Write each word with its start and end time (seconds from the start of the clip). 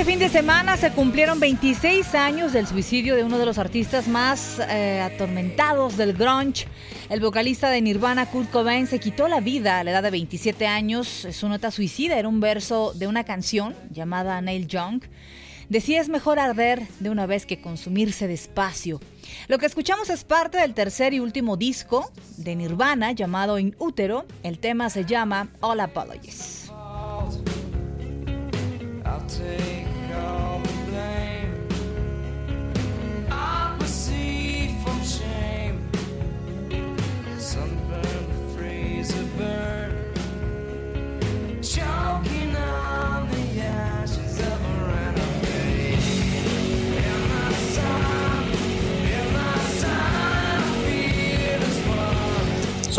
Este 0.00 0.12
fin 0.12 0.18
de 0.18 0.30
semana 0.30 0.78
se 0.78 0.92
cumplieron 0.92 1.40
26 1.40 2.14
años 2.14 2.54
del 2.54 2.66
suicidio 2.66 3.16
de 3.16 3.22
uno 3.22 3.36
de 3.36 3.44
los 3.44 3.58
artistas 3.58 4.08
más 4.08 4.58
eh, 4.58 4.98
atormentados 4.98 5.98
del 5.98 6.14
grunge. 6.14 6.66
El 7.10 7.20
vocalista 7.20 7.68
de 7.68 7.82
Nirvana, 7.82 8.24
Kurt 8.24 8.50
Cobain, 8.50 8.86
se 8.86 8.98
quitó 8.98 9.28
la 9.28 9.40
vida 9.40 9.78
a 9.78 9.84
la 9.84 9.90
edad 9.90 10.02
de 10.02 10.10
27 10.10 10.66
años. 10.66 11.26
Su 11.32 11.50
nota 11.50 11.70
suicida 11.70 12.18
era 12.18 12.28
un 12.28 12.40
verso 12.40 12.94
de 12.94 13.08
una 13.08 13.24
canción 13.24 13.76
llamada 13.90 14.40
Nail 14.40 14.68
Young. 14.68 15.02
Decía 15.68 16.00
es 16.00 16.08
mejor 16.08 16.38
arder 16.38 16.88
de 16.98 17.10
una 17.10 17.26
vez 17.26 17.44
que 17.44 17.60
consumirse 17.60 18.26
despacio. 18.26 19.02
Lo 19.48 19.58
que 19.58 19.66
escuchamos 19.66 20.08
es 20.08 20.24
parte 20.24 20.56
del 20.56 20.72
tercer 20.72 21.12
y 21.12 21.20
último 21.20 21.58
disco 21.58 22.10
de 22.38 22.56
Nirvana 22.56 23.12
llamado 23.12 23.58
In 23.58 23.76
Utero. 23.78 24.24
El 24.44 24.60
tema 24.60 24.88
se 24.88 25.04
llama 25.04 25.50
All 25.60 25.80
Apologies. 25.80 26.70
Take 29.30 29.79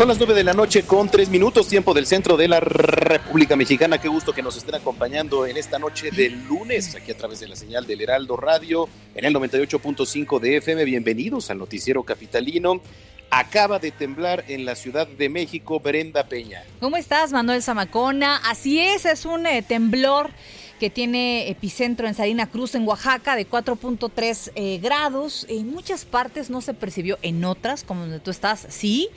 Son 0.02 0.08
las 0.08 0.18
9 0.18 0.34
de 0.34 0.42
la 0.42 0.52
noche 0.52 0.82
con 0.82 1.08
3 1.08 1.28
minutos, 1.28 1.68
tiempo 1.68 1.94
del 1.94 2.06
centro 2.06 2.36
de 2.36 2.48
la 2.48 2.58
República 2.58 3.54
Mexicana. 3.54 3.98
Qué 3.98 4.08
gusto 4.08 4.32
que 4.32 4.42
nos 4.42 4.56
estén 4.56 4.74
acompañando 4.74 5.46
en 5.46 5.56
esta 5.56 5.78
noche 5.78 6.10
de 6.10 6.28
lunes, 6.28 6.96
aquí 6.96 7.12
a 7.12 7.16
través 7.16 7.38
de 7.38 7.46
la 7.46 7.54
señal 7.54 7.86
del 7.86 8.00
Heraldo 8.00 8.36
Radio, 8.36 8.88
en 9.14 9.24
el 9.26 9.32
98.5 9.32 10.40
de 10.40 10.56
FM. 10.56 10.84
Bienvenidos 10.86 11.50
al 11.50 11.58
Noticiero 11.58 12.02
Capitalino. 12.02 12.80
Acaba 13.34 13.78
de 13.78 13.90
temblar 13.90 14.44
en 14.48 14.66
la 14.66 14.74
Ciudad 14.74 15.08
de 15.08 15.30
México, 15.30 15.80
Brenda 15.80 16.28
Peña. 16.28 16.64
¿Cómo 16.80 16.98
estás, 16.98 17.32
Manuel 17.32 17.62
Zamacona? 17.62 18.36
Así 18.44 18.78
es, 18.78 19.06
es 19.06 19.24
un 19.24 19.46
eh, 19.46 19.62
temblor 19.62 20.28
que 20.78 20.90
tiene 20.90 21.48
epicentro 21.48 22.06
en 22.06 22.12
Salina 22.12 22.46
Cruz, 22.50 22.74
en 22.74 22.86
Oaxaca, 22.86 23.34
de 23.34 23.48
4.3 23.48 24.52
eh, 24.54 24.78
grados. 24.82 25.46
En 25.48 25.70
muchas 25.72 26.04
partes 26.04 26.50
no 26.50 26.60
se 26.60 26.74
percibió, 26.74 27.18
en 27.22 27.42
otras, 27.46 27.84
como 27.84 28.02
donde 28.02 28.20
tú 28.20 28.30
estás, 28.30 28.66
sí. 28.68 29.08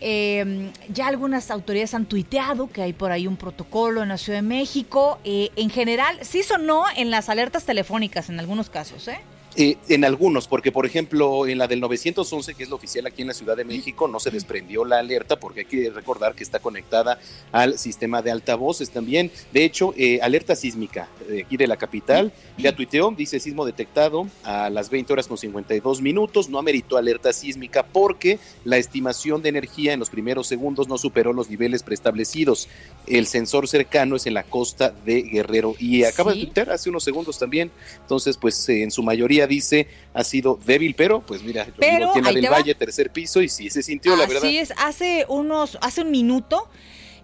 Eh, 0.00 0.72
ya 0.88 1.06
algunas 1.06 1.50
autoridades 1.52 1.94
han 1.94 2.06
tuiteado 2.06 2.68
que 2.68 2.82
hay 2.82 2.92
por 2.92 3.12
ahí 3.12 3.28
un 3.28 3.36
protocolo 3.36 4.02
en 4.02 4.08
la 4.08 4.18
Ciudad 4.18 4.38
de 4.38 4.42
México. 4.42 5.18
Eh, 5.22 5.50
en 5.54 5.70
general, 5.70 6.18
sí 6.22 6.42
sonó 6.42 6.84
en 6.96 7.10
las 7.10 7.28
alertas 7.28 7.64
telefónicas 7.64 8.28
en 8.30 8.40
algunos 8.40 8.68
casos, 8.68 9.06
¿eh? 9.08 9.20
Eh, 9.56 9.76
en 9.88 10.04
algunos, 10.04 10.48
porque 10.48 10.72
por 10.72 10.84
ejemplo 10.84 11.46
en 11.46 11.58
la 11.58 11.68
del 11.68 11.78
911, 11.80 12.54
que 12.54 12.64
es 12.64 12.68
la 12.70 12.74
oficial 12.74 13.06
aquí 13.06 13.22
en 13.22 13.28
la 13.28 13.34
Ciudad 13.34 13.56
de 13.56 13.64
México, 13.64 14.08
no 14.08 14.18
se 14.18 14.32
desprendió 14.32 14.84
la 14.84 14.98
alerta 14.98 15.38
porque 15.38 15.60
hay 15.60 15.66
que 15.66 15.90
recordar 15.90 16.34
que 16.34 16.42
está 16.42 16.58
conectada 16.58 17.20
al 17.52 17.78
sistema 17.78 18.20
de 18.20 18.32
altavoces 18.32 18.90
también. 18.90 19.30
De 19.52 19.64
hecho, 19.64 19.94
eh, 19.96 20.18
alerta 20.22 20.56
sísmica 20.56 21.08
de 21.28 21.42
aquí 21.42 21.56
de 21.56 21.68
la 21.68 21.76
capital, 21.76 22.32
ya 22.58 22.74
tuiteó, 22.74 23.12
dice 23.16 23.38
sismo 23.38 23.64
detectado 23.64 24.26
a 24.42 24.70
las 24.70 24.90
20 24.90 25.12
horas 25.12 25.28
con 25.28 25.38
52 25.38 26.02
minutos, 26.02 26.48
no 26.48 26.58
ameritó 26.58 26.96
alerta 26.96 27.32
sísmica 27.32 27.84
porque 27.86 28.40
la 28.64 28.76
estimación 28.76 29.40
de 29.40 29.50
energía 29.50 29.92
en 29.92 30.00
los 30.00 30.10
primeros 30.10 30.48
segundos 30.48 30.88
no 30.88 30.98
superó 30.98 31.32
los 31.32 31.48
niveles 31.48 31.84
preestablecidos. 31.84 32.68
El 33.06 33.26
sensor 33.28 33.68
cercano 33.68 34.16
es 34.16 34.26
en 34.26 34.34
la 34.34 34.42
costa 34.42 34.92
de 35.04 35.22
Guerrero 35.22 35.76
y 35.78 36.02
acaba 36.02 36.32
Sí. 36.32 36.40
de 36.40 36.44
tuitear 36.46 36.70
hace 36.70 36.90
unos 36.90 37.04
segundos 37.04 37.38
también. 37.38 37.70
Entonces, 38.00 38.36
pues 38.36 38.68
eh, 38.68 38.82
en 38.82 38.90
su 38.90 39.02
mayoría 39.04 39.43
dice 39.46 39.88
ha 40.12 40.24
sido 40.24 40.58
débil, 40.64 40.94
pero 40.94 41.20
pues 41.20 41.42
mira, 41.42 41.66
Pero, 41.78 42.12
ahí 42.14 42.34
del. 42.34 42.48
Valle, 42.48 42.74
tercer 42.74 43.10
piso, 43.10 43.42
y 43.42 43.48
sí 43.48 43.70
se 43.70 43.82
sintió, 43.82 44.16
la 44.16 44.26
verdad. 44.26 44.44
Así 44.44 44.58
es, 44.58 44.72
hace 44.76 45.26
unos, 45.28 45.78
hace 45.80 46.02
un 46.02 46.10
minuto, 46.10 46.68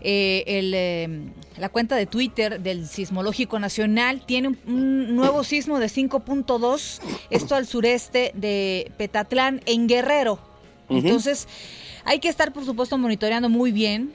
eh, 0.01 0.45
el, 0.47 0.73
eh, 0.75 1.09
la 1.57 1.69
cuenta 1.69 1.97
de 1.97 2.07
Twitter 2.07 2.61
del 2.61 2.87
Sismológico 2.89 3.59
Nacional 3.59 4.25
tiene 4.27 4.49
un, 4.49 4.59
un 4.67 5.17
nuevo 5.17 5.45
sismo 5.45 5.79
de 5.79 5.87
5.2, 5.87 7.01
esto 7.31 7.55
al 7.55 7.67
sureste 7.67 8.33
de 8.35 8.91
Petatlán, 8.97 9.63
en 9.67 9.87
Guerrero. 9.87 10.39
Entonces, 10.89 11.47
hay 12.05 12.19
que 12.19 12.29
estar, 12.29 12.53
por 12.53 12.65
supuesto, 12.65 12.99
monitoreando 12.99 13.49
muy 13.49 13.71
bien 13.71 14.13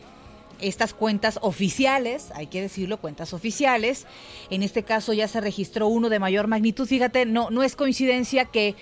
estas 0.59 0.93
cuentas 0.93 1.40
oficiales, 1.41 2.31
hay 2.35 2.47
que 2.47 2.61
decirlo, 2.61 2.99
cuentas 2.99 3.34
oficiales. 3.34 4.05
En 4.49 4.63
este 4.63 4.84
caso 4.84 5.13
ya 5.13 5.28
se 5.28 5.41
registró 5.41 5.87
uno 5.87 6.09
de 6.09 6.19
mayor 6.19 6.47
magnitud. 6.47 6.87
Fíjate, 6.87 7.25
no, 7.25 7.49
no 7.49 7.63
es 7.63 7.75
coincidencia 7.75 8.46
que 8.46 8.75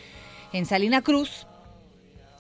en 0.54 0.66
Salina 0.66 1.02
Cruz, 1.02 1.48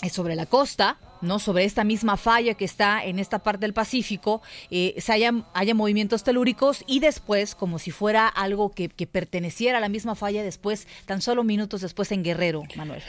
eh, 0.03 0.09
sobre 0.09 0.35
la 0.35 0.45
costa, 0.45 0.97
¿no? 1.21 1.39
Sobre 1.39 1.63
esta 1.63 1.83
misma 1.83 2.18
falla 2.18 2.53
que 2.56 2.65
está 2.65 3.03
en 3.03 3.19
esta 3.19 3.39
parte 3.39 3.62
del 3.62 3.74
Pacífico, 3.74 4.41
eh, 4.69 4.95
se 4.97 5.13
haya, 5.13 5.31
movimientos 5.74 6.24
telúricos 6.24 6.83
y 6.85 7.00
después, 7.00 7.56
como 7.56 7.80
si 7.80 7.91
fuera 7.91 8.27
algo 8.27 8.71
que, 8.71 8.89
que 8.89 9.07
perteneciera 9.07 9.77
a 9.77 9.81
la 9.81 9.89
misma 9.89 10.15
falla, 10.15 10.44
después, 10.44 10.88
tan 11.06 11.21
solo 11.21 11.44
minutos 11.44 11.81
después 11.81 12.12
en 12.12 12.24
Guerrero, 12.24 12.63
Manuel. 12.75 13.01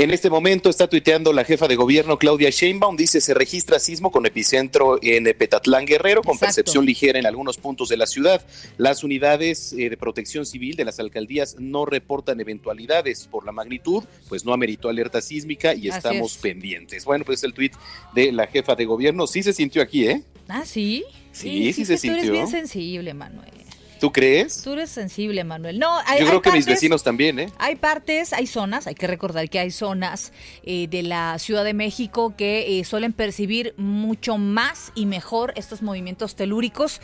En 0.00 0.12
este 0.12 0.30
momento 0.30 0.70
está 0.70 0.86
tuiteando 0.88 1.32
la 1.32 1.42
jefa 1.42 1.66
de 1.66 1.74
gobierno 1.74 2.18
Claudia 2.20 2.50
Sheinbaum, 2.50 2.96
dice 2.96 3.20
se 3.20 3.34
registra 3.34 3.80
sismo 3.80 4.12
con 4.12 4.24
epicentro 4.26 5.00
en 5.02 5.24
Petatlán 5.36 5.86
Guerrero, 5.86 6.22
con 6.22 6.34
Exacto. 6.36 6.46
percepción 6.54 6.86
ligera 6.86 7.18
en 7.18 7.26
algunos 7.26 7.56
puntos 7.56 7.88
de 7.88 7.96
la 7.96 8.06
ciudad. 8.06 8.46
Las 8.76 9.02
unidades 9.02 9.72
eh, 9.72 9.90
de 9.90 9.96
protección 9.96 10.46
civil 10.46 10.76
de 10.76 10.84
las 10.84 11.00
alcaldías 11.00 11.56
no 11.58 11.84
reportan 11.84 12.40
eventualidades 12.40 13.26
por 13.26 13.44
la 13.44 13.50
magnitud, 13.50 14.04
pues 14.28 14.44
no 14.44 14.52
ameritó 14.52 14.88
alerta 14.88 15.20
sísmica 15.20 15.74
y 15.74 15.88
Así 15.88 15.96
estamos 15.98 16.36
es. 16.36 16.38
pendientes. 16.38 17.04
Bueno, 17.04 17.24
pues 17.24 17.42
el 17.42 17.52
tuit 17.52 17.72
de 18.14 18.30
la 18.30 18.46
jefa 18.46 18.76
de 18.76 18.84
gobierno 18.84 19.26
sí 19.26 19.42
se 19.42 19.52
sintió 19.52 19.82
aquí, 19.82 20.06
¿eh? 20.06 20.22
Ah, 20.46 20.64
sí. 20.64 21.04
Sí, 21.32 21.72
sí 21.72 21.84
se 21.84 21.96
Tú 21.96 22.06
eres 22.06 22.22
sintió. 22.22 22.32
bien 22.34 22.46
sensible, 22.46 23.14
Manuel. 23.14 23.50
¿Tú 23.98 24.12
crees? 24.12 24.62
Tú 24.62 24.72
eres 24.72 24.90
sensible, 24.90 25.44
Manuel. 25.44 25.78
No, 25.78 25.98
hay, 26.06 26.20
Yo 26.20 26.24
hay 26.24 26.28
creo 26.28 26.42
que 26.42 26.52
mis 26.52 26.66
vecinos 26.66 27.02
también, 27.02 27.38
¿eh? 27.38 27.52
Hay 27.58 27.76
partes, 27.76 28.32
hay 28.32 28.46
zonas, 28.46 28.86
hay 28.86 28.94
que 28.94 29.06
recordar 29.06 29.48
que 29.48 29.58
hay 29.58 29.70
zonas 29.70 30.32
eh, 30.62 30.86
de 30.88 31.02
la 31.02 31.38
Ciudad 31.38 31.64
de 31.64 31.74
México 31.74 32.34
que 32.36 32.78
eh, 32.78 32.84
suelen 32.84 33.12
percibir 33.12 33.74
mucho 33.76 34.38
más 34.38 34.92
y 34.94 35.06
mejor 35.06 35.52
estos 35.56 35.82
movimientos 35.82 36.36
telúricos. 36.36 37.00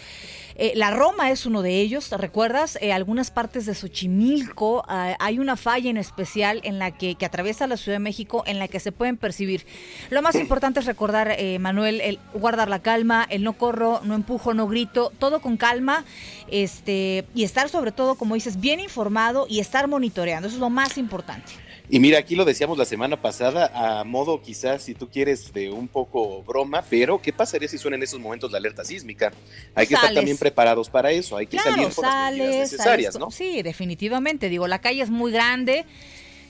Eh, 0.57 0.73
la 0.77 0.93
Roma 0.93 1.31
es 1.33 1.47
uno 1.47 1.63
de 1.63 1.81
ellos, 1.81 2.09
¿te 2.09 2.17
recuerdas? 2.17 2.79
Algunas 2.93 3.33
partes 3.33 3.67
de 3.67 3.75
Xochimilco 3.75 4.85
hay 4.89 5.39
una 5.41 5.57
falla 5.57 5.91
en 5.91 5.97
especial 5.97 6.61
en 6.63 6.79
la 6.79 6.93
que, 6.93 7.17
que 7.17 7.27
atraviesa 7.27 7.67
la 7.67 7.77
Ciudad 7.77 7.97
de 7.97 8.01
México 8.01 8.45
en 8.47 8.61
la 8.61 8.69
que 8.69 8.79
se 8.79 8.93
pueden 8.93 9.17
percibir. 9.17 9.67
Lo 10.11 10.23
más 10.23 10.37
importante 10.37 10.81
es 10.81 10.87
recordar, 10.87 11.35
eh, 11.39 11.59
Manuel, 11.59 12.01
el 12.01 12.19
guardar 12.33 12.69
la 12.69 12.81
calma, 12.81 13.27
el 13.29 13.43
no 13.43 13.55
corro, 13.55 14.01
no 14.05 14.15
empujo, 14.15 14.55
no 14.55 14.69
grito, 14.69 15.13
todo 15.19 15.41
con 15.41 15.57
calma, 15.57 16.05
este 16.49 16.84
y 16.93 17.45
estar 17.45 17.69
sobre 17.69 17.93
todo, 17.93 18.15
como 18.17 18.35
dices, 18.35 18.61
bien 18.61 18.81
informado 18.81 19.47
y 19.49 19.61
estar 19.61 19.89
monitoreando. 19.89 20.49
Eso 20.49 20.57
es 20.57 20.61
lo 20.61 20.71
más 20.71 20.99
importante. 20.99 21.53
Y 21.91 22.01
mira, 22.01 22.19
aquí 22.19 22.35
lo 22.35 22.47
decíamos 22.47 22.79
la 22.79 22.87
semana 22.87 23.21
pasada, 23.21 23.71
a 24.01 24.05
modo 24.05 24.41
quizás, 24.41 24.83
si 24.83 24.95
tú 24.95 25.11
quieres, 25.11 25.53
de 25.53 25.71
un 25.71 25.87
poco 25.87 26.43
broma, 26.43 26.83
pero 26.89 27.21
¿qué 27.21 27.31
pasaría 27.33 27.69
si 27.69 27.77
suena 27.77 27.97
en 27.99 28.03
esos 28.03 28.19
momentos 28.19 28.51
la 28.51 28.57
alerta 28.57 28.85
sísmica? 28.85 29.33
Hay 29.75 29.87
que 29.87 29.93
estar 29.95 30.09
Sales. 30.09 30.15
también 30.17 30.39
preparados 30.39 30.89
para 30.89 31.11
eso, 31.13 31.37
hay 31.37 31.47
que 31.47 31.59
Claro, 31.59 31.73
salir 31.73 31.95
con 31.95 32.05
las 32.07 32.15
medidas 32.33 32.49
sales, 32.49 32.59
necesarias, 32.73 33.13
sales 33.15 33.21
¿no? 33.21 33.31
Sí, 33.31 33.61
definitivamente. 33.63 34.49
Digo, 34.49 34.67
la 34.67 34.79
calle 34.81 35.03
es 35.03 35.11
muy 35.11 35.31
grande. 35.31 35.85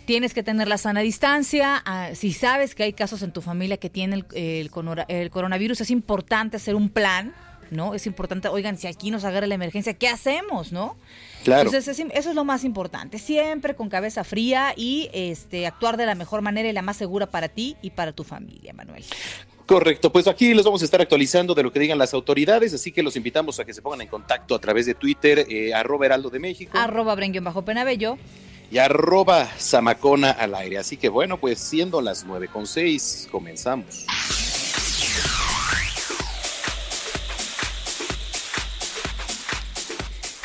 Tienes 0.06 0.34
que 0.34 0.42
tener 0.44 0.68
la 0.68 0.78
sana 0.78 1.00
distancia. 1.00 1.82
ah, 1.84 2.10
si 2.14 2.32
sabes 2.32 2.74
que 2.76 2.84
hay 2.84 2.92
casos 2.92 3.22
en 3.22 3.32
tu 3.32 3.40
familia 3.40 3.76
que 3.78 3.90
tienen 3.90 4.24
el, 4.34 4.70
el 4.70 5.04
el 5.08 5.30
coronavirus, 5.30 5.80
es 5.80 5.90
importante 5.90 6.58
hacer 6.58 6.74
un 6.76 6.90
plan, 6.90 7.34
¿no? 7.74 7.94
Es 7.94 8.06
importante, 8.06 8.48
oigan, 8.48 8.78
si 8.78 8.86
aquí 8.86 9.10
nos 9.10 9.24
agarra 9.24 9.46
la 9.46 9.54
emergencia, 9.54 9.94
¿qué 9.94 10.08
hacemos, 10.08 10.72
no? 10.72 10.96
Claro. 11.44 11.68
Entonces, 11.68 11.98
eso 11.98 12.30
es 12.30 12.34
lo 12.34 12.44
más 12.44 12.64
importante. 12.64 13.18
Siempre 13.18 13.74
con 13.74 13.88
cabeza 13.88 14.24
fría 14.24 14.72
y 14.76 15.10
este 15.12 15.66
actuar 15.66 15.96
de 15.96 16.06
la 16.06 16.14
mejor 16.14 16.40
manera 16.40 16.68
y 16.68 16.72
la 16.72 16.82
más 16.82 16.96
segura 16.96 17.30
para 17.30 17.48
ti 17.48 17.76
y 17.82 17.90
para 17.90 18.12
tu 18.12 18.24
familia, 18.24 18.72
Manuel. 18.72 19.04
Correcto, 19.66 20.12
pues 20.12 20.26
aquí 20.28 20.52
les 20.52 20.64
vamos 20.64 20.82
a 20.82 20.84
estar 20.84 21.00
actualizando 21.00 21.54
de 21.54 21.62
lo 21.62 21.72
que 21.72 21.80
digan 21.80 21.96
las 21.96 22.12
autoridades, 22.12 22.74
así 22.74 22.92
que 22.92 23.02
los 23.02 23.16
invitamos 23.16 23.58
a 23.58 23.64
que 23.64 23.72
se 23.72 23.80
pongan 23.80 24.02
en 24.02 24.08
contacto 24.08 24.54
a 24.54 24.58
través 24.58 24.84
de 24.84 24.94
Twitter, 24.94 25.46
eh, 25.48 25.72
arroba 25.72 26.04
heraldo 26.04 26.28
de 26.28 26.38
México 26.38 26.76
Arroba 26.76 27.16
bajo 27.40 27.64
penabello. 27.64 28.18
y 28.70 28.76
arroba 28.76 29.46
zamacona 29.58 30.32
al 30.32 30.54
aire. 30.54 30.76
Así 30.78 30.98
que 30.98 31.08
bueno, 31.08 31.38
pues 31.38 31.60
siendo 31.60 32.02
las 32.02 32.24
nueve 32.24 32.48
con 32.48 32.66
seis, 32.66 33.26
comenzamos. 33.30 34.04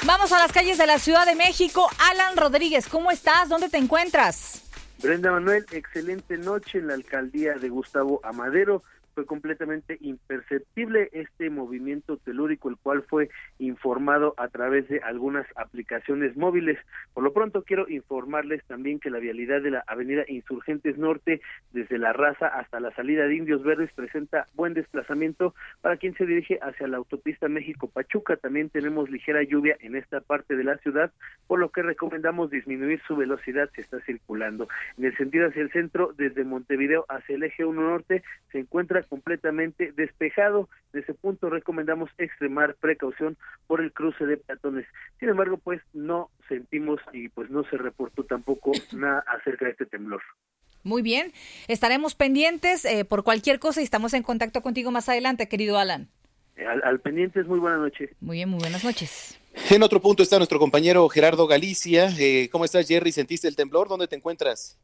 Vamos 0.10 0.32
a 0.32 0.40
las 0.40 0.52
calles 0.52 0.80
de 0.80 0.88
la 0.88 0.98
Ciudad 0.98 1.24
de 1.28 1.36
México. 1.36 1.88
Alan 2.00 2.36
Rodríguez, 2.36 2.88
¿cómo 2.88 3.12
estás? 3.12 3.48
¿Dónde 3.48 3.70
te 3.70 3.78
encuentras? 3.78 4.64
Brenda 5.04 5.32
Manuel, 5.32 5.68
excelente 5.72 6.36
noche 6.36 6.80
en 6.80 6.88
la 6.88 6.96
alcaldía 6.96 7.54
de 7.54 7.70
Gustavo 7.70 8.20
Amadero. 8.24 8.82
Fue 9.20 9.26
completamente 9.26 9.98
imperceptible 10.00 11.10
este 11.12 11.50
movimiento 11.50 12.16
telúrico, 12.16 12.70
el 12.70 12.78
cual 12.78 13.04
fue 13.04 13.30
informado 13.58 14.34
a 14.38 14.48
través 14.48 14.88
de 14.88 15.00
algunas 15.00 15.46
aplicaciones 15.58 16.38
móviles. 16.38 16.78
Por 17.14 17.26
lo 17.26 17.34
pronto 17.34 17.64
quiero 17.64 17.90
informarles 17.90 18.64
también 18.64 18.98
que 18.98 19.10
la 19.10 19.20
vialidad 19.20 19.62
de 19.62 19.72
la 19.72 19.84
avenida 19.88 20.24
Insurgentes 20.30 20.98
Norte, 20.98 21.42
desde 21.74 21.98
la 21.98 22.14
raza 22.14 22.48
hasta 22.48 22.80
la 22.80 22.96
salida 22.96 23.28
de 23.28 23.36
Indios 23.36 23.62
Verdes, 23.62 23.92
presenta 23.92 24.48
buen 24.54 24.74
desplazamiento 24.74 25.54
para 25.82 25.98
quien 25.98 26.14
se 26.16 26.26
dirige 26.26 26.58
hacia 26.62 26.88
la 26.88 26.96
autopista 26.96 27.50
México-Pachuca. 27.50 28.38
También 28.38 28.70
tenemos 28.70 29.10
ligera 29.10 29.44
lluvia 29.44 29.76
en 29.82 29.98
esta 29.98 30.22
parte 30.22 30.56
de 30.56 30.64
la 30.64 30.78
ciudad, 30.78 31.12
por 31.46 31.60
lo 31.60 31.72
que 31.72 31.82
recomendamos 31.82 32.52
disminuir 32.52 33.02
su 33.06 33.18
velocidad 33.18 33.70
si 33.76 33.82
está 33.82 34.00
circulando. 34.06 34.70
En 34.98 35.04
el 35.04 35.18
sentido 35.18 35.50
hacia 35.50 35.62
el 35.62 35.72
centro, 35.74 36.14
desde 36.16 36.46
Montevideo 36.46 37.04
hacia 37.10 37.36
el 37.36 37.44
eje 37.44 37.66
1 37.66 37.82
norte, 37.82 38.24
se 38.54 38.60
encuentra 38.60 39.04
completamente 39.10 39.92
despejado. 39.92 40.70
De 40.94 41.02
ese 41.02 41.14
punto 41.14 41.50
recomendamos 41.50 42.10
extremar 42.18 42.76
precaución 42.76 43.38
por 43.68 43.82
el 43.82 43.92
cruce 43.92 44.26
de 44.26 44.38
peatones. 44.38 44.86
Sin 45.20 45.30
embargo, 45.30 45.58
pues 45.58 45.82
no 45.94 46.30
sentimos 46.48 47.00
y 47.12 47.30
pues 47.30 47.50
no 47.50 47.64
se 47.70 47.78
reportó 47.78 48.24
tampoco 48.24 48.72
nada 48.94 49.24
acerca 49.28 49.66
de 49.66 49.72
este 49.72 49.86
temblor. 49.86 50.22
Muy 50.84 51.02
bien, 51.02 51.34
estaremos 51.68 52.16
pendientes 52.16 52.86
eh, 52.86 53.04
por 53.04 53.24
cualquier 53.24 53.60
cosa 53.60 53.82
y 53.82 53.84
estamos 53.84 54.14
en 54.14 54.24
contacto 54.24 54.62
contigo 54.62 54.92
más 54.92 55.10
adelante, 55.10 55.50
querido 55.50 55.78
Alan. 55.78 56.08
Eh, 56.56 56.66
Al, 56.66 56.82
al 56.84 57.00
pendiente 57.02 57.42
es 57.42 57.48
muy 57.48 57.60
buena 57.60 57.78
noche. 57.78 58.12
Muy 58.22 58.38
bien, 58.38 58.50
muy 58.50 58.60
buenas 58.60 58.84
noches. 58.84 59.38
En 59.72 59.84
otro 59.84 60.00
punto 60.00 60.24
está 60.24 60.38
nuestro 60.38 60.58
compañero 60.58 61.10
Gerardo 61.10 61.48
Galicia. 61.48 62.10
Eh, 62.18 62.48
¿Cómo 62.52 62.64
estás, 62.64 62.88
Jerry? 62.88 63.12
¿Sentiste 63.12 63.48
el 63.48 63.56
temblor? 63.56 63.90
¿Dónde 63.90 64.08
te 64.08 64.16
encuentras? 64.16 64.80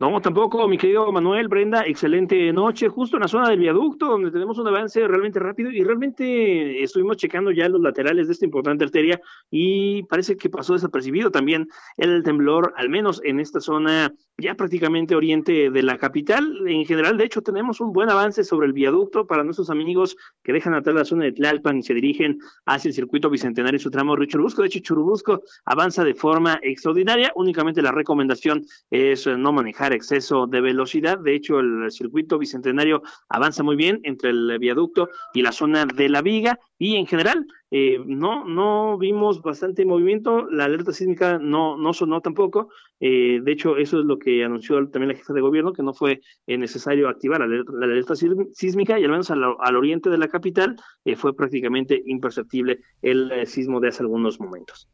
No, 0.00 0.20
tampoco, 0.20 0.66
mi 0.66 0.76
querido 0.76 1.12
Manuel, 1.12 1.46
Brenda, 1.46 1.86
excelente 1.86 2.52
noche, 2.52 2.88
justo 2.88 3.16
en 3.16 3.22
la 3.22 3.28
zona 3.28 3.48
del 3.48 3.60
viaducto, 3.60 4.06
donde 4.06 4.32
tenemos 4.32 4.58
un 4.58 4.66
avance 4.66 5.06
realmente 5.06 5.38
rápido 5.38 5.70
y 5.70 5.84
realmente 5.84 6.82
estuvimos 6.82 7.16
checando 7.16 7.52
ya 7.52 7.68
los 7.68 7.80
laterales 7.80 8.26
de 8.26 8.32
esta 8.32 8.44
importante 8.44 8.84
arteria 8.84 9.20
y 9.52 10.02
parece 10.04 10.36
que 10.36 10.50
pasó 10.50 10.72
desapercibido 10.72 11.30
también 11.30 11.68
el 11.96 12.24
temblor, 12.24 12.74
al 12.76 12.88
menos 12.88 13.20
en 13.22 13.38
esta 13.38 13.60
zona 13.60 14.12
ya 14.36 14.54
prácticamente 14.54 15.14
oriente 15.14 15.70
de 15.70 15.82
la 15.82 15.98
capital. 15.98 16.66
En 16.66 16.84
general, 16.84 17.16
de 17.16 17.24
hecho, 17.24 17.42
tenemos 17.42 17.80
un 17.80 17.92
buen 17.92 18.10
avance 18.10 18.42
sobre 18.42 18.66
el 18.66 18.72
viaducto 18.72 19.26
para 19.26 19.44
nuestros 19.44 19.70
amigos 19.70 20.16
que 20.42 20.52
dejan 20.52 20.74
atrás 20.74 20.94
la 20.94 21.04
zona 21.04 21.24
de 21.24 21.32
Tlalpan 21.32 21.78
y 21.78 21.82
se 21.82 21.94
dirigen 21.94 22.38
hacia 22.66 22.88
el 22.88 22.94
circuito 22.94 23.30
bicentenario 23.30 23.76
y 23.76 23.80
su 23.80 23.90
tramo 23.90 24.16
Río 24.16 24.28
Churubusco. 24.28 24.62
De 24.62 24.68
hecho, 24.68 24.80
Churubusco 24.80 25.42
avanza 25.64 26.02
de 26.02 26.14
forma 26.14 26.58
extraordinaria. 26.62 27.32
Únicamente 27.36 27.80
la 27.80 27.92
recomendación 27.92 28.64
es 28.90 29.26
eh, 29.26 29.36
no 29.36 29.52
manejar 29.52 29.92
exceso 29.92 30.46
de 30.46 30.60
velocidad. 30.60 31.18
De 31.18 31.34
hecho, 31.34 31.60
el 31.60 31.90
circuito 31.90 32.38
bicentenario 32.38 33.02
avanza 33.28 33.62
muy 33.62 33.76
bien 33.76 34.00
entre 34.02 34.30
el 34.30 34.58
viaducto 34.58 35.10
y 35.32 35.42
la 35.42 35.52
zona 35.52 35.86
de 35.86 36.08
la 36.08 36.22
viga. 36.22 36.58
Y 36.76 36.96
en 36.96 37.06
general, 37.06 37.46
eh, 37.70 38.00
no, 38.04 38.44
no 38.44 38.98
vimos 38.98 39.40
bastante 39.42 39.84
movimiento. 39.84 40.48
La 40.50 40.64
alerta 40.64 40.92
sísmica 40.92 41.38
no, 41.38 41.76
no 41.76 41.92
sonó 41.92 42.20
tampoco. 42.20 42.68
Eh, 42.98 43.40
de 43.42 43.52
hecho, 43.52 43.76
eso 43.76 44.00
es 44.00 44.04
lo 44.04 44.18
que 44.18 44.44
anunció 44.44 44.76
también 44.90 45.12
la 45.12 45.14
jefa 45.18 45.32
de 45.32 45.40
gobierno, 45.40 45.72
que 45.72 45.82
no 45.84 45.94
fue 45.94 46.20
eh, 46.46 46.58
necesario 46.58 47.08
activar 47.08 47.38
la 47.38 47.46
alerta, 47.46 47.72
la 47.74 47.86
alerta 47.86 48.14
sis- 48.16 48.32
sísmica 48.52 48.98
y 48.98 49.04
al 49.04 49.10
menos 49.10 49.30
al, 49.30 49.42
al 49.58 49.76
oriente 49.76 50.10
de 50.10 50.18
la 50.18 50.28
capital 50.28 50.76
eh, 51.04 51.14
fue 51.14 51.34
prácticamente 51.36 52.02
imperceptible 52.06 52.80
el 53.02 53.46
sismo 53.46 53.78
de 53.78 53.88
hace 53.88 54.02
algunos 54.02 54.40
momentos. 54.40 54.88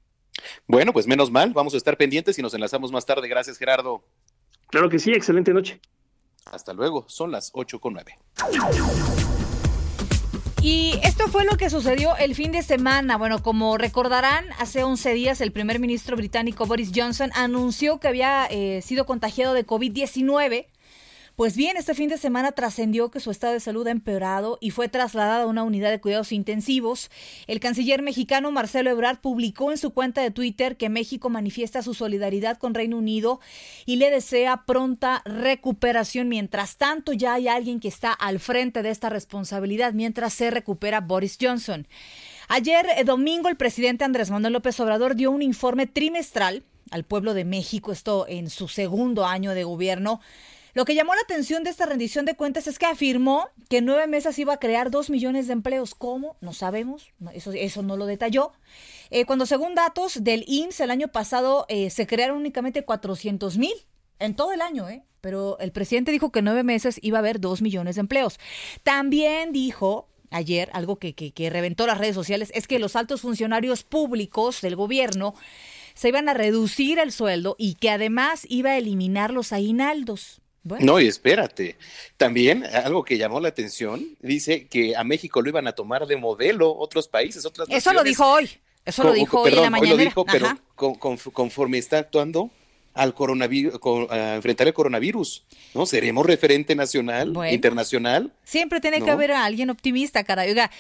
Bueno, 0.66 0.93
pues 0.93 1.07
menos 1.07 1.31
mal, 1.31 1.52
vamos 1.55 1.75
a 1.75 1.76
estar 1.76 1.97
pendientes 1.97 2.38
y 2.38 2.43
nos 2.43 2.55
enlazamos 2.55 2.93
más 2.93 3.07
tarde. 3.07 3.26
Gracias, 3.28 3.59
Gerardo. 3.59 4.05
Claro 4.69 4.88
que 4.88 4.99
sí, 4.99 5.12
excelente 5.12 5.52
noche. 5.52 5.81
Hasta 6.52 6.73
luego, 6.73 7.05
son 7.09 7.31
las 7.31 7.50
ocho 7.55 7.81
con 7.81 7.95
nueve. 7.95 8.14
Y 10.62 10.99
esto 11.02 11.29
fue 11.29 11.47
lo 11.47 11.57
que 11.57 11.71
sucedió 11.71 12.17
el 12.19 12.35
fin 12.35 12.52
de 12.52 12.62
semana. 12.62 13.17
Bueno, 13.17 13.43
como 13.43 13.79
recordarán, 13.79 14.45
hace 14.59 14.85
11 14.85 15.14
días 15.14 15.40
el 15.40 15.52
primer 15.52 15.79
ministro 15.79 16.17
británico 16.17 16.67
Boris 16.67 16.93
Johnson 16.95 17.31
anunció 17.35 17.99
que 17.99 18.09
había 18.09 18.47
eh, 18.50 18.83
sido 18.83 19.07
contagiado 19.07 19.55
de 19.55 19.67
COVID-19. 19.67 20.67
Pues 21.40 21.56
bien, 21.56 21.78
este 21.78 21.94
fin 21.94 22.11
de 22.11 22.18
semana 22.18 22.52
trascendió 22.52 23.11
que 23.11 23.18
su 23.18 23.30
estado 23.30 23.54
de 23.54 23.61
salud 23.61 23.87
ha 23.87 23.90
empeorado 23.90 24.59
y 24.61 24.73
fue 24.73 24.90
trasladado 24.90 25.44
a 25.44 25.47
una 25.47 25.62
unidad 25.62 25.90
de 25.90 25.99
cuidados 25.99 26.32
intensivos. 26.32 27.11
El 27.47 27.61
canciller 27.61 28.02
mexicano 28.02 28.52
Marcelo 28.52 28.90
Ebrard 28.90 29.20
publicó 29.20 29.70
en 29.70 29.78
su 29.78 29.92
cuenta 29.94 30.20
de 30.20 30.32
Twitter 30.32 30.76
que 30.76 30.90
México 30.90 31.30
manifiesta 31.30 31.80
su 31.80 31.94
solidaridad 31.94 32.59
con 32.59 32.75
Reino 32.75 32.99
Unido 32.99 33.40
y 33.87 33.97
le 33.97 34.11
desea 34.11 34.64
pronta 34.66 35.23
recuperación. 35.25 36.28
Mientras 36.28 36.76
tanto, 36.76 37.14
ya 37.14 37.32
hay 37.32 37.49
alguien 37.49 37.80
que 37.80 37.88
está 37.88 38.12
al 38.12 38.38
frente 38.38 38.82
de 38.82 38.90
esta 38.90 39.09
responsabilidad 39.09 39.94
mientras 39.94 40.35
se 40.35 40.50
recupera 40.50 41.00
Boris 41.00 41.38
Johnson. 41.40 41.88
Ayer 42.49 42.85
eh, 42.99 43.04
domingo 43.04 43.49
el 43.49 43.56
presidente 43.56 44.04
Andrés 44.04 44.30
Manuel 44.30 44.52
López 44.52 44.78
Obrador 44.80 45.14
dio 45.14 45.30
un 45.30 45.40
informe 45.40 45.87
trimestral 45.87 46.64
al 46.90 47.04
pueblo 47.04 47.32
de 47.32 47.47
México, 47.47 47.92
esto 47.92 48.26
en 48.28 48.50
su 48.50 48.68
segundo 48.68 49.25
año 49.25 49.54
de 49.54 49.64
gobierno. 49.64 50.20
Lo 50.75 50.85
que 50.85 50.95
llamó 50.95 51.15
la 51.15 51.23
atención 51.23 51.65
de 51.65 51.71
esta 51.71 51.87
rendición 51.87 52.25
de 52.25 52.35
cuentas 52.35 52.67
es 52.67 52.79
que 52.79 52.87
afirmó 52.87 53.49
que 53.69 53.79
en 53.79 53.87
nueve 53.87 54.07
meses 54.07 54.39
iba 54.39 54.55
a 54.55 54.59
crear 54.59 54.91
dos 54.91 55.11
millones 55.11 55.47
de 55.47 55.53
empleos. 55.55 55.95
¿Cómo? 55.95 56.37
No 56.41 56.53
sabemos. 56.53 57.12
Eso, 57.33 57.53
eso 57.53 57.83
no 57.83 57.97
lo 57.97 58.07
detalló. 58.07 58.53
Eh, 59.11 59.25
cuando 59.25 59.47
según 59.47 59.75
datos 59.75 60.23
del 60.23 60.45
IMSS 60.47 60.81
el 60.81 60.91
año 60.91 61.09
pasado 61.09 61.67
eh, 61.69 61.91
se 61.91 62.07
crearon 62.07 62.39
únicamente 62.39 62.85
400 62.85 63.59
mil. 63.59 63.75
En 64.19 64.37
todo 64.37 64.53
el 64.53 64.61
año, 64.61 64.89
¿eh? 64.89 65.03
Pero 65.23 65.59
el 65.61 65.73
presidente 65.73 66.12
dijo 66.12 66.31
que 66.31 66.41
en 66.41 66.45
nueve 66.47 66.62
meses 66.62 66.99
iba 67.03 67.19
a 67.19 67.21
haber 67.21 67.41
dos 67.41 67.62
millones 67.62 67.97
de 67.97 68.00
empleos. 68.00 68.39
También 68.83 69.53
dijo 69.53 70.09
ayer, 70.31 70.71
algo 70.73 70.99
que, 70.99 71.15
que, 71.15 71.33
que 71.33 71.50
reventó 71.50 71.87
las 71.87 71.99
redes 71.99 72.15
sociales, 72.15 72.50
es 72.55 72.67
que 72.67 72.79
los 72.79 72.97
altos 72.97 73.23
funcionarios 73.23 73.83
públicos 73.83 74.61
del 74.61 74.77
gobierno 74.77 75.35
se 75.95 76.09
iban 76.09 76.29
a 76.29 76.35
reducir 76.35 76.99
el 76.99 77.12
sueldo 77.12 77.57
y 77.59 77.75
que 77.75 77.91
además 77.91 78.47
iba 78.49 78.71
a 78.71 78.79
eliminar 78.79 79.33
los 79.33 79.53
aguinaldos. 79.53 80.39
Bueno, 80.62 80.85
No, 80.85 81.00
y 81.00 81.07
espérate. 81.09 81.76
También 82.17 82.64
algo 82.67 83.02
que 83.05 83.17
llamó 83.19 83.40
la 83.40 83.49
atención, 83.49 84.17
dice 84.21 84.67
que 84.67 84.95
a 84.97 85.05
México 85.05 85.40
lo 85.40 85.49
iban 85.49 85.67
a 85.67 85.73
tomar 85.73 86.07
de 86.07 86.17
modelo 86.17 86.76
otros 86.76 87.09
países, 87.09 87.45
otras 87.47 87.69
eso 87.71 87.90
lo 87.90 88.00
naciones. 88.00 88.05
dijo 88.11 88.26
hoy. 88.31 88.50
Eso 88.85 89.05
lo 89.05 89.12
dijo 89.12 89.43
perdón, 89.43 89.59
hoy 89.61 89.67
en 89.67 89.73
la 89.73 89.79
hoy 89.79 89.88
lo 89.88 89.95
mañana. 89.97 90.11
dijo, 90.11 90.25
pero 90.25 90.49
con- 90.75 90.95
con- 90.95 91.17
conforme 91.17 91.79
está 91.79 91.99
actuando 91.99 92.50
al 92.95 93.14
coronavirus, 93.14 93.79
con- 93.79 94.07
a 94.11 94.35
enfrentar 94.37 94.67
el 94.67 94.75
coronavirus, 94.75 95.45
¿no? 95.75 95.87
Seremos 95.87 96.26
referente 96.26 96.75
nacional, 96.75 97.31
Bueno. 97.31 97.52
internacional. 97.55 98.33
Siempre 98.45 98.81
tiene 98.81 99.00
que 99.02 99.11
haber 99.11 99.33
a 99.33 99.45
alguien 99.45 99.71
optimista, 99.71 100.25
caray. 100.25 100.49
Oiga, 100.49 100.71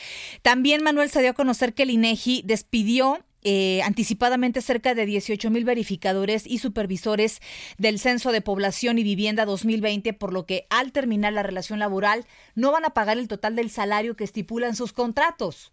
también 0.42 0.82
Manuel 0.82 1.08
se 1.10 1.20
dio 1.20 1.30
a 1.30 1.34
conocer 1.34 1.72
que 1.72 1.84
el 1.84 1.90
INEGI 1.90 2.42
despidió 2.44 3.20
eh, 3.42 3.80
anticipadamente 3.82 4.60
cerca 4.62 4.94
de 4.94 5.06
18 5.06 5.50
mil 5.50 5.64
verificadores 5.64 6.46
y 6.46 6.58
supervisores 6.58 7.40
del 7.78 7.98
Censo 7.98 8.32
de 8.32 8.40
Población 8.40 8.98
y 8.98 9.02
Vivienda 9.02 9.44
2020, 9.44 10.12
por 10.12 10.32
lo 10.32 10.46
que 10.46 10.66
al 10.70 10.92
terminar 10.92 11.32
la 11.32 11.42
relación 11.42 11.78
laboral 11.78 12.26
no 12.54 12.72
van 12.72 12.84
a 12.84 12.90
pagar 12.90 13.18
el 13.18 13.28
total 13.28 13.56
del 13.56 13.70
salario 13.70 14.16
que 14.16 14.24
estipulan 14.24 14.76
sus 14.76 14.92
contratos. 14.92 15.72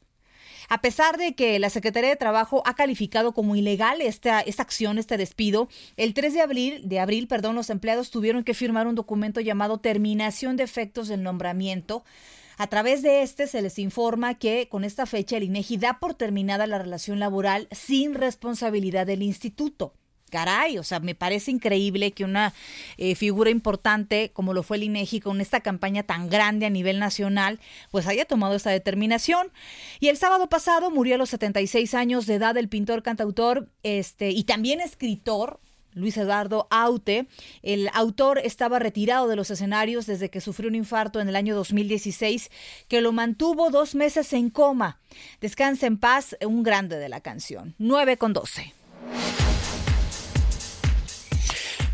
A 0.70 0.82
pesar 0.82 1.18
de 1.18 1.34
que 1.34 1.60
la 1.60 1.70
Secretaría 1.70 2.10
de 2.10 2.16
Trabajo 2.16 2.62
ha 2.66 2.76
calificado 2.76 3.34
como 3.34 3.56
ilegal 3.56 4.02
esta, 4.02 4.42
esta 4.42 4.64
acción, 4.64 4.98
este 4.98 5.18
despido, 5.18 5.70
el 5.96 6.14
3 6.14 6.34
de 6.34 6.42
abril, 6.42 6.82
de 6.84 7.00
abril, 7.00 7.28
perdón, 7.28 7.56
los 7.56 7.70
empleados 7.70 8.12
tuvieron 8.12 8.44
que 8.44 8.54
firmar 8.54 8.88
un 8.88 8.96
documento 8.96 9.40
llamado 9.40 9.80
Terminación 9.80 10.58
de 10.58 10.64
Efectos 10.64 11.08
del 11.08 11.24
Nombramiento. 11.24 12.04
A 12.58 12.66
través 12.68 13.04
de 13.04 13.22
este 13.22 13.46
se 13.46 13.62
les 13.62 13.78
informa 13.78 14.34
que 14.34 14.68
con 14.68 14.84
esta 14.84 15.06
fecha 15.06 15.38
el 15.38 15.44
INEGI 15.44 15.78
da 15.78 16.00
por 16.00 16.16
terminada 16.16 16.66
la 16.66 16.80
relación 16.80 17.20
laboral 17.20 17.68
sin 17.72 18.16
responsabilidad 18.16 19.06
del 19.06 19.22
instituto. 19.22 19.94
Caray, 20.32 20.78
o 20.80 20.84
sea, 20.84 21.00
me 21.00 21.16
parece 21.16 21.52
increíble 21.52 22.12
que 22.12 22.26
una 22.26 22.54
eh, 22.98 23.16
figura 23.16 23.50
importante 23.52 24.32
como 24.34 24.54
lo 24.54 24.64
fue 24.64 24.78
el 24.78 24.84
INEGI 24.84 25.22
con 25.22 25.40
esta 25.40 25.62
campaña 25.62 26.04
tan 26.04 26.30
grande 26.30 26.66
a 26.66 26.70
nivel 26.70 27.00
nacional, 27.00 27.60
pues 27.92 28.08
haya 28.08 28.26
tomado 28.26 28.56
esta 28.56 28.72
determinación. 28.72 29.52
Y 30.00 30.10
el 30.10 30.18
sábado 30.18 30.50
pasado 30.50 30.90
murió 30.90 31.16
a 31.16 31.18
los 31.20 31.30
76 31.30 31.94
años 31.94 32.26
de 32.26 32.36
edad 32.36 32.58
el 32.58 32.70
pintor, 32.70 33.04
cantautor, 33.04 33.70
este 33.84 34.32
y 34.32 34.44
también 34.44 34.82
escritor 34.82 35.62
Luis 35.94 36.18
Eduardo 36.18 36.68
Aute. 36.70 37.28
El 37.64 37.90
autor 37.94 38.40
estaba 38.40 38.80
retirado 38.80 39.28
de 39.28 39.36
los 39.36 39.50
escenarios 39.52 40.06
desde 40.06 40.30
que 40.30 40.42
sufrió 40.42 40.70
un 40.70 40.76
infarto 40.76 41.20
en 41.20 41.30
el 41.30 41.36
año 41.36 41.56
2016 41.56 42.52
que 42.88 43.02
lo 43.02 43.12
mantuvo 43.12 43.70
dos 43.70 43.96
meses 43.96 44.34
en 44.34 44.50
coma. 44.50 45.00
Descansa 45.42 45.88
en 45.88 45.98
paz, 45.98 46.36
un 46.46 46.64
grande 46.64 46.98
de 46.98 47.10
la 47.10 47.22
canción. 47.22 47.76
9 47.78 48.18
con 48.18 48.34
12. 48.34 48.74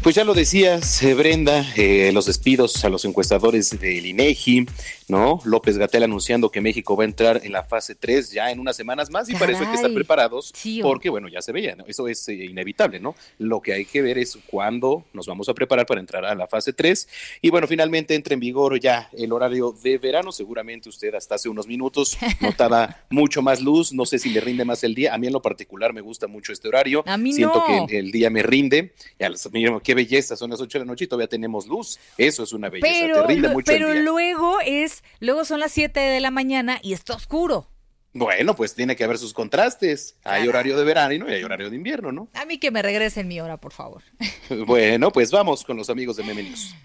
Pues 0.04 0.16
ya 0.18 0.26
lo 0.26 0.34
decías, 0.34 1.02
eh, 1.02 1.14
Brenda, 1.14 1.66
eh, 1.78 2.12
los 2.14 2.26
despidos 2.26 2.84
a 2.84 2.90
los 2.90 3.06
encuestadores 3.06 3.80
del 3.80 4.06
INEGI, 4.06 4.66
¿no? 5.08 5.40
López 5.46 5.78
Gatel 5.78 6.04
anunciando 6.04 6.52
que 6.52 6.60
México 6.60 6.98
va 6.98 7.06
a 7.06 7.08
entrar 7.08 7.40
en 7.46 7.54
la 7.54 7.64
fase 7.64 7.96
3 7.96 8.30
ya 8.34 8.52
en 8.52 8.60
unas 8.60 8.76
semanas 8.76 9.10
más 9.10 9.30
y 9.30 9.34
para 9.36 9.54
eso 9.54 9.62
hay 9.62 9.68
que 9.68 9.76
estar 9.76 9.84
Caray. 9.84 9.96
preparados 9.96 10.52
Sí, 10.54 10.82
o- 10.82 10.84
porque, 10.84 11.10
bueno, 11.10 11.30
ya 11.30 11.42
se 11.42 11.54
veía, 11.54 11.78
¿no? 11.78 11.86
Eso 11.88 12.10
es 12.10 12.28
eh, 12.28 12.34
inevitable, 12.34 13.00
¿no? 13.00 13.16
Lo 13.40 13.62
que 13.62 13.72
hay 13.72 13.86
que 13.86 14.02
ver 14.02 14.18
es 14.18 14.38
cuándo 14.48 15.06
nos 15.14 15.26
vamos 15.26 15.48
a 15.48 15.54
preparar 15.54 15.86
para 15.86 16.02
entrar 16.02 16.26
a 16.26 16.36
la 16.36 16.48
fase 16.48 16.74
3 16.74 17.08
y, 17.42 17.50
bueno, 17.50 17.66
finalmente 17.66 18.14
entra 18.14 18.34
en 18.34 18.42
vigor 18.42 18.82
ya 18.82 19.10
el 19.14 19.32
horario 19.32 19.74
de 19.84 20.00
verano. 20.00 20.34
Seguramente 20.34 20.90
usted 20.90 21.16
hasta 21.16 21.36
hace 21.36 21.48
unos 21.48 21.66
minutos 21.66 22.18
notaba 22.42 22.98
mucho 23.10 23.42
más 23.42 23.62
luz, 23.62 23.94
no 23.94 24.06
sé 24.06 24.20
si 24.20 24.32
le 24.32 24.42
rinde 24.42 24.66
más 24.66 24.84
el 24.84 24.96
día. 24.96 25.14
A 25.14 25.18
mí 25.18 25.28
en 25.28 25.34
lo 25.34 25.42
particular 25.42 25.94
me 25.94 26.02
gusta 26.02 26.28
mucho 26.28 26.52
este 26.52 26.68
horario. 26.68 27.04
A 27.08 27.18
mí 27.18 27.32
Siento 27.32 27.64
no. 27.66 27.88
que 27.88 27.98
el, 28.00 28.06
el 28.08 28.12
día 28.12 28.30
me 28.30 28.44
rinde. 28.44 28.92
Y 29.18 29.24
a 29.24 29.30
las- 29.30 29.50
mira, 29.54 29.80
qué 29.94 30.04
belleza, 30.04 30.36
son 30.36 30.50
las 30.50 30.60
8 30.62 30.80
de 30.80 30.86
la 30.86 30.92
noche 30.92 31.06
y 31.06 31.08
todavía 31.08 31.28
tenemos 31.28 31.68
luz. 31.68 32.00
Eso 32.18 32.44
es 32.44 32.54
una 32.54 32.70
belleza, 32.70 32.92
Pero, 33.02 33.22
te 33.22 33.28
rinde 33.28 33.48
lo- 33.48 33.54
mucho 33.54 33.72
pero 33.72 33.88
el 33.90 33.94
día. 33.96 34.04
luego 34.04 34.58
es, 34.66 35.04
luego 35.20 35.46
son 35.46 35.60
las 35.60 35.72
7 35.72 36.00
de 36.00 36.20
la 36.20 36.32
mañana 36.32 36.80
y 36.82 36.94
está 36.94 37.14
oscuro. 37.16 37.70
Bueno, 38.16 38.56
pues 38.56 38.76
tiene 38.76 38.96
que 38.96 39.04
haber 39.04 39.18
sus 39.18 39.34
contrastes. 39.34 40.18
Hay 40.24 40.48
horario 40.48 40.78
de 40.78 40.84
verano 40.84 41.28
y 41.30 41.34
hay 41.34 41.44
horario 41.44 41.70
de 41.72 41.76
invierno, 41.76 42.12
¿no? 42.12 42.28
A 42.36 42.46
mí 42.46 42.60
que 42.60 42.70
me 42.70 42.82
regresen 42.84 43.28
mi 43.28 43.40
hora, 43.42 43.58
por 43.58 43.74
favor. 43.74 44.04
bueno, 44.68 45.12
pues 45.12 45.32
vamos 45.32 45.64
con 45.64 45.78
los 45.78 45.90
amigos 45.90 46.18
de 46.18 46.24
Meme 46.24 46.44
News. 46.44 46.76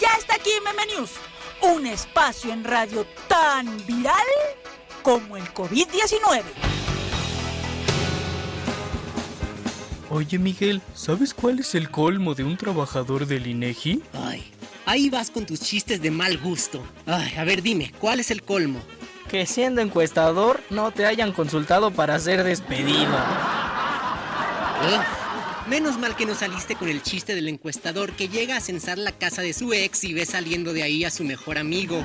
Ya 0.00 0.08
está 0.18 0.34
aquí 0.34 0.50
Meme 0.64 0.94
News, 0.94 1.12
un 1.62 1.86
espacio 1.86 2.52
en 2.52 2.64
radio 2.64 3.06
tan 3.28 3.78
viral 3.86 4.14
como 5.02 5.38
el 5.38 5.44
COVID-19. 5.54 6.42
Oye 10.12 10.40
Miguel, 10.40 10.82
¿sabes 10.92 11.32
cuál 11.32 11.60
es 11.60 11.76
el 11.76 11.88
colmo 11.88 12.34
de 12.34 12.42
un 12.42 12.56
trabajador 12.56 13.26
del 13.26 13.46
INEGI? 13.46 14.02
Ay, 14.12 14.42
ahí 14.84 15.08
vas 15.08 15.30
con 15.30 15.46
tus 15.46 15.60
chistes 15.60 16.02
de 16.02 16.10
mal 16.10 16.36
gusto. 16.38 16.82
Ay, 17.06 17.32
a 17.36 17.44
ver, 17.44 17.62
dime, 17.62 17.92
¿cuál 18.00 18.18
es 18.18 18.32
el 18.32 18.42
colmo? 18.42 18.80
Que 19.28 19.46
siendo 19.46 19.80
encuestador 19.80 20.60
no 20.68 20.90
te 20.90 21.06
hayan 21.06 21.30
consultado 21.30 21.92
para 21.92 22.18
ser 22.18 22.42
despedido. 22.42 23.16
Menos 25.68 25.96
mal 25.96 26.16
que 26.16 26.26
no 26.26 26.34
saliste 26.34 26.74
con 26.74 26.88
el 26.88 27.02
chiste 27.02 27.36
del 27.36 27.46
encuestador 27.46 28.10
que 28.10 28.28
llega 28.28 28.56
a 28.56 28.60
censar 28.60 28.98
la 28.98 29.12
casa 29.12 29.42
de 29.42 29.52
su 29.52 29.72
ex 29.72 30.02
y 30.02 30.12
ve 30.12 30.26
saliendo 30.26 30.72
de 30.72 30.82
ahí 30.82 31.04
a 31.04 31.10
su 31.12 31.22
mejor 31.22 31.56
amigo. 31.56 32.02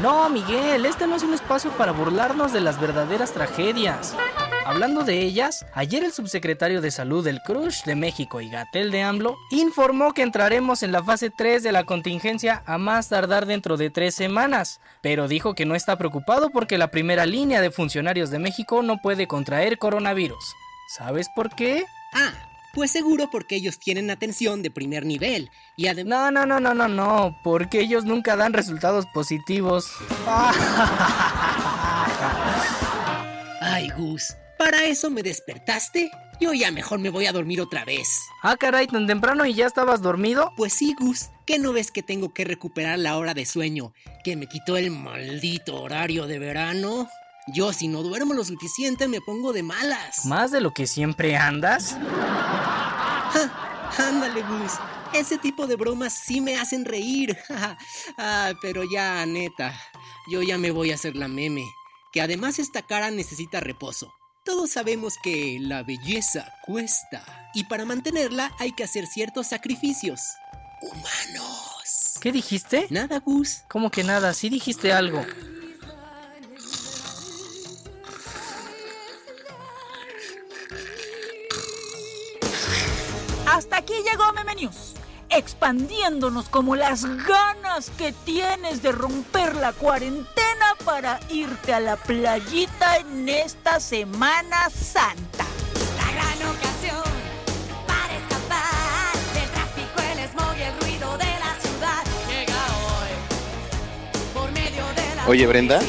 No, 0.00 0.28
Miguel, 0.28 0.86
este 0.86 1.08
no 1.08 1.16
es 1.16 1.24
un 1.24 1.34
espacio 1.34 1.72
para 1.72 1.90
burlarnos 1.90 2.52
de 2.52 2.60
las 2.60 2.80
verdaderas 2.80 3.32
tragedias. 3.32 4.14
Hablando 4.64 5.02
de 5.02 5.22
ellas, 5.22 5.66
ayer 5.74 6.04
el 6.04 6.12
subsecretario 6.12 6.80
de 6.80 6.92
Salud 6.92 7.24
del 7.24 7.40
Crush 7.40 7.82
de 7.82 7.96
México 7.96 8.40
y 8.40 8.48
Gatel 8.48 8.92
de 8.92 9.02
AMLO 9.02 9.36
informó 9.50 10.12
que 10.14 10.22
entraremos 10.22 10.84
en 10.84 10.92
la 10.92 11.02
fase 11.02 11.30
3 11.30 11.64
de 11.64 11.72
la 11.72 11.82
contingencia 11.82 12.62
a 12.64 12.78
más 12.78 13.08
tardar 13.08 13.46
dentro 13.46 13.76
de 13.76 13.90
tres 13.90 14.14
semanas, 14.14 14.80
pero 15.00 15.26
dijo 15.26 15.56
que 15.56 15.66
no 15.66 15.74
está 15.74 15.96
preocupado 15.96 16.50
porque 16.50 16.78
la 16.78 16.92
primera 16.92 17.26
línea 17.26 17.60
de 17.60 17.72
funcionarios 17.72 18.30
de 18.30 18.38
México 18.38 18.82
no 18.82 18.98
puede 18.98 19.26
contraer 19.26 19.78
coronavirus. 19.78 20.54
¿Sabes 20.96 21.28
por 21.34 21.52
qué? 21.56 21.84
Ah, 22.14 22.32
pues 22.74 22.90
seguro 22.90 23.30
porque 23.30 23.56
ellos 23.56 23.78
tienen 23.78 24.10
atención 24.10 24.62
de 24.62 24.70
primer 24.70 25.04
nivel 25.04 25.50
y 25.76 25.88
además... 25.88 26.32
No, 26.32 26.40
no, 26.46 26.46
no, 26.46 26.60
no, 26.60 26.74
no, 26.74 26.88
no, 26.88 27.38
porque 27.42 27.80
ellos 27.80 28.04
nunca 28.04 28.36
dan 28.36 28.52
resultados 28.52 29.06
positivos. 29.06 29.90
Ay, 33.60 33.90
Gus, 33.96 34.34
¿para 34.58 34.84
eso 34.84 35.10
me 35.10 35.22
despertaste? 35.22 36.10
Yo 36.40 36.52
ya 36.52 36.70
mejor 36.70 37.00
me 37.00 37.10
voy 37.10 37.26
a 37.26 37.32
dormir 37.32 37.60
otra 37.60 37.84
vez. 37.84 38.08
Ah, 38.42 38.56
caray, 38.56 38.86
tan 38.86 39.08
temprano 39.08 39.44
y 39.44 39.54
ya 39.54 39.66
estabas 39.66 40.02
dormido. 40.02 40.52
Pues 40.56 40.72
sí, 40.72 40.94
Gus, 40.98 41.30
¿qué 41.46 41.58
no 41.58 41.72
ves 41.72 41.90
que 41.90 42.02
tengo 42.02 42.32
que 42.32 42.44
recuperar 42.44 42.98
la 42.98 43.16
hora 43.16 43.34
de 43.34 43.44
sueño 43.44 43.92
que 44.22 44.36
me 44.36 44.46
quitó 44.46 44.76
el 44.76 44.92
maldito 44.92 45.82
horario 45.82 46.28
de 46.28 46.38
verano? 46.38 47.08
Yo 47.52 47.72
si 47.72 47.88
no 47.88 48.02
duermo 48.02 48.34
lo 48.34 48.44
suficiente 48.44 49.08
me 49.08 49.20
pongo 49.20 49.52
de 49.52 49.62
malas. 49.62 50.26
¿Más 50.26 50.50
de 50.50 50.60
lo 50.60 50.72
que 50.72 50.86
siempre 50.86 51.36
andas? 51.36 51.96
Ja, 53.32 53.50
ándale, 53.96 54.42
Gus. 54.42 54.72
Ese 55.14 55.38
tipo 55.38 55.66
de 55.66 55.76
bromas 55.76 56.12
sí 56.12 56.40
me 56.40 56.56
hacen 56.56 56.84
reír. 56.84 57.38
ah, 58.18 58.52
pero 58.60 58.84
ya, 58.84 59.24
neta, 59.24 59.74
yo 60.30 60.42
ya 60.42 60.58
me 60.58 60.70
voy 60.70 60.90
a 60.90 60.96
hacer 60.96 61.16
la 61.16 61.28
meme. 61.28 61.64
Que 62.12 62.20
además 62.20 62.58
esta 62.58 62.82
cara 62.82 63.10
necesita 63.10 63.60
reposo. 63.60 64.12
Todos 64.44 64.70
sabemos 64.70 65.14
que 65.22 65.58
la 65.60 65.82
belleza 65.82 66.52
cuesta. 66.66 67.50
Y 67.54 67.64
para 67.64 67.84
mantenerla 67.84 68.52
hay 68.58 68.72
que 68.72 68.84
hacer 68.84 69.06
ciertos 69.06 69.48
sacrificios. 69.48 70.20
Humanos. 70.82 72.18
¿Qué 72.20 72.32
dijiste? 72.32 72.86
Nada, 72.90 73.20
Gus. 73.20 73.62
¿Cómo 73.68 73.90
que 73.90 74.04
nada? 74.04 74.34
Sí 74.34 74.48
dijiste 74.48 74.92
algo. 74.92 75.24
Hasta 83.50 83.78
aquí 83.78 83.94
llegó 84.04 84.30
Meme 84.34 84.54
News, 84.56 84.92
expandiéndonos 85.30 86.50
como 86.50 86.76
las 86.76 87.04
ganas 87.26 87.90
que 87.96 88.12
tienes 88.12 88.82
de 88.82 88.92
romper 88.92 89.56
la 89.56 89.72
cuarentena 89.72 90.76
para 90.84 91.18
irte 91.30 91.72
a 91.72 91.80
la 91.80 91.96
playita 91.96 92.98
en 92.98 93.26
esta 93.28 93.80
Semana 93.80 94.68
Santa. 94.68 95.46
La 95.96 96.12
gran 96.12 96.56
ocasión 96.56 97.02
para 97.86 98.16
escapar 98.16 99.16
del 99.32 99.50
tráfico, 99.50 100.02
el 100.12 100.28
smog 100.28 100.56
y 100.58 100.62
el 100.62 100.80
ruido 100.80 101.16
de 101.16 101.24
la 101.24 101.56
ciudad. 101.58 102.04
Llega 102.28 102.66
hoy 102.84 103.10
por 104.34 104.52
medio 104.52 104.84
de 104.94 105.16
la 105.16 105.26
Oye, 105.26 105.46
Brenda. 105.46 105.80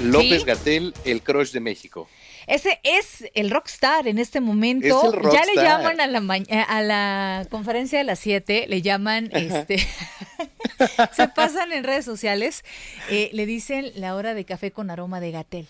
López 0.00 0.40
¿Sí? 0.40 0.46
Gatel, 0.46 0.94
el 1.04 1.22
crush 1.22 1.52
de 1.52 1.60
México. 1.60 2.08
Ese 2.46 2.80
es 2.82 3.30
el 3.34 3.50
rockstar 3.50 4.08
en 4.08 4.18
este 4.18 4.40
momento. 4.40 4.86
Es 4.86 5.14
el 5.14 5.30
ya 5.30 5.44
le 5.44 5.54
llaman 5.54 6.00
a 6.00 6.06
la 6.06 6.22
a 6.68 6.82
la 6.82 7.46
conferencia 7.50 7.98
de 7.98 8.04
las 8.04 8.18
7, 8.18 8.66
le 8.68 8.82
llaman 8.82 9.30
este 9.32 9.78
se 11.12 11.28
pasan 11.28 11.72
en 11.72 11.84
redes 11.84 12.04
sociales, 12.04 12.64
eh, 13.10 13.30
le 13.32 13.46
dicen 13.46 13.92
la 13.94 14.14
hora 14.14 14.34
de 14.34 14.44
café 14.44 14.70
con 14.70 14.90
aroma 14.90 15.20
de 15.20 15.30
Gatel. 15.30 15.66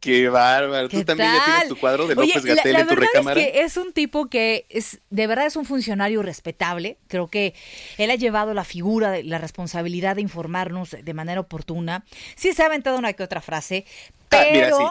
Qué 0.00 0.28
bárbaro. 0.28 0.88
¿Qué 0.88 0.98
Tú 0.98 1.04
también 1.04 1.32
ya 1.32 1.44
tienes 1.44 1.68
tu 1.68 1.76
cuadro 1.76 2.06
de 2.06 2.14
López 2.14 2.44
Gatel 2.44 2.76
en 2.76 2.86
tu 2.86 2.94
recámara. 2.94 3.40
Es 3.40 3.46
que 3.46 3.60
es 3.62 3.76
un 3.76 3.92
tipo 3.92 4.28
que 4.28 4.64
es 4.68 5.00
de 5.10 5.26
verdad 5.26 5.46
es 5.46 5.56
un 5.56 5.64
funcionario 5.64 6.22
respetable. 6.22 6.98
Creo 7.08 7.26
que 7.26 7.54
él 7.96 8.10
ha 8.10 8.14
llevado 8.14 8.54
la 8.54 8.62
figura, 8.62 9.20
la 9.24 9.38
responsabilidad 9.38 10.14
de 10.14 10.22
informarnos 10.22 10.96
de 11.02 11.14
manera 11.14 11.40
oportuna. 11.40 12.04
Sí 12.36 12.52
se 12.52 12.62
ha 12.62 12.66
aventado 12.66 12.96
una 12.96 13.12
que 13.12 13.24
otra 13.24 13.40
frase, 13.40 13.86
Ah, 14.30 14.44
mira, 14.52 14.66
pero, 14.66 14.78
sí. 14.78 14.84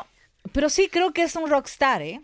Pero 0.54 0.70
sí 0.70 0.90
creo 0.90 1.12
que 1.14 1.24
es 1.24 1.36
un 1.36 1.50
rockstar, 1.50 2.02
¿eh? 2.02 2.22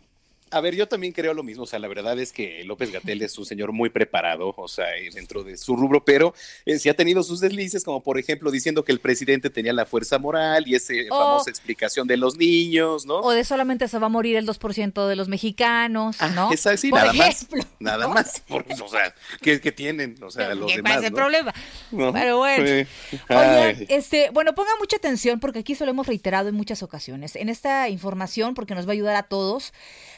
A 0.51 0.61
ver, 0.61 0.75
yo 0.75 0.87
también 0.87 1.13
creo 1.13 1.33
lo 1.33 1.41
mismo. 1.41 1.63
O 1.63 1.65
sea, 1.65 1.79
la 1.79 1.87
verdad 1.87 2.19
es 2.19 2.31
que 2.31 2.63
López 2.63 2.91
Gatel 2.91 3.23
es 3.23 3.35
un 3.39 3.45
señor 3.45 3.71
muy 3.71 3.89
preparado, 3.89 4.53
o 4.55 4.67
sea, 4.67 4.85
dentro 5.11 5.43
de 5.43 5.57
su 5.57 5.75
rubro, 5.75 6.05
pero 6.05 6.35
eh, 6.67 6.77
sí 6.77 6.89
ha 6.89 6.95
tenido 6.95 7.23
sus 7.23 7.39
deslices, 7.39 7.83
como 7.83 8.03
por 8.03 8.19
ejemplo 8.19 8.51
diciendo 8.51 8.83
que 8.85 8.91
el 8.91 8.99
presidente 8.99 9.49
tenía 9.49 9.73
la 9.73 9.87
fuerza 9.87 10.19
moral 10.19 10.65
y 10.67 10.75
esa 10.75 10.93
famosa 11.09 11.49
explicación 11.49 12.07
de 12.07 12.17
los 12.17 12.37
niños, 12.37 13.03
¿no? 13.07 13.21
O 13.21 13.31
de 13.31 13.43
solamente 13.45 13.87
se 13.87 13.97
va 13.97 14.05
a 14.05 14.09
morir 14.09 14.35
el 14.35 14.45
2% 14.45 15.07
de 15.07 15.15
los 15.15 15.27
mexicanos, 15.27 16.17
¿no? 16.35 16.49
Ah, 16.49 16.53
Esa 16.53 16.77
sí, 16.77 16.91
Por 16.91 16.99
nada 16.99 17.13
ejemplo. 17.13 17.57
más. 17.57 17.67
Nada 17.83 18.07
más. 18.09 18.39
Por- 18.47 18.65
o 18.81 18.87
sea, 18.87 19.13
¿qué, 19.41 19.59
qué 19.61 19.71
tienen? 19.71 20.15
O 20.23 20.31
sea, 20.31 20.55
los 20.55 20.71
¿Qué 20.71 20.77
demás. 20.77 20.93
pasa 20.95 21.07
el 21.07 21.13
¿no? 21.13 21.17
problema? 21.17 21.53
¿No? 21.91 22.13
Pero 22.13 22.37
bueno. 22.37 22.65
Sí. 22.65 23.17
Oigan, 23.29 23.85
este, 23.89 24.29
bueno, 24.31 24.55
pongan 24.55 24.77
mucha 24.79 24.97
atención 24.97 25.39
porque 25.39 25.59
aquí 25.59 25.75
se 25.75 25.85
lo 25.85 25.91
hemos 25.91 26.07
reiterado 26.07 26.49
en 26.49 26.55
muchas 26.55 26.83
ocasiones. 26.83 27.35
En 27.35 27.49
esta 27.49 27.89
información, 27.89 28.53
porque 28.53 28.75
nos 28.75 28.85
va 28.87 28.91
a 28.91 28.93
ayudar 28.93 29.15
a 29.15 29.23
todos, 29.23 29.73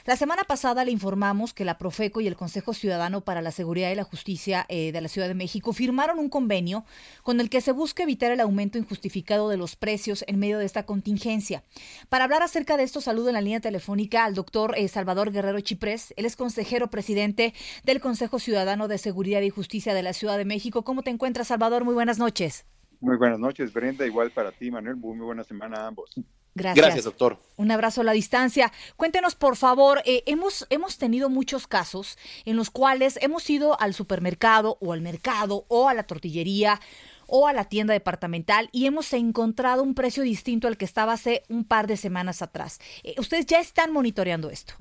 la 0.06 0.16
semana 0.16 0.44
pasada 0.44 0.86
le 0.86 0.92
informamos 0.92 1.54
que 1.54 1.66
la 1.66 1.80
Profeco 1.80 2.22
y 2.22 2.28
el 2.28 2.36
Consejo 2.36 2.74
Ciudadano 2.76 3.22
para 3.22 3.42
la 3.42 3.52
Seguridad 3.52 3.90
y 3.92 3.96
la 3.96 4.04
Justicia 4.04 4.66
eh, 4.70 4.92
de 4.92 5.02
la 5.02 5.08
Ciudad 5.10 5.28
de 5.28 5.34
México 5.34 5.74
firmaron 5.74 6.20
un 6.20 6.30
convenio 6.30 6.86
con 7.24 7.40
el 7.40 7.50
que 7.50 7.60
se 7.62 7.72
busca 7.72 8.04
evitar 8.04 8.32
el 8.32 8.40
aumento 8.40 8.78
injustificado 8.78 9.50
de 9.50 9.58
los 9.58 9.76
precios 9.76 10.24
en 10.28 10.38
medio 10.38 10.60
de 10.60 10.66
esta 10.66 10.86
contingencia. 10.86 11.64
Para 12.10 12.26
hablar 12.26 12.44
acerca 12.44 12.78
de 12.78 12.84
esto, 12.84 13.02
saludo 13.02 13.30
en 13.30 13.34
la 13.34 13.42
línea 13.42 13.60
telefónica 13.62 14.26
al 14.26 14.36
doctor 14.36 14.76
eh, 14.78 14.88
Salvador 14.90 15.32
Guerrero 15.32 15.60
Chiprés. 15.62 16.14
Él 16.18 16.26
es 16.26 16.36
consejero 16.36 16.92
presidente 16.92 17.55
del 17.84 18.00
Consejo 18.00 18.40
Ciudadano 18.40 18.88
de 18.88 18.98
Seguridad 18.98 19.42
y 19.42 19.50
Justicia 19.50 19.94
de 19.94 20.04
la 20.04 20.14
Ciudad 20.14 20.38
de 20.38 20.46
México. 20.46 20.84
¿Cómo 20.84 21.04
te 21.04 21.10
encuentras, 21.10 21.48
Salvador? 21.48 21.84
Muy 21.84 21.94
buenas 21.94 22.20
noches. 22.20 22.66
Muy 23.00 23.18
buenas 23.18 23.40
noches, 23.40 23.74
Brenda. 23.74 24.06
Igual 24.06 24.32
para 24.32 24.52
ti, 24.52 24.72
Manuel. 24.72 24.96
Muy, 24.96 25.16
muy 25.16 25.26
buena 25.26 25.44
semana 25.44 25.78
a 25.78 25.88
ambos. 25.88 26.12
Gracias. 26.56 27.04
doctor. 27.04 27.38
Un 27.58 27.70
abrazo 27.70 28.02
a 28.02 28.04
la 28.06 28.14
distancia. 28.14 28.72
Cuéntenos, 28.96 29.36
por 29.36 29.58
favor, 29.58 30.02
eh, 30.06 30.24
hemos, 30.26 30.66
hemos 30.70 30.98
tenido 30.98 31.30
muchos 31.30 31.68
casos 31.68 32.18
en 32.46 32.56
los 32.56 32.70
cuales 32.70 33.20
hemos 33.22 33.50
ido 33.50 33.80
al 33.80 33.94
supermercado 33.94 34.78
o 34.80 34.94
al 34.94 35.02
mercado 35.02 35.66
o 35.68 35.90
a 35.90 35.94
la 35.94 36.04
tortillería 36.04 36.80
o 37.28 37.48
a 37.48 37.54
la 37.54 37.66
tienda 37.66 37.94
departamental 37.94 38.70
y 38.72 38.86
hemos 38.86 39.12
encontrado 39.12 39.84
un 39.84 39.96
precio 39.96 40.24
distinto 40.24 40.68
al 40.68 40.78
que 40.78 40.86
estaba 40.86 41.14
hace 41.14 41.44
un 41.50 41.66
par 41.66 41.88
de 41.88 41.98
semanas 41.98 42.42
atrás. 42.42 42.80
Eh, 43.04 43.16
Ustedes 43.18 43.46
ya 43.46 43.60
están 43.60 43.92
monitoreando 43.92 44.50
esto. 44.50 44.76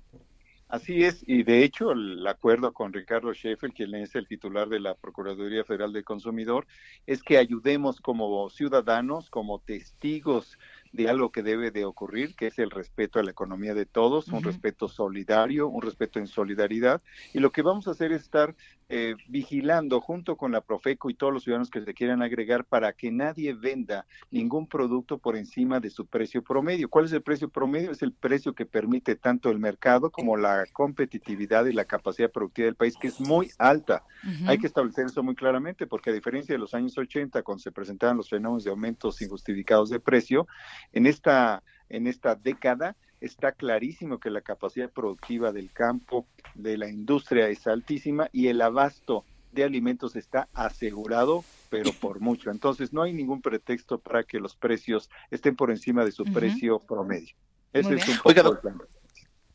Así 0.68 1.04
es, 1.04 1.22
y 1.26 1.42
de 1.42 1.62
hecho 1.62 1.92
el 1.92 2.26
acuerdo 2.26 2.72
con 2.72 2.92
Ricardo 2.92 3.32
Sheffield, 3.32 3.74
quien 3.74 3.94
es 3.94 4.14
el 4.14 4.26
titular 4.26 4.68
de 4.68 4.80
la 4.80 4.94
Procuraduría 4.94 5.62
Federal 5.64 5.92
del 5.92 6.04
Consumidor, 6.04 6.66
es 7.06 7.22
que 7.22 7.38
ayudemos 7.38 8.00
como 8.00 8.48
ciudadanos, 8.48 9.30
como 9.30 9.60
testigos 9.60 10.58
de 10.94 11.08
algo 11.08 11.32
que 11.32 11.42
debe 11.42 11.72
de 11.72 11.84
ocurrir, 11.84 12.36
que 12.36 12.46
es 12.46 12.58
el 12.60 12.70
respeto 12.70 13.18
a 13.18 13.24
la 13.24 13.32
economía 13.32 13.74
de 13.74 13.84
todos, 13.84 14.28
un 14.28 14.44
respeto 14.44 14.88
solidario, 14.88 15.66
un 15.66 15.82
respeto 15.82 16.20
en 16.20 16.28
solidaridad. 16.28 17.02
Y 17.32 17.40
lo 17.40 17.50
que 17.50 17.62
vamos 17.62 17.88
a 17.88 17.90
hacer 17.90 18.12
es 18.12 18.22
estar 18.22 18.54
eh, 18.88 19.16
vigilando 19.26 20.00
junto 20.00 20.36
con 20.36 20.52
la 20.52 20.60
Profeco 20.60 21.10
y 21.10 21.14
todos 21.14 21.32
los 21.32 21.42
ciudadanos 21.42 21.70
que 21.70 21.80
se 21.80 21.94
quieran 21.94 22.22
agregar 22.22 22.64
para 22.64 22.92
que 22.92 23.10
nadie 23.10 23.54
venda 23.54 24.06
ningún 24.30 24.68
producto 24.68 25.18
por 25.18 25.36
encima 25.36 25.80
de 25.80 25.90
su 25.90 26.06
precio 26.06 26.42
promedio. 26.42 26.88
¿Cuál 26.88 27.06
es 27.06 27.12
el 27.12 27.22
precio 27.22 27.48
promedio? 27.48 27.90
Es 27.90 28.02
el 28.02 28.12
precio 28.12 28.54
que 28.54 28.64
permite 28.64 29.16
tanto 29.16 29.50
el 29.50 29.58
mercado 29.58 30.12
como 30.12 30.36
la 30.36 30.64
competitividad 30.72 31.64
y 31.66 31.72
la 31.72 31.86
capacidad 31.86 32.30
productiva 32.30 32.66
del 32.66 32.76
país, 32.76 32.94
que 32.96 33.08
es 33.08 33.20
muy 33.20 33.50
alta. 33.58 34.04
Hay 34.46 34.58
que 34.58 34.68
establecer 34.68 35.06
eso 35.06 35.24
muy 35.24 35.34
claramente, 35.34 35.88
porque 35.88 36.10
a 36.10 36.12
diferencia 36.12 36.54
de 36.54 36.58
los 36.58 36.72
años 36.72 36.96
80, 36.96 37.42
cuando 37.42 37.62
se 37.62 37.72
presentaban 37.72 38.16
los 38.16 38.30
fenómenos 38.30 38.62
de 38.62 38.70
aumentos 38.70 39.20
injustificados 39.20 39.90
de 39.90 39.98
precio, 39.98 40.46
en 40.92 41.06
esta, 41.06 41.62
en 41.88 42.06
esta 42.06 42.34
década 42.34 42.96
está 43.20 43.52
clarísimo 43.52 44.18
que 44.18 44.30
la 44.30 44.42
capacidad 44.42 44.90
productiva 44.90 45.52
del 45.52 45.72
campo, 45.72 46.26
de 46.54 46.76
la 46.76 46.88
industria 46.88 47.48
es 47.48 47.66
altísima 47.66 48.28
y 48.32 48.48
el 48.48 48.60
abasto 48.60 49.24
de 49.52 49.64
alimentos 49.64 50.16
está 50.16 50.48
asegurado, 50.52 51.44
pero 51.70 51.90
por 52.00 52.20
mucho. 52.20 52.50
Entonces 52.50 52.92
no 52.92 53.02
hay 53.02 53.12
ningún 53.12 53.40
pretexto 53.40 53.98
para 53.98 54.24
que 54.24 54.40
los 54.40 54.54
precios 54.56 55.08
estén 55.30 55.56
por 55.56 55.70
encima 55.70 56.04
de 56.04 56.12
su 56.12 56.24
precio 56.24 56.80
promedio. 56.80 57.34
Ese 57.72 57.88
Muy 57.88 57.98
es 57.98 58.06
bien. 58.06 58.16
un 58.18 58.22
poco 58.22 58.28
Oiga, 58.28 58.48
el 58.50 58.58
plan. 58.58 58.78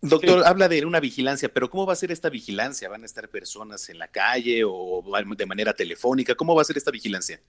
Doctor, 0.02 0.40
Sí. 0.40 0.46
habla 0.46 0.70
de 0.70 0.86
una 0.86 1.02
vigilancia, 1.02 1.50
pero 1.54 1.70
¿cómo 1.70 1.86
va 1.86 1.94
a 1.94 1.96
ser 1.98 2.12
esta 2.12 2.30
vigilancia? 2.30 2.88
¿Van 2.88 3.04
a 3.04 3.06
estar 3.06 3.28
personas 3.28 3.90
en 3.90 4.00
la 4.00 4.08
calle 4.08 4.64
o 4.66 5.04
de 5.38 5.46
manera 5.46 5.74
telefónica? 5.74 6.36
¿Cómo 6.36 6.56
va 6.56 6.62
a 6.62 6.66
ser 6.66 6.78
esta 6.78 6.92
vigilancia? 6.92 7.42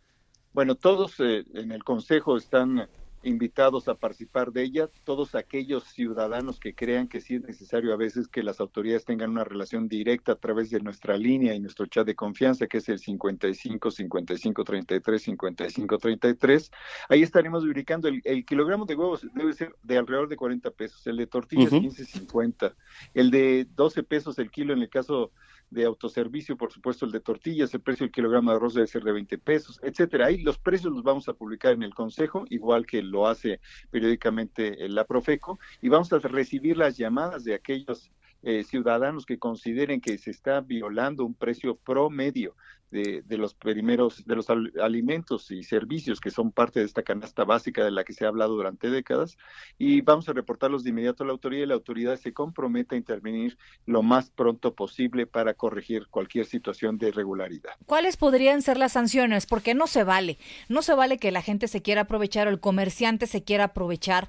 Bueno, 0.52 0.74
todos 0.74 1.14
eh, 1.20 1.44
en 1.54 1.70
el 1.70 1.84
Consejo 1.84 2.36
están 2.36 2.88
invitados 3.22 3.88
a 3.88 3.94
participar 3.94 4.52
de 4.52 4.62
ella, 4.62 4.88
todos 5.04 5.35
aquellos 5.35 5.85
ciudadanos 5.85 6.59
que 6.59 6.74
crean 6.74 7.09
que 7.09 7.20
sí 7.20 7.37
es 7.37 7.42
necesario 7.42 7.92
a 7.92 7.96
veces 7.96 8.28
que 8.28 8.42
las 8.42 8.61
autoridades 8.61 9.04
tengan 9.04 9.30
una 9.30 9.44
relación 9.44 9.88
directa 9.88 10.33
a 10.33 10.37
través 10.37 10.70
de 10.70 10.80
nuestra 10.80 11.16
línea 11.16 11.54
y 11.54 11.61
nuestro 11.61 11.87
chat 11.87 12.06
de 12.06 12.14
confianza, 12.14 12.66
que 12.66 12.78
es 12.78 12.88
el 12.88 12.98
55 12.98 13.90
55 13.90 14.64
33 14.64 15.22
55 15.22 15.98
33. 15.98 16.70
Ahí 17.09 17.22
estaremos 17.22 17.64
ubicando 17.64 18.09
el, 18.09 18.20
el 18.24 18.44
kilogramo 18.44 18.87
de 18.87 18.96
huevos 18.96 19.26
debe 19.35 19.52
ser 19.52 19.74
de 19.83 19.98
alrededor 19.98 20.28
de 20.28 20.37
40 20.37 20.70
pesos, 20.70 21.06
el 21.06 21.16
de 21.16 21.26
tortillas 21.26 21.72
Ujú. 21.72 21.83
15 21.83 22.04
50, 22.04 22.74
el 23.14 23.30
de 23.30 23.66
12 23.74 24.02
pesos 24.02 24.38
el 24.38 24.50
kilo 24.50 24.72
en 24.72 24.80
el 24.80 24.88
caso 24.88 25.33
de 25.70 25.85
autoservicio, 25.85 26.56
por 26.56 26.72
supuesto 26.72 27.06
el 27.06 27.12
de 27.12 27.20
tortillas, 27.20 27.72
el 27.74 27.80
precio 27.80 28.04
del 28.04 28.12
kilogramo 28.12 28.50
de 28.50 28.56
arroz 28.56 28.74
debe 28.74 28.87
ser 28.87 29.04
de 29.04 29.12
20 29.12 29.38
pesos, 29.38 29.78
etcétera. 29.83 30.26
Ahí 30.26 30.42
los 30.42 30.59
precios 30.59 30.92
los 30.92 31.04
vamos 31.04 31.28
a 31.28 31.33
publicar 31.33 31.72
en 31.72 31.85
el 31.85 31.94
Consejo, 31.94 32.44
igual 32.50 32.87
que 32.87 33.02
lo 33.10 33.26
hace 33.26 33.60
periódicamente 33.90 34.88
la 34.88 35.04
Profeco, 35.04 35.58
y 35.82 35.88
vamos 35.88 36.12
a 36.12 36.18
recibir 36.18 36.76
las 36.76 36.96
llamadas 36.96 37.44
de 37.44 37.54
aquellos 37.54 38.10
eh, 38.42 38.64
ciudadanos 38.64 39.26
que 39.26 39.38
consideren 39.38 40.00
que 40.00 40.18
se 40.18 40.31
está 40.31 40.61
violando 40.61 41.24
un 41.24 41.35
precio 41.35 41.76
promedio 41.76 42.55
de, 42.90 43.22
de 43.24 43.38
los 43.38 43.55
primeros, 43.55 44.24
de 44.26 44.35
los 44.35 44.50
al- 44.50 44.72
alimentos 44.83 45.53
y 45.53 45.62
servicios 45.62 46.18
que 46.18 46.33
son 46.33 46.50
parte 46.50 46.81
de 46.81 46.87
esta 46.87 47.05
canasta 47.05 47.44
básica 47.44 47.85
de 47.85 47.92
la 47.92 48.03
que 48.03 48.12
se 48.12 48.24
ha 48.24 48.29
hablado 48.29 48.57
durante 48.57 48.90
décadas, 48.90 49.38
y 49.79 50.00
vamos 50.00 50.29
a 50.29 50.33
reportarlos 50.33 50.83
de 50.83 50.90
inmediato 50.90 51.22
a 51.22 51.26
la 51.26 51.33
autoridad 51.33 51.62
y 51.62 51.66
la 51.66 51.74
autoridad 51.74 52.16
se 52.16 52.33
compromete 52.33 52.96
a 52.96 52.98
intervenir 52.98 53.57
lo 53.87 54.03
más 54.03 54.31
pronto 54.31 54.74
posible 54.74 55.29
para 55.29 55.55
corregir 55.55 56.09
cualquier 56.09 56.46
situación 56.46 56.98
de 56.98 57.09
irregularidad. 57.11 57.74
¿Cuáles 57.87 58.16
podrían 58.16 58.61
ser 58.61 58.76
las 58.76 58.92
sanciones? 58.92 59.46
Porque 59.46 59.74
no 59.74 59.87
se 59.87 60.03
vale. 60.03 60.38
No 60.68 60.83
se 60.83 60.94
vale 60.94 61.18
que 61.18 61.31
la 61.31 61.42
gente 61.42 61.68
se 61.68 61.83
quiera 61.83 62.03
aprovechar 62.03 62.48
o 62.48 62.50
el 62.50 62.59
comerciante 62.59 63.29
se 63.29 63.44
quiera 63.44 63.64
aprovechar 63.64 64.29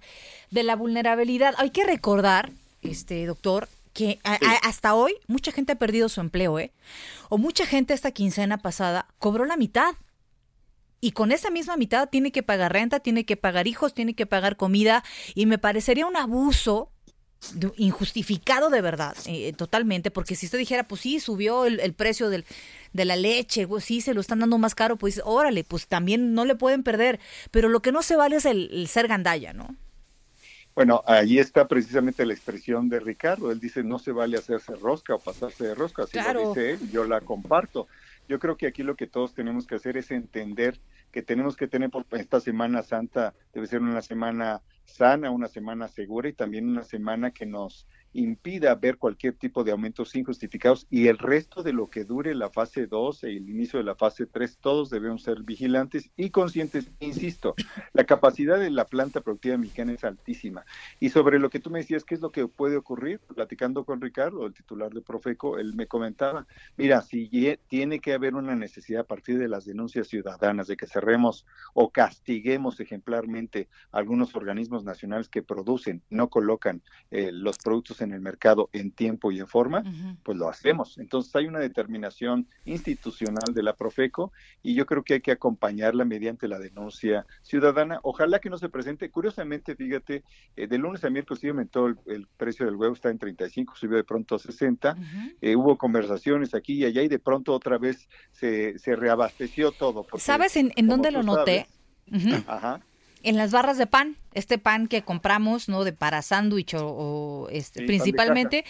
de 0.51 0.61
la 0.61 0.75
vulnerabilidad. 0.75 1.55
Hay 1.57 1.71
que 1.71 1.83
recordar, 1.83 2.51
este 2.83 3.25
doctor, 3.25 3.67
que 3.93 4.19
a- 4.23 4.33
a- 4.35 4.57
hasta 4.69 4.93
hoy 4.95 5.13
mucha 5.27 5.51
gente 5.51 5.73
ha 5.73 5.79
perdido 5.79 6.07
su 6.09 6.21
empleo, 6.21 6.59
¿eh? 6.59 6.71
O 7.29 7.37
mucha 7.37 7.65
gente 7.65 7.93
esta 7.93 8.11
quincena 8.11 8.57
pasada 8.57 9.07
cobró 9.19 9.45
la 9.45 9.57
mitad. 9.57 9.95
Y 11.03 11.11
con 11.13 11.31
esa 11.31 11.49
misma 11.49 11.77
mitad 11.77 12.09
tiene 12.09 12.31
que 12.31 12.43
pagar 12.43 12.73
renta, 12.73 12.99
tiene 12.99 13.25
que 13.25 13.35
pagar 13.35 13.67
hijos, 13.67 13.93
tiene 13.93 14.13
que 14.13 14.25
pagar 14.27 14.55
comida. 14.55 15.03
Y 15.33 15.45
me 15.47 15.57
parecería 15.57 16.05
un 16.05 16.15
abuso 16.15 16.91
de- 17.55 17.71
injustificado 17.77 18.69
de 18.69 18.81
verdad, 18.81 19.15
eh, 19.25 19.51
totalmente, 19.53 20.11
porque 20.11 20.35
si 20.35 20.45
usted 20.45 20.59
dijera, 20.59 20.87
pues 20.87 21.01
sí, 21.01 21.19
subió 21.19 21.65
el, 21.65 21.79
el 21.79 21.93
precio 21.95 22.29
del, 22.29 22.45
de 22.93 23.03
la 23.05 23.15
leche, 23.15 23.67
pues 23.67 23.83
sí, 23.83 23.99
se 23.99 24.13
lo 24.13 24.21
están 24.21 24.41
dando 24.41 24.59
más 24.59 24.75
caro, 24.75 24.95
pues 24.95 25.19
órale, 25.25 25.63
pues 25.63 25.87
también 25.87 26.35
no 26.35 26.45
le 26.45 26.53
pueden 26.55 26.83
perder, 26.83 27.19
pero 27.49 27.67
lo 27.67 27.81
que 27.81 27.91
no 27.91 28.03
se 28.03 28.15
vale 28.15 28.35
es 28.35 28.45
el, 28.45 28.69
el 28.71 28.87
ser 28.87 29.07
gandalla, 29.07 29.53
¿no? 29.53 29.75
Bueno, 30.73 31.03
ahí 31.05 31.37
está 31.37 31.67
precisamente 31.67 32.25
la 32.25 32.33
expresión 32.33 32.87
de 32.87 32.99
Ricardo. 32.99 33.51
Él 33.51 33.59
dice 33.59 33.83
no 33.83 33.99
se 33.99 34.11
vale 34.11 34.37
hacerse 34.37 34.75
rosca 34.75 35.15
o 35.15 35.19
pasarse 35.19 35.65
de 35.65 35.75
rosca, 35.75 36.03
así 36.03 36.13
Claro. 36.13 36.41
lo 36.41 36.49
dice 36.49 36.71
él, 36.71 36.91
yo 36.91 37.03
la 37.03 37.21
comparto. 37.21 37.87
Yo 38.29 38.39
creo 38.39 38.55
que 38.55 38.67
aquí 38.67 38.83
lo 38.83 38.95
que 38.95 39.07
todos 39.07 39.33
tenemos 39.33 39.67
que 39.67 39.75
hacer 39.75 39.97
es 39.97 40.11
entender 40.11 40.79
que 41.11 41.21
tenemos 41.21 41.57
que 41.57 41.67
tener 41.67 41.89
por 41.89 42.05
esta 42.11 42.39
Semana 42.39 42.83
Santa, 42.83 43.33
debe 43.53 43.67
ser 43.67 43.81
una 43.81 44.01
semana 44.01 44.61
sana, 44.85 45.29
una 45.31 45.47
semana 45.49 45.89
segura 45.89 46.29
y 46.29 46.33
también 46.33 46.69
una 46.69 46.83
semana 46.83 47.31
que 47.31 47.45
nos 47.45 47.85
impida 48.13 48.75
ver 48.75 48.97
cualquier 48.97 49.33
tipo 49.35 49.63
de 49.63 49.71
aumentos 49.71 50.15
injustificados 50.15 50.87
y 50.89 51.07
el 51.07 51.17
resto 51.17 51.63
de 51.63 51.73
lo 51.73 51.89
que 51.89 52.03
dure 52.03 52.35
la 52.35 52.49
fase 52.49 52.87
2 52.87 53.23
y 53.23 53.37
el 53.37 53.49
inicio 53.49 53.79
de 53.79 53.85
la 53.85 53.95
fase 53.95 54.25
3, 54.25 54.57
todos 54.59 54.89
debemos 54.89 55.23
ser 55.23 55.43
vigilantes 55.43 56.11
y 56.15 56.29
conscientes. 56.29 56.91
Insisto, 56.99 57.55
la 57.93 58.03
capacidad 58.03 58.59
de 58.59 58.69
la 58.69 58.85
planta 58.85 59.21
productiva 59.21 59.57
mexicana 59.57 59.93
es 59.93 60.03
altísima. 60.03 60.65
Y 60.99 61.09
sobre 61.09 61.39
lo 61.39 61.49
que 61.49 61.59
tú 61.59 61.69
me 61.69 61.79
decías, 61.79 62.03
¿qué 62.03 62.15
es 62.15 62.21
lo 62.21 62.31
que 62.31 62.47
puede 62.47 62.77
ocurrir? 62.77 63.19
Platicando 63.19 63.85
con 63.85 64.01
Ricardo, 64.01 64.45
el 64.45 64.53
titular 64.53 64.91
de 64.91 65.01
Profeco, 65.01 65.57
él 65.57 65.73
me 65.73 65.87
comentaba, 65.87 66.47
mira, 66.77 67.01
si 67.01 67.29
tiene 67.67 67.99
que 67.99 68.13
haber 68.13 68.35
una 68.35 68.55
necesidad 68.55 69.01
a 69.01 69.07
partir 69.07 69.37
de 69.37 69.47
las 69.47 69.65
denuncias 69.65 70.07
ciudadanas 70.07 70.67
de 70.67 70.77
que 70.77 70.87
cerremos 70.87 71.45
o 71.73 71.91
castiguemos 71.91 72.79
ejemplarmente 72.79 73.69
algunos 73.91 74.35
organismos 74.35 74.83
nacionales 74.83 75.29
que 75.29 75.43
producen, 75.43 76.01
no 76.09 76.29
colocan 76.29 76.81
eh, 77.09 77.31
los 77.31 77.57
productos 77.57 78.00
en 78.01 78.13
el 78.13 78.21
mercado 78.21 78.69
en 78.73 78.91
tiempo 78.91 79.31
y 79.31 79.39
en 79.39 79.47
forma, 79.47 79.83
pues 80.23 80.37
lo 80.37 80.49
hacemos. 80.49 80.97
Entonces 80.97 81.35
hay 81.35 81.47
una 81.47 81.59
determinación 81.59 82.47
institucional 82.65 83.53
de 83.53 83.63
la 83.63 83.75
Profeco 83.75 84.31
y 84.61 84.73
yo 84.75 84.85
creo 84.85 85.03
que 85.03 85.15
hay 85.15 85.21
que 85.21 85.31
acompañarla 85.31 86.05
mediante 86.05 86.47
la 86.47 86.59
denuncia 86.59 87.25
ciudadana. 87.41 87.99
Ojalá 88.03 88.39
que 88.39 88.49
no 88.49 88.57
se 88.57 88.69
presente. 88.69 89.09
Curiosamente, 89.09 89.75
fíjate, 89.75 90.23
eh, 90.55 90.67
de 90.67 90.77
lunes 90.77 91.03
a 91.03 91.09
miércoles 91.09 91.41
sí 91.41 91.47
aumentó 91.47 91.87
el, 91.87 91.97
el 92.07 92.27
precio 92.37 92.65
del 92.65 92.75
huevo, 92.75 92.93
está 92.93 93.09
en 93.09 93.19
35, 93.19 93.75
subió 93.75 93.97
de 93.97 94.03
pronto 94.03 94.35
a 94.35 94.39
60. 94.39 94.97
Eh, 95.41 95.55
hubo 95.55 95.77
conversaciones 95.77 96.53
aquí 96.53 96.73
y 96.73 96.85
allá 96.85 97.01
y 97.01 97.07
de 97.07 97.19
pronto 97.19 97.53
otra 97.53 97.77
vez 97.77 98.07
se, 98.31 98.77
se 98.79 98.95
reabasteció 98.95 99.71
todo. 99.71 100.03
porque, 100.03 100.19
¿Sabes 100.23 100.55
en, 100.55 100.71
dónde 100.87 101.11
lo 101.11 101.23
noté? 101.23 101.67
sabes-. 102.09 102.43
Ajá. 102.47 102.81
En 103.23 103.37
las 103.37 103.51
barras 103.51 103.77
de 103.77 103.87
pan, 103.87 104.15
este 104.33 104.57
pan 104.57 104.87
que 104.87 105.03
compramos, 105.03 105.69
¿no? 105.69 105.83
De 105.83 105.93
para 105.93 106.21
sándwich 106.21 106.73
o, 106.73 106.87
o, 106.87 107.49
este, 107.49 107.81
Sí, 107.81 107.85
principalmente. 107.85 108.65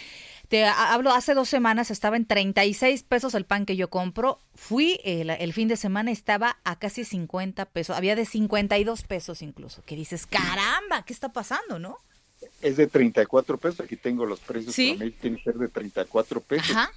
Te 0.48 0.64
ha- 0.64 0.92
hablo, 0.92 1.12
hace 1.12 1.32
dos 1.34 1.48
semanas 1.48 1.90
estaba 1.90 2.16
en 2.16 2.26
36 2.26 3.02
pesos 3.04 3.34
el 3.34 3.46
pan 3.46 3.64
que 3.64 3.76
yo 3.76 3.88
compro. 3.88 4.38
Fui 4.54 5.00
el, 5.04 5.30
el 5.30 5.52
fin 5.54 5.68
de 5.68 5.76
semana, 5.76 6.10
estaba 6.10 6.58
a 6.64 6.78
casi 6.78 7.04
50 7.04 7.64
pesos. 7.66 7.96
Había 7.96 8.14
de 8.16 8.26
52 8.26 9.02
pesos 9.04 9.40
incluso. 9.40 9.82
Que 9.86 9.96
dices, 9.96 10.26
caramba, 10.26 11.04
¿qué 11.06 11.12
está 11.14 11.32
pasando, 11.32 11.78
no? 11.78 11.98
Es 12.60 12.76
de 12.76 12.86
34 12.86 13.56
pesos. 13.56 13.80
Aquí 13.80 13.96
tengo 13.96 14.26
los 14.26 14.40
precios. 14.40 14.74
Sí. 14.74 14.90
promedio, 14.90 15.14
Tiene 15.20 15.36
que 15.38 15.44
ser 15.44 15.54
de 15.54 15.68
34 15.68 16.40
pesos. 16.42 16.70
Ajá. 16.76 16.90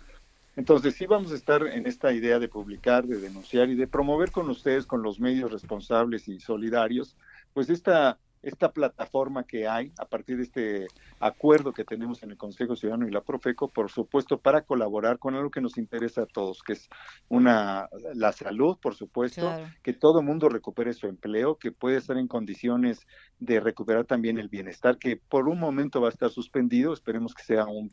Entonces, 0.57 0.95
sí 0.95 1.05
vamos 1.05 1.31
a 1.31 1.35
estar 1.35 1.65
en 1.67 1.85
esta 1.85 2.13
idea 2.13 2.39
de 2.39 2.47
publicar, 2.47 3.05
de 3.05 3.17
denunciar 3.17 3.69
y 3.69 3.75
de 3.75 3.87
promover 3.87 4.31
con 4.31 4.49
ustedes, 4.49 4.85
con 4.85 5.01
los 5.03 5.19
medios 5.19 5.51
responsables 5.51 6.27
y 6.29 6.39
solidarios, 6.39 7.15
pues 7.55 7.69
esta, 7.69 8.19
esta 8.43 8.73
plataforma 8.73 9.45
que 9.45 9.65
hay 9.65 9.93
a 9.97 10.05
partir 10.05 10.35
de 10.35 10.43
este 10.43 10.87
acuerdo 11.21 11.71
que 11.71 11.85
tenemos 11.85 12.21
en 12.21 12.31
el 12.31 12.37
Consejo 12.37 12.75
Ciudadano 12.75 13.07
y 13.07 13.11
la 13.11 13.21
Profeco, 13.21 13.69
por 13.69 13.89
supuesto, 13.89 14.37
para 14.37 14.63
colaborar 14.63 15.19
con 15.19 15.35
algo 15.35 15.49
que 15.49 15.61
nos 15.61 15.77
interesa 15.77 16.23
a 16.23 16.25
todos, 16.25 16.61
que 16.61 16.73
es 16.73 16.89
una 17.29 17.87
la 18.13 18.33
salud, 18.33 18.77
por 18.77 18.93
supuesto, 18.93 19.39
Claro. 19.39 19.67
que 19.81 19.93
todo 19.93 20.21
mundo 20.21 20.49
recupere 20.49 20.93
su 20.93 21.07
empleo, 21.07 21.57
que 21.57 21.71
puede 21.71 21.95
estar 21.95 22.17
en 22.17 22.27
condiciones 22.27 23.07
de 23.39 23.61
recuperar 23.61 24.03
también 24.03 24.37
el 24.37 24.49
bienestar, 24.49 24.97
que 24.97 25.15
por 25.15 25.47
un 25.47 25.57
momento 25.57 26.01
va 26.01 26.09
a 26.09 26.11
estar 26.11 26.29
suspendido, 26.29 26.91
esperemos 26.91 27.33
que 27.33 27.43
sea 27.43 27.65
un 27.67 27.89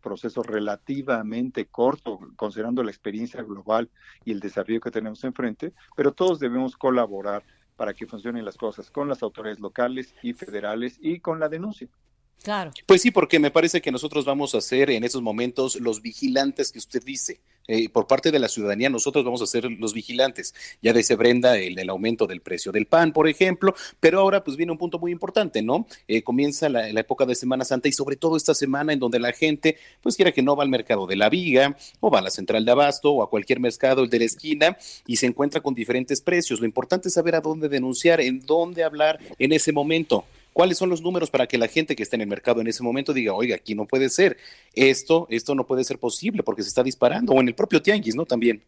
proceso 0.00 0.42
relativamente 0.42 1.66
corto, 1.66 2.18
considerando 2.36 2.82
la 2.82 2.90
experiencia 2.90 3.42
global 3.42 3.90
y 4.24 4.32
el 4.32 4.40
desafío 4.40 4.80
que 4.80 4.90
tenemos 4.90 5.22
enfrente, 5.22 5.74
pero 5.94 6.12
todos 6.12 6.40
debemos 6.40 6.78
colaborar 6.78 7.44
para 7.82 7.94
que 7.94 8.06
funcionen 8.06 8.44
las 8.44 8.56
cosas 8.56 8.92
con 8.92 9.08
las 9.08 9.24
autoridades 9.24 9.58
locales 9.58 10.14
y 10.22 10.34
federales 10.34 10.98
y 11.00 11.18
con 11.18 11.40
la 11.40 11.48
denuncia. 11.48 11.88
Claro. 12.40 12.70
Pues 12.86 13.02
sí, 13.02 13.10
porque 13.10 13.40
me 13.40 13.50
parece 13.50 13.82
que 13.82 13.90
nosotros 13.90 14.24
vamos 14.24 14.54
a 14.54 14.60
ser 14.60 14.88
en 14.90 15.02
esos 15.02 15.20
momentos 15.20 15.74
los 15.80 16.00
vigilantes 16.00 16.70
que 16.70 16.78
usted 16.78 17.02
dice. 17.02 17.40
Eh, 17.68 17.88
por 17.88 18.06
parte 18.06 18.30
de 18.30 18.38
la 18.38 18.48
ciudadanía, 18.48 18.90
nosotros 18.90 19.24
vamos 19.24 19.42
a 19.42 19.46
ser 19.46 19.64
los 19.64 19.94
vigilantes. 19.94 20.54
Ya 20.82 20.92
dice 20.92 21.16
Brenda 21.16 21.56
el, 21.56 21.78
el 21.78 21.90
aumento 21.90 22.26
del 22.26 22.40
precio 22.40 22.72
del 22.72 22.86
pan, 22.86 23.12
por 23.12 23.28
ejemplo, 23.28 23.74
pero 24.00 24.20
ahora 24.20 24.42
pues 24.42 24.56
viene 24.56 24.72
un 24.72 24.78
punto 24.78 24.98
muy 24.98 25.12
importante, 25.12 25.62
¿no? 25.62 25.86
Eh, 26.08 26.22
comienza 26.22 26.68
la, 26.68 26.92
la 26.92 27.00
época 27.00 27.24
de 27.24 27.34
Semana 27.34 27.64
Santa 27.64 27.88
y 27.88 27.92
sobre 27.92 28.16
todo 28.16 28.36
esta 28.36 28.54
semana 28.54 28.92
en 28.92 28.98
donde 28.98 29.18
la 29.18 29.32
gente, 29.32 29.76
pues 30.02 30.16
quiera 30.16 30.32
que 30.32 30.42
no 30.42 30.56
va 30.56 30.64
al 30.64 30.70
mercado 30.70 31.06
de 31.06 31.16
la 31.16 31.28
viga 31.28 31.76
o 32.00 32.10
va 32.10 32.18
a 32.18 32.22
la 32.22 32.30
central 32.30 32.64
de 32.64 32.72
abasto 32.72 33.12
o 33.12 33.22
a 33.22 33.30
cualquier 33.30 33.60
mercado, 33.60 34.02
el 34.02 34.10
de 34.10 34.18
la 34.18 34.24
esquina, 34.24 34.76
y 35.06 35.16
se 35.16 35.26
encuentra 35.26 35.60
con 35.60 35.74
diferentes 35.74 36.20
precios. 36.20 36.60
Lo 36.60 36.66
importante 36.66 37.08
es 37.08 37.14
saber 37.14 37.34
a 37.34 37.40
dónde 37.40 37.68
denunciar, 37.68 38.20
en 38.20 38.40
dónde 38.40 38.84
hablar 38.84 39.18
en 39.38 39.52
ese 39.52 39.72
momento. 39.72 40.24
¿Cuáles 40.52 40.78
son 40.78 40.90
los 40.90 41.02
números 41.02 41.30
para 41.30 41.46
que 41.46 41.58
la 41.58 41.68
gente 41.68 41.96
que 41.96 42.02
está 42.02 42.16
en 42.16 42.22
el 42.22 42.28
mercado 42.28 42.60
en 42.60 42.66
ese 42.66 42.82
momento 42.82 43.12
diga, 43.12 43.32
oiga, 43.32 43.56
aquí 43.56 43.74
no 43.74 43.86
puede 43.86 44.08
ser, 44.08 44.36
esto, 44.74 45.26
esto 45.30 45.54
no 45.54 45.66
puede 45.66 45.84
ser 45.84 45.98
posible 45.98 46.42
porque 46.42 46.62
se 46.62 46.68
está 46.68 46.82
disparando, 46.82 47.32
o 47.32 47.40
en 47.40 47.48
el 47.48 47.54
propio 47.54 47.80
tianguis, 47.80 48.14
¿no? 48.14 48.24
También. 48.26 48.62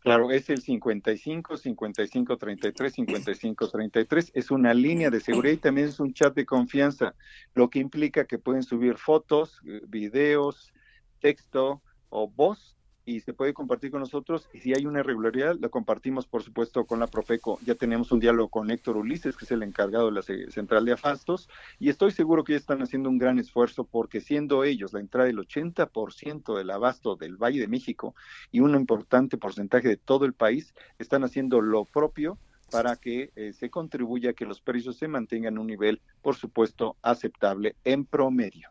Claro, 0.00 0.30
es 0.30 0.48
el 0.48 0.62
55 0.62 1.58
55 1.58 2.38
33 2.38 2.92
55 2.92 3.68
33. 3.68 4.30
Es 4.34 4.50
una 4.50 4.72
línea 4.72 5.10
de 5.10 5.20
seguridad 5.20 5.52
y 5.52 5.58
también 5.58 5.88
es 5.88 6.00
un 6.00 6.14
chat 6.14 6.34
de 6.34 6.46
confianza, 6.46 7.14
lo 7.54 7.68
que 7.68 7.80
implica 7.80 8.24
que 8.24 8.38
pueden 8.38 8.62
subir 8.62 8.96
fotos, 8.96 9.60
eh, 9.66 9.82
videos, 9.86 10.72
texto 11.20 11.82
o 12.08 12.28
voz 12.28 12.76
y 13.10 13.20
se 13.20 13.34
puede 13.34 13.52
compartir 13.52 13.90
con 13.90 14.00
nosotros. 14.00 14.48
Y 14.52 14.60
si 14.60 14.72
hay 14.72 14.86
una 14.86 15.00
irregularidad, 15.00 15.56
lo 15.58 15.70
compartimos, 15.70 16.26
por 16.26 16.44
supuesto, 16.44 16.84
con 16.84 17.00
la 17.00 17.08
Profeco. 17.08 17.58
Ya 17.64 17.74
tenemos 17.74 18.12
un 18.12 18.20
diálogo 18.20 18.48
con 18.48 18.70
Héctor 18.70 18.96
Ulises, 18.96 19.36
que 19.36 19.44
es 19.44 19.50
el 19.50 19.64
encargado 19.64 20.06
de 20.06 20.12
la 20.12 20.22
central 20.22 20.84
de 20.84 20.92
afastos, 20.92 21.48
y 21.80 21.88
estoy 21.88 22.12
seguro 22.12 22.44
que 22.44 22.52
ellos 22.52 22.62
están 22.62 22.82
haciendo 22.82 23.08
un 23.08 23.18
gran 23.18 23.38
esfuerzo 23.38 23.84
porque 23.84 24.20
siendo 24.20 24.62
ellos 24.62 24.92
la 24.92 25.00
entrada 25.00 25.26
del 25.26 25.38
80% 25.38 26.56
del 26.56 26.70
abasto 26.70 27.16
del 27.16 27.36
Valle 27.36 27.60
de 27.60 27.68
México 27.68 28.14
y 28.52 28.60
un 28.60 28.74
importante 28.76 29.36
porcentaje 29.36 29.88
de 29.88 29.96
todo 29.96 30.24
el 30.24 30.32
país, 30.32 30.72
están 30.98 31.24
haciendo 31.24 31.60
lo 31.60 31.84
propio 31.84 32.38
para 32.70 32.94
que 32.94 33.32
eh, 33.34 33.52
se 33.52 33.70
contribuya 33.70 34.30
a 34.30 34.34
que 34.34 34.46
los 34.46 34.60
precios 34.60 34.96
se 34.96 35.08
mantengan 35.08 35.54
en 35.54 35.58
un 35.58 35.66
nivel, 35.66 36.00
por 36.22 36.36
supuesto, 36.36 36.96
aceptable 37.02 37.74
en 37.82 38.04
promedio. 38.04 38.70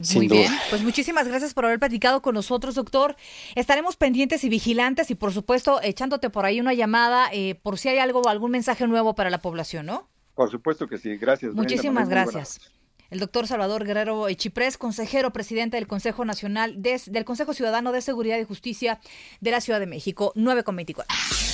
Sin 0.00 0.18
Muy 0.18 0.28
duda. 0.28 0.38
bien, 0.40 0.52
pues 0.70 0.82
muchísimas 0.82 1.26
gracias 1.28 1.54
por 1.54 1.64
haber 1.64 1.78
platicado 1.78 2.22
con 2.22 2.34
nosotros, 2.34 2.74
doctor. 2.74 3.16
Estaremos 3.54 3.96
pendientes 3.96 4.44
y 4.44 4.48
vigilantes 4.48 5.10
y 5.10 5.14
por 5.14 5.32
supuesto 5.32 5.80
echándote 5.82 6.30
por 6.30 6.44
ahí 6.44 6.60
una 6.60 6.74
llamada 6.74 7.28
eh, 7.32 7.54
por 7.62 7.78
si 7.78 7.88
hay 7.88 7.98
algo, 7.98 8.28
algún 8.28 8.50
mensaje 8.50 8.86
nuevo 8.86 9.14
para 9.14 9.30
la 9.30 9.38
población, 9.38 9.86
¿no? 9.86 10.08
Por 10.34 10.50
supuesto 10.50 10.86
que 10.86 10.98
sí, 10.98 11.16
gracias. 11.16 11.54
Muchísimas 11.54 12.08
gracias. 12.08 12.60
El 13.08 13.20
doctor 13.20 13.46
Salvador 13.46 13.84
Guerrero 13.84 14.28
Chiprés, 14.32 14.76
consejero 14.78 15.32
presidente 15.32 15.76
del 15.76 15.86
Consejo 15.86 16.24
Nacional 16.24 16.82
de- 16.82 17.00
del 17.06 17.24
Consejo 17.24 17.54
Ciudadano 17.54 17.92
de 17.92 18.00
Seguridad 18.02 18.36
y 18.38 18.44
Justicia 18.44 18.98
de 19.40 19.50
la 19.52 19.60
Ciudad 19.60 19.78
de 19.80 19.86
México, 19.86 20.32
9 20.34 20.64
con 20.64 20.74
24. 20.76 21.45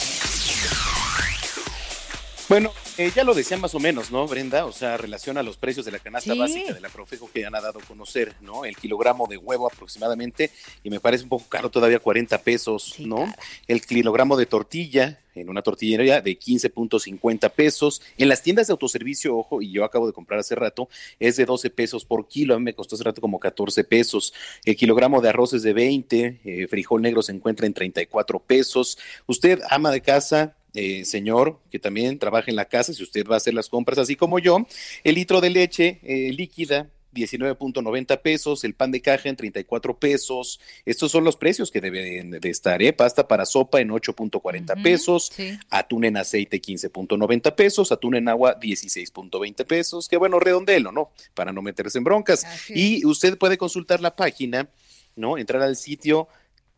Bueno, 2.49 2.71
eh, 2.99 3.11
ya 3.15 3.25
lo 3.25 3.33
decían 3.35 3.61
más 3.63 3.75
o 3.75 3.81
menos, 3.81 4.11
¿no, 4.11 4.27
Brenda? 4.27 4.67
O 4.67 4.73
sea, 4.73 4.99
relaciona 4.99 5.43
los 5.43 5.57
precios 5.57 5.87
de 5.87 5.93
la 5.93 5.99
canasta 6.01 6.33
Sí. 6.35 6.39
básica 6.39 6.75
de 6.75 6.81
la 6.81 6.91
Profeco 6.91 7.31
que 7.33 7.47
han 7.47 7.53
dado 7.53 7.79
a 7.79 7.83
conocer, 7.83 8.35
¿no? 8.43 8.67
El 8.67 8.77
kilogramo 8.77 9.27
de 9.27 9.39
huevo 9.39 9.67
aproximadamente, 9.67 10.51
y 10.83 10.91
me 10.91 11.01
parece 11.01 11.23
un 11.25 11.31
poco 11.31 11.49
caro 11.49 11.71
todavía 11.71 11.99
40 11.99 12.37
pesos, 12.43 12.97
¿no? 12.99 13.33
El 13.69 13.81
kilogramo 13.87 14.37
de 14.37 14.45
tortilla 14.47 15.21
en 15.35 15.49
una 15.49 15.63
tortillería 15.63 16.21
de 16.21 16.39
15.50 16.39 17.49
pesos. 17.49 18.03
En 18.19 18.29
las 18.29 18.43
tiendas 18.43 18.67
de 18.67 18.73
autoservicio, 18.73 19.35
ojo, 19.35 19.63
y 19.63 19.73
yo 19.73 19.83
acabo 19.85 20.07
de 20.07 20.13
comprar 20.13 20.39
hace 20.41 20.55
rato, 20.55 20.91
es 21.19 21.37
de 21.37 21.47
12 21.47 21.71
pesos 21.71 22.05
por 22.05 22.29
kilo. 22.29 22.55
A 22.55 22.59
mí 22.59 22.65
me 22.67 22.75
costó 22.75 22.97
hace 22.97 23.05
rato 23.05 23.23
como 23.23 23.41
14 23.41 23.83
pesos. 23.85 24.35
El 24.67 24.77
kilogramo 24.77 25.23
de 25.23 25.31
arroz 25.31 25.55
es 25.55 25.63
de 25.63 25.73
20, 25.73 26.41
eh, 26.45 26.67
frijol 26.69 27.01
negro 27.01 27.23
se 27.23 27.33
encuentra 27.33 27.67
en 27.67 27.73
34 27.73 28.41
pesos. 28.41 28.99
Usted, 29.27 29.61
ama 29.71 29.91
de 29.91 30.03
casa, 30.03 30.55
eh, 30.75 31.05
señor, 31.05 31.61
que 31.71 31.79
también 31.79 32.19
trabaja 32.19 32.51
en 32.51 32.57
la 32.57 32.65
casa, 32.65 32.93
si 32.93 33.03
usted 33.03 33.27
va 33.27 33.35
a 33.35 33.39
hacer 33.39 33.55
las 33.55 33.69
compras 33.69 33.99
así 33.99 34.17
como 34.17 34.39
yo, 34.39 34.67
el 35.05 35.15
litro 35.15 35.41
de 35.41 35.51
leche 35.51 36.01
eh, 36.03 36.33
líquida 36.33 36.89
19.90 37.13 38.21
pesos, 38.21 38.65
el 38.65 38.75
pan 38.75 38.91
de 38.91 39.01
caja 39.01 39.29
en 39.29 39.37
34 39.37 39.99
pesos. 39.99 40.61
Estos 40.85 41.13
son 41.13 41.25
los 41.25 41.37
precios 41.37 41.71
que 41.71 41.81
deben 41.81 42.31
de 42.31 42.51
estar, 42.51 42.83
¿eh? 42.83 42.93
Pasta 42.93 43.29
para 43.29 43.45
sopa 43.45 43.81
en 43.81 43.91
8.40 43.91 44.83
pesos, 44.83 45.33
atún 45.71 46.05
en 46.05 46.17
aceite 46.17 46.61
15.90 46.61 47.55
pesos, 47.55 47.93
atún 47.93 48.15
en 48.17 48.29
agua 48.29 48.59
16.20 48.59 49.67
pesos, 49.67 50.09
que 50.09 50.17
bueno, 50.17 50.41
redondelo, 50.41 50.93
¿no? 50.93 51.11
Para 51.35 51.53
no 51.53 51.63
meterse 51.63 51.99
en 51.99 52.05
broncas. 52.05 52.47
Y 52.71 53.05
usted 53.05 53.37
puede 53.37 53.59
consultar 53.59 54.01
la 54.01 54.17
página, 54.17 54.69
¿no? 55.15 55.37
Entrar 55.39 55.63
al 55.63 55.77
sitio 55.77 56.29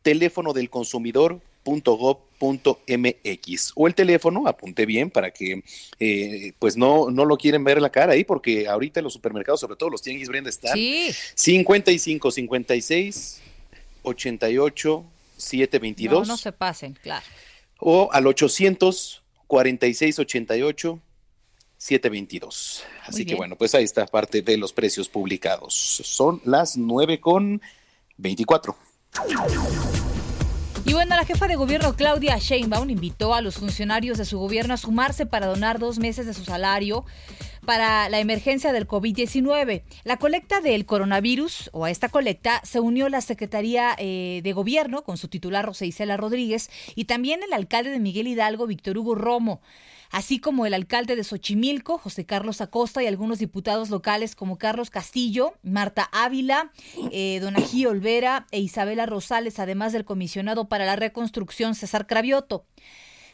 teléfono 0.02 0.52
del 0.52 0.68
consumidor 0.68 1.40
.gov.mx 1.64 2.24
o 3.74 3.86
el 3.86 3.94
teléfono, 3.94 4.46
apunte 4.46 4.86
bien 4.86 5.10
para 5.10 5.30
que 5.30 5.62
eh, 5.98 6.52
pues 6.58 6.76
no, 6.76 7.10
no 7.10 7.24
lo 7.24 7.36
quieren 7.36 7.64
ver 7.64 7.80
la 7.80 7.90
cara 7.90 8.12
ahí 8.12 8.24
porque 8.24 8.68
ahorita 8.68 9.00
en 9.00 9.04
los 9.04 9.12
supermercados, 9.14 9.60
sobre 9.60 9.76
todo 9.76 9.90
los 9.90 10.02
tianguis 10.02 10.28
Brenda 10.28 10.50
están 10.50 10.74
Sí. 10.76 11.10
55 11.34 12.30
56 12.30 13.40
88 14.02 15.04
722 15.36 16.28
No, 16.28 16.34
no 16.34 16.36
se 16.36 16.52
pasen, 16.52 16.96
claro. 17.02 17.24
o 17.80 18.08
al 18.12 18.26
800 18.26 19.22
46 19.46 20.18
88 20.18 21.00
722. 21.76 22.84
Así 23.06 23.26
que 23.26 23.34
bueno, 23.34 23.56
pues 23.56 23.74
ahí 23.74 23.84
está 23.84 24.06
parte 24.06 24.40
de 24.42 24.56
los 24.56 24.72
precios 24.72 25.08
publicados. 25.08 25.74
Son 25.74 26.40
las 26.44 26.76
9 26.78 27.20
con 27.20 27.60
24. 28.16 28.74
Y 30.86 30.92
bueno, 30.92 31.16
la 31.16 31.24
jefa 31.24 31.48
de 31.48 31.56
gobierno 31.56 31.96
Claudia 31.96 32.36
Sheinbaum 32.36 32.90
invitó 32.90 33.34
a 33.34 33.40
los 33.40 33.56
funcionarios 33.56 34.18
de 34.18 34.26
su 34.26 34.38
gobierno 34.38 34.74
a 34.74 34.76
sumarse 34.76 35.24
para 35.24 35.46
donar 35.46 35.78
dos 35.78 35.98
meses 35.98 36.26
de 36.26 36.34
su 36.34 36.44
salario 36.44 37.06
para 37.64 38.10
la 38.10 38.20
emergencia 38.20 38.70
del 38.70 38.86
COVID-19. 38.86 39.82
La 40.04 40.18
colecta 40.18 40.60
del 40.60 40.84
coronavirus, 40.84 41.70
o 41.72 41.86
a 41.86 41.90
esta 41.90 42.10
colecta, 42.10 42.60
se 42.64 42.80
unió 42.80 43.08
la 43.08 43.22
Secretaría 43.22 43.96
eh, 43.96 44.42
de 44.44 44.52
Gobierno 44.52 45.04
con 45.04 45.16
su 45.16 45.28
titular 45.28 45.64
Rosa 45.64 45.86
Isela 45.86 46.18
Rodríguez 46.18 46.68
y 46.94 47.06
también 47.06 47.40
el 47.42 47.54
alcalde 47.54 47.88
de 47.88 47.98
Miguel 47.98 48.28
Hidalgo, 48.28 48.66
Víctor 48.66 48.98
Hugo 48.98 49.14
Romo 49.14 49.62
así 50.14 50.38
como 50.38 50.64
el 50.64 50.74
alcalde 50.74 51.16
de 51.16 51.24
Xochimilco, 51.24 51.98
José 51.98 52.24
Carlos 52.24 52.60
Acosta, 52.60 53.02
y 53.02 53.08
algunos 53.08 53.40
diputados 53.40 53.90
locales 53.90 54.36
como 54.36 54.58
Carlos 54.58 54.88
Castillo, 54.88 55.54
Marta 55.64 56.08
Ávila, 56.12 56.70
eh, 57.10 57.40
Donají 57.40 57.86
Olvera 57.86 58.46
e 58.52 58.60
Isabela 58.60 59.06
Rosales, 59.06 59.58
además 59.58 59.92
del 59.92 60.04
comisionado 60.04 60.68
para 60.68 60.86
la 60.86 60.94
reconstrucción 60.94 61.74
César 61.74 62.06
Cravioto. 62.06 62.64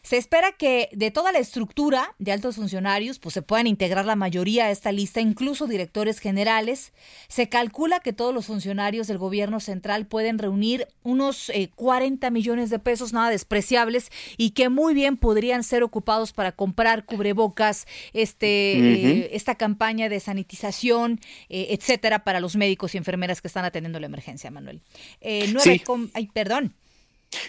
Se 0.03 0.17
espera 0.17 0.53
que 0.53 0.89
de 0.93 1.11
toda 1.11 1.33
la 1.33 1.39
estructura 1.39 2.15
de 2.19 2.33
altos 2.33 2.57
funcionarios, 2.57 3.19
pues 3.19 3.35
se 3.35 3.43
puedan 3.43 3.67
integrar 3.67 4.05
la 4.05 4.17
mayoría 4.17 4.67
a 4.67 4.71
esta 4.71 4.93
lista, 4.93 5.21
incluso 5.21 5.67
directores 5.67 6.19
generales. 6.19 6.93
Se 7.29 7.49
calcula 7.49 8.01
que 8.01 8.13
todos 8.13 8.35
los 8.35 8.47
funcionarios 8.47 9.07
del 9.07 9.19
gobierno 9.19 9.61
central 9.61 10.07
pueden 10.07 10.39
reunir 10.39 10.89
unos 11.03 11.51
eh, 11.51 11.71
40 11.75 12.31
millones 12.31 12.71
de 12.71 12.79
pesos, 12.79 13.13
nada 13.13 13.31
despreciables, 13.31 14.11
y 14.37 14.51
que 14.51 14.69
muy 14.69 14.95
bien 14.95 15.17
podrían 15.17 15.63
ser 15.63 15.83
ocupados 15.83 16.33
para 16.33 16.53
comprar 16.53 17.05
cubrebocas, 17.05 17.87
este, 18.13 18.79
eh, 18.79 19.31
esta 19.33 19.55
campaña 19.55 20.09
de 20.09 20.21
sanitización, 20.21 21.21
eh, 21.49 21.69
etcétera, 21.71 22.25
para 22.25 22.41
los 22.41 22.57
médicos 22.57 22.95
y 22.95 22.99
enfermeras 22.99 23.41
que 23.41 23.49
están 23.49 23.65
atendiendo 23.65 24.01
la 24.01 24.07
emergencia, 24.07 24.51
Manuel. 24.51 24.81
Eh, 25.21 25.47
nueve 25.53 25.83
Sí. 25.85 26.11
ay, 26.15 26.29
perdón. 26.33 26.75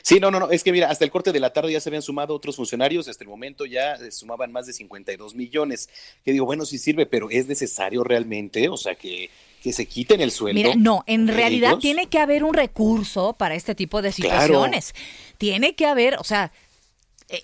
Sí, 0.04 0.20
no, 0.20 0.30
no, 0.30 0.39
no, 0.39 0.52
es 0.52 0.63
que 0.63 0.72
mira, 0.72 0.89
hasta 0.89 1.06
el 1.06 1.12
corte 1.12 1.32
de 1.32 1.39
la 1.39 1.54
tarde 1.54 1.72
ya 1.72 1.80
se 1.80 1.89
habían 1.89 2.04
sumado 2.04 2.36
otros 2.36 2.56
funcionarios, 2.56 3.08
hasta 3.08 3.24
el 3.24 3.30
momento 3.30 3.65
ya 3.65 3.94
eh, 3.96 4.12
sumaban 4.12 4.52
más 4.52 4.67
de 4.67 4.74
52 4.74 5.34
millones. 5.36 5.89
Que 6.24 6.32
digo, 6.34 6.46
bueno, 6.46 6.65
sí 6.65 6.78
sirve, 6.78 7.06
pero 7.08 7.30
¿es 7.32 7.48
necesario 7.48 8.04
realmente? 8.04 8.70
O 8.70 8.78
sea, 8.78 8.94
que, 8.96 9.30
que 9.63 9.74
se 9.74 9.88
quiten 9.88 10.22
el 10.22 10.32
sueldo. 10.32 10.62
Mira, 10.62 10.76
no, 10.76 11.04
en 11.08 11.28
realidad 11.28 11.72
ellos. 11.72 11.82
tiene 11.82 12.08
que 12.10 12.20
haber 12.20 12.44
un 12.44 12.54
recurso 12.54 13.34
para 13.34 13.56
este 13.56 13.74
tipo 13.74 14.02
de 14.04 14.12
Claro. 14.12 14.36
situaciones. 14.41 14.94
Tiene 15.39 15.74
que 15.76 15.86
haber, 15.88 16.15
o 16.20 16.24
sea, 16.24 16.52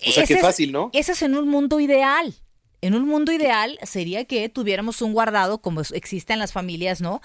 O 0.06 0.12
sea, 0.12 0.24
qué 0.26 0.34
es- 0.34 0.40
fácil, 0.40 0.70
¿no? 0.70 0.90
Ese 0.92 1.12
es 1.12 1.22
en 1.22 1.36
un 1.36 1.48
mundo 1.48 1.80
ideal. 1.80 2.34
En 2.80 2.94
un 2.94 3.08
mundo 3.08 3.32
ideal 3.32 3.76
sería 3.82 4.24
que 4.26 4.48
tuviéramos 4.48 5.02
un 5.02 5.12
guardado 5.12 5.58
como 5.58 5.80
existe 5.80 6.32
en 6.34 6.38
las 6.38 6.52
familias, 6.52 7.00
¿no? 7.00 7.20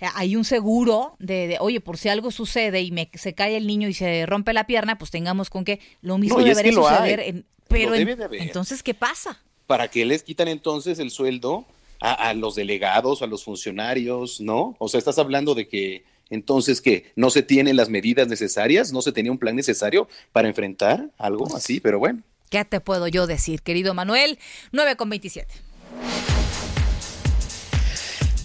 Eh, 0.00 0.06
Hay 0.14 0.36
un 0.36 0.44
seguro 0.44 1.16
de, 1.18 1.46
de, 1.48 1.56
oye, 1.60 1.80
por 1.80 1.98
si 1.98 2.08
algo 2.08 2.30
sucede 2.30 2.80
y 2.82 2.90
me, 2.90 3.10
se 3.14 3.34
cae 3.34 3.56
el 3.56 3.66
niño 3.66 3.88
y 3.88 3.94
se 3.94 4.26
rompe 4.26 4.52
la 4.52 4.66
pierna, 4.66 4.98
pues 4.98 5.10
tengamos 5.10 5.50
con 5.50 5.64
qué. 5.64 5.80
Lo 6.02 6.18
mismo 6.18 6.38
No, 6.38 6.44
debería 6.44 6.70
que 6.70 6.76
suceder. 6.76 7.20
en- 7.20 7.46
pero 7.68 7.94
en- 7.94 8.18
de 8.18 8.24
haber. 8.24 8.42
entonces, 8.42 8.82
¿qué 8.82 8.94
pasa? 8.94 9.40
¿Para 9.66 9.88
qué 9.88 10.04
les 10.04 10.22
quitan 10.22 10.48
entonces 10.48 10.98
el 10.98 11.10
sueldo 11.10 11.64
a, 12.00 12.12
a 12.30 12.34
los 12.34 12.54
delegados, 12.56 13.22
a 13.22 13.26
los 13.26 13.44
funcionarios, 13.44 14.40
no? 14.40 14.74
O 14.78 14.88
sea, 14.88 14.98
estás 14.98 15.18
hablando 15.18 15.54
de 15.54 15.68
que 15.68 16.04
entonces 16.30 16.80
que 16.80 17.12
no 17.16 17.30
se 17.30 17.42
tienen 17.42 17.76
las 17.76 17.88
medidas 17.88 18.26
necesarias, 18.28 18.92
no 18.92 19.02
se 19.02 19.12
tenía 19.12 19.30
un 19.32 19.38
plan 19.38 19.54
necesario 19.56 20.08
para 20.32 20.48
enfrentar 20.48 21.10
algo 21.18 21.54
así, 21.54 21.80
pero 21.80 21.98
bueno. 21.98 22.22
¿Qué 22.50 22.64
te 22.64 22.80
puedo 22.80 23.06
yo 23.06 23.28
decir, 23.28 23.62
querido 23.62 23.94
Manuel? 23.94 24.38
9 24.72 24.96
con 24.96 25.08
27. 25.10 25.54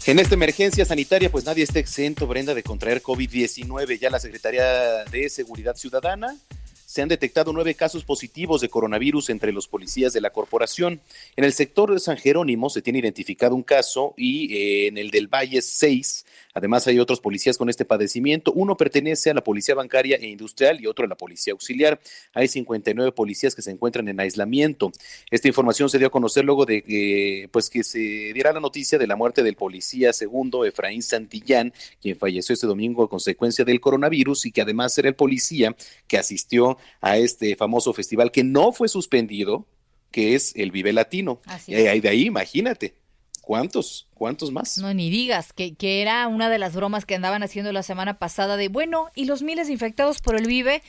En 0.08 0.20
esta 0.20 0.36
emergencia 0.36 0.86
sanitaria, 0.86 1.32
pues 1.32 1.46
nadie 1.46 1.64
está 1.64 1.80
exento, 1.80 2.28
Brenda, 2.28 2.54
de 2.54 2.62
contraer 2.62 3.02
COVID-19. 3.02 3.98
Ya 3.98 4.12
la 4.12 4.20
Secretaría 4.20 5.04
de 5.06 5.28
Seguridad 5.30 5.76
Ciudadana 5.76 6.38
se 6.86 7.02
han 7.02 7.10
detectado 7.10 7.52
nueve 7.52 7.74
casos 7.74 8.04
positivos 8.04 8.62
de 8.62 8.70
coronavirus 8.70 9.32
entre 9.32 9.52
los 9.52 9.68
policías 9.68 10.14
de 10.14 10.22
la 10.22 10.30
corporación. 10.30 11.02
En 11.36 11.44
el 11.44 11.54
sector 11.54 11.92
de 11.92 12.00
San 12.00 12.18
Jerónimo 12.18 12.70
se 12.70 12.84
tiene 12.84 13.00
identificado 13.00 13.56
un 13.56 13.64
caso 13.64 14.14
y 14.16 14.54
eh, 14.54 14.88
en 14.90 15.00
el 15.00 15.10
del 15.10 15.28
Valle 15.28 15.64
seis. 15.64 16.24
Además 16.56 16.88
hay 16.88 17.00
otros 17.00 17.20
policías 17.20 17.58
con 17.58 17.70
este 17.70 17.84
padecimiento. 17.84 18.54
Uno 18.54 18.78
pertenece 18.78 19.30
a 19.30 19.34
la 19.34 19.44
Policía 19.44 19.76
Bancaria 19.76 20.16
e 20.16 20.28
Industrial 20.28 20.80
y 20.80 20.88
otro 20.88 21.04
a 21.04 21.08
la 21.10 21.18
Policía 21.18 21.52
Auxiliar. 21.52 22.00
Hay 22.34 22.48
59 22.48 23.12
policías 23.12 23.54
que 23.54 23.62
se 23.62 23.72
encuentran 23.72 24.08
en 24.08 24.22
aislamiento. 24.22 24.94
Esta 25.30 25.50
información 25.50 25.90
se 25.90 25.98
dio 25.98 26.08
a 26.08 26.12
conocer 26.12 26.46
luego 26.46 26.66
de 26.66 26.82
que, 26.82 27.50
pues, 27.52 27.70
que 27.70 27.84
se 27.84 28.00
diera 28.00 28.54
la 28.54 28.62
noticia 28.62 28.98
de 28.98 29.06
la 29.06 29.18
muerte 29.18 29.44
del 29.44 29.58
policía 29.58 30.14
segundo 30.14 30.64
Efraín 30.64 31.04
Santillán, 31.04 31.74
quien 32.02 32.18
falleció 32.18 32.54
este 32.54 32.68
domingo 32.68 33.04
a 33.04 33.10
consecuencia 33.10 33.66
del 33.66 33.82
coronavirus 33.82 34.46
y 34.46 34.54
que 34.54 34.62
además 34.62 34.98
era 34.98 35.10
el 35.10 35.16
policía 35.16 35.76
que 36.08 36.18
asistió 36.18 36.78
a 37.02 37.18
este 37.18 37.58
famoso 37.58 37.92
festival 37.92 38.32
que 38.32 38.46
no 38.46 38.72
fue 38.72 38.88
suspendido, 38.88 39.68
que 40.10 40.36
es 40.36 40.54
el 40.56 40.72
Vive 40.72 40.94
Latino. 40.94 41.42
Así 41.48 41.74
y 41.74 42.00
de 42.00 42.08
ahí, 42.08 42.28
imagínate, 42.28 42.96
¿cuántos? 43.46 44.08
¿Cuántos 44.14 44.52
más? 44.52 44.78
No, 44.80 44.94
ni 44.94 45.10
digas, 45.10 45.54
que, 45.54 45.76
que 45.76 46.02
era 46.02 46.28
una 46.28 46.50
de 46.50 46.58
las 46.58 46.76
bromas 46.76 47.06
que 47.06 47.16
andaban 47.16 47.44
haciendo 47.44 47.72
la 47.72 47.84
semana 47.84 48.18
pasada 48.18 48.58
de, 48.58 48.68
bueno, 48.70 49.10
y 49.16 49.26
los 49.26 49.42
miles 49.44 49.70
infectados 49.70 50.20
por 50.20 50.36
el 50.36 50.48
Vive. 50.48 50.82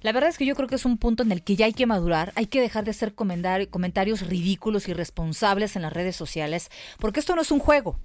La 0.00 0.12
verdad 0.12 0.30
es 0.30 0.38
que 0.38 0.46
yo 0.46 0.54
creo 0.54 0.68
que 0.68 0.76
es 0.76 0.84
un 0.84 0.96
punto 0.96 1.22
en 1.24 1.32
el 1.32 1.42
que 1.42 1.56
ya 1.56 1.66
hay 1.66 1.72
que 1.72 1.84
madurar, 1.86 2.32
hay 2.36 2.46
que 2.46 2.60
dejar 2.60 2.84
de 2.84 2.92
hacer 2.92 3.14
comentar- 3.14 3.68
comentarios 3.68 4.22
ridículos 4.26 4.86
y 4.88 4.92
irresponsables 4.92 5.74
en 5.76 5.82
las 5.82 5.92
redes 5.92 6.14
sociales, 6.16 6.70
porque 6.98 7.20
esto 7.20 7.34
no 7.34 7.42
es 7.42 7.50
un 7.50 7.58
juego. 7.58 7.98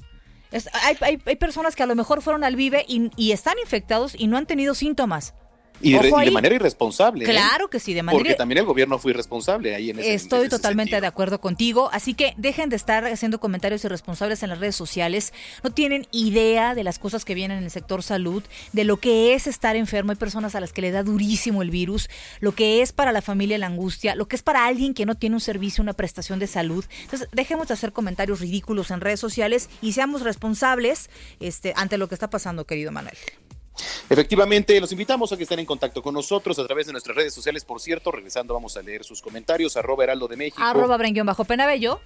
Hay, 0.84 0.98
hay- 1.02 1.22
hay 1.26 1.36
personas 1.36 1.76
que 1.76 1.84
a 1.84 1.88
lo 1.88 1.96
mejor 1.96 2.22
fueron 2.22 2.44
al 2.44 2.56
Vive 2.56 2.86
y, 2.88 3.10
y 3.16 3.32
están 3.32 3.56
infectados 3.62 4.16
y 4.18 4.28
no 4.28 4.38
han 4.38 4.46
tenido 4.48 4.74
síntomas. 4.76 5.34
Y, 5.82 5.96
Ojo 5.96 6.20
de 6.20 6.32
manera 6.32 6.56
irresponsable. 6.56 7.26
¿eh? 7.26 7.28
Claro 7.28 7.70
que 7.70 7.80
sí, 7.80 7.94
de 7.94 8.04
manera 8.04 8.20
Porque 8.20 8.36
también 8.36 8.60
el 8.60 8.66
gobierno 8.66 9.00
fue 9.00 9.12
irresponsable 9.12 9.76
ahí 9.76 9.90
en 9.90 10.00
ese 10.00 10.14
Estoy 10.14 10.40
en 10.42 10.46
ese 10.48 10.56
totalmente 10.58 10.92
sentido. 10.92 11.02
de 11.02 11.08
acuerdo 11.08 11.42
contigo, 11.42 11.90
así 11.92 12.14
que 12.14 12.34
dejen 12.38 12.70
de 12.70 12.76
estar 12.76 13.06
haciendo 13.06 13.40
comentarios 13.40 13.84
irresponsables 13.84 14.44
en 14.44 14.50
las 14.50 14.60
redes 14.60 14.76
sociales. 14.76 15.34
No 15.64 15.72
tienen 15.72 16.08
idea 16.12 16.76
de 16.76 16.84
las 16.84 17.00
cosas 17.00 17.26
que 17.26 17.34
vienen 17.34 17.60
en 17.60 17.64
el 17.66 17.72
sector 17.72 18.04
salud, 18.04 18.44
de 18.72 18.84
lo 18.84 18.98
que 18.98 19.34
es 19.34 19.48
estar 19.48 19.76
enfermo. 19.76 20.12
Hay 20.12 20.18
personas 20.18 20.56
a 20.56 20.60
las 20.60 20.74
que 20.74 20.82
le 20.82 20.92
da 20.92 21.04
durísimo 21.04 21.62
el 21.62 21.70
virus, 21.70 22.10
lo 22.40 22.54
que 22.54 22.82
es 22.82 22.92
para 22.92 23.12
la 23.12 23.22
familia 23.22 23.54
la 23.58 23.68
angustia, 23.68 24.16
lo 24.16 24.28
que 24.28 24.36
es 24.36 24.44
para 24.44 24.66
alguien 24.66 24.94
que 24.94 25.06
no 25.06 25.16
tiene 25.16 25.36
un 25.36 25.42
servicio, 25.42 25.82
una 25.82 25.94
prestación 25.94 26.40
de 26.40 26.48
salud. 26.48 26.86
Entonces, 27.02 27.28
dejemos 27.32 27.68
de 27.68 27.74
hacer 27.74 27.92
comentarios 27.92 28.40
ridículos 28.40 28.92
en 28.92 29.02
redes 29.02 29.20
sociales 29.20 29.70
y 29.82 29.94
seamos 29.94 30.22
responsables 30.22 31.10
este, 31.40 31.74
ante 31.76 31.98
lo 31.98 32.08
que 32.08 32.16
está 32.16 32.30
pasando, 32.30 32.66
querido 32.66 32.92
Manuel. 32.92 33.18
Efectivamente, 34.10 34.80
los 34.80 34.92
invitamos 34.92 35.32
a 35.32 35.38
que 35.38 35.44
estén 35.44 35.60
en 35.60 35.66
contacto 35.66 36.02
con 36.02 36.14
nosotros 36.14 36.58
a 36.60 36.66
través 36.66 36.86
de 36.88 36.92
nuestras 36.92 37.16
redes 37.16 37.34
sociales. 37.34 37.66
Por 37.66 37.82
cierto, 37.82 38.12
regresando 38.12 38.54
vamos 38.54 38.78
a 38.78 38.82
leer 38.82 39.04
sus 39.04 39.22
comentarios, 39.22 39.76
arroba 39.78 40.04
Heraldo 40.04 40.28
de 40.28 40.38
México 40.38 40.62
Arroba 40.64 40.98
Brenguión 40.98 41.26
bajo 41.26 41.44
Penabello. 41.46 42.00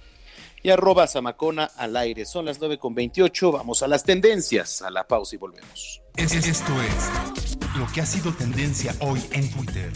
y 0.62 0.70
arroba 0.70 1.06
Zamacona 1.06 1.64
al 1.76 1.96
aire. 1.96 2.24
Son 2.26 2.44
las 2.44 2.58
9 2.58 2.78
con 2.78 2.94
28, 2.94 3.52
vamos 3.52 3.82
a 3.82 3.88
las 3.88 4.04
tendencias, 4.04 4.82
a 4.82 4.90
la 4.90 5.06
pausa 5.06 5.34
y 5.36 5.38
volvemos. 5.38 6.00
Es- 6.16 6.32
es- 6.34 6.46
esto 6.48 6.72
es 6.82 7.56
lo 7.78 7.86
que 7.92 8.00
ha 8.00 8.06
sido 8.06 8.32
tendencia 8.34 8.94
hoy 9.00 9.20
en 9.32 9.50
Twitter. 9.52 9.92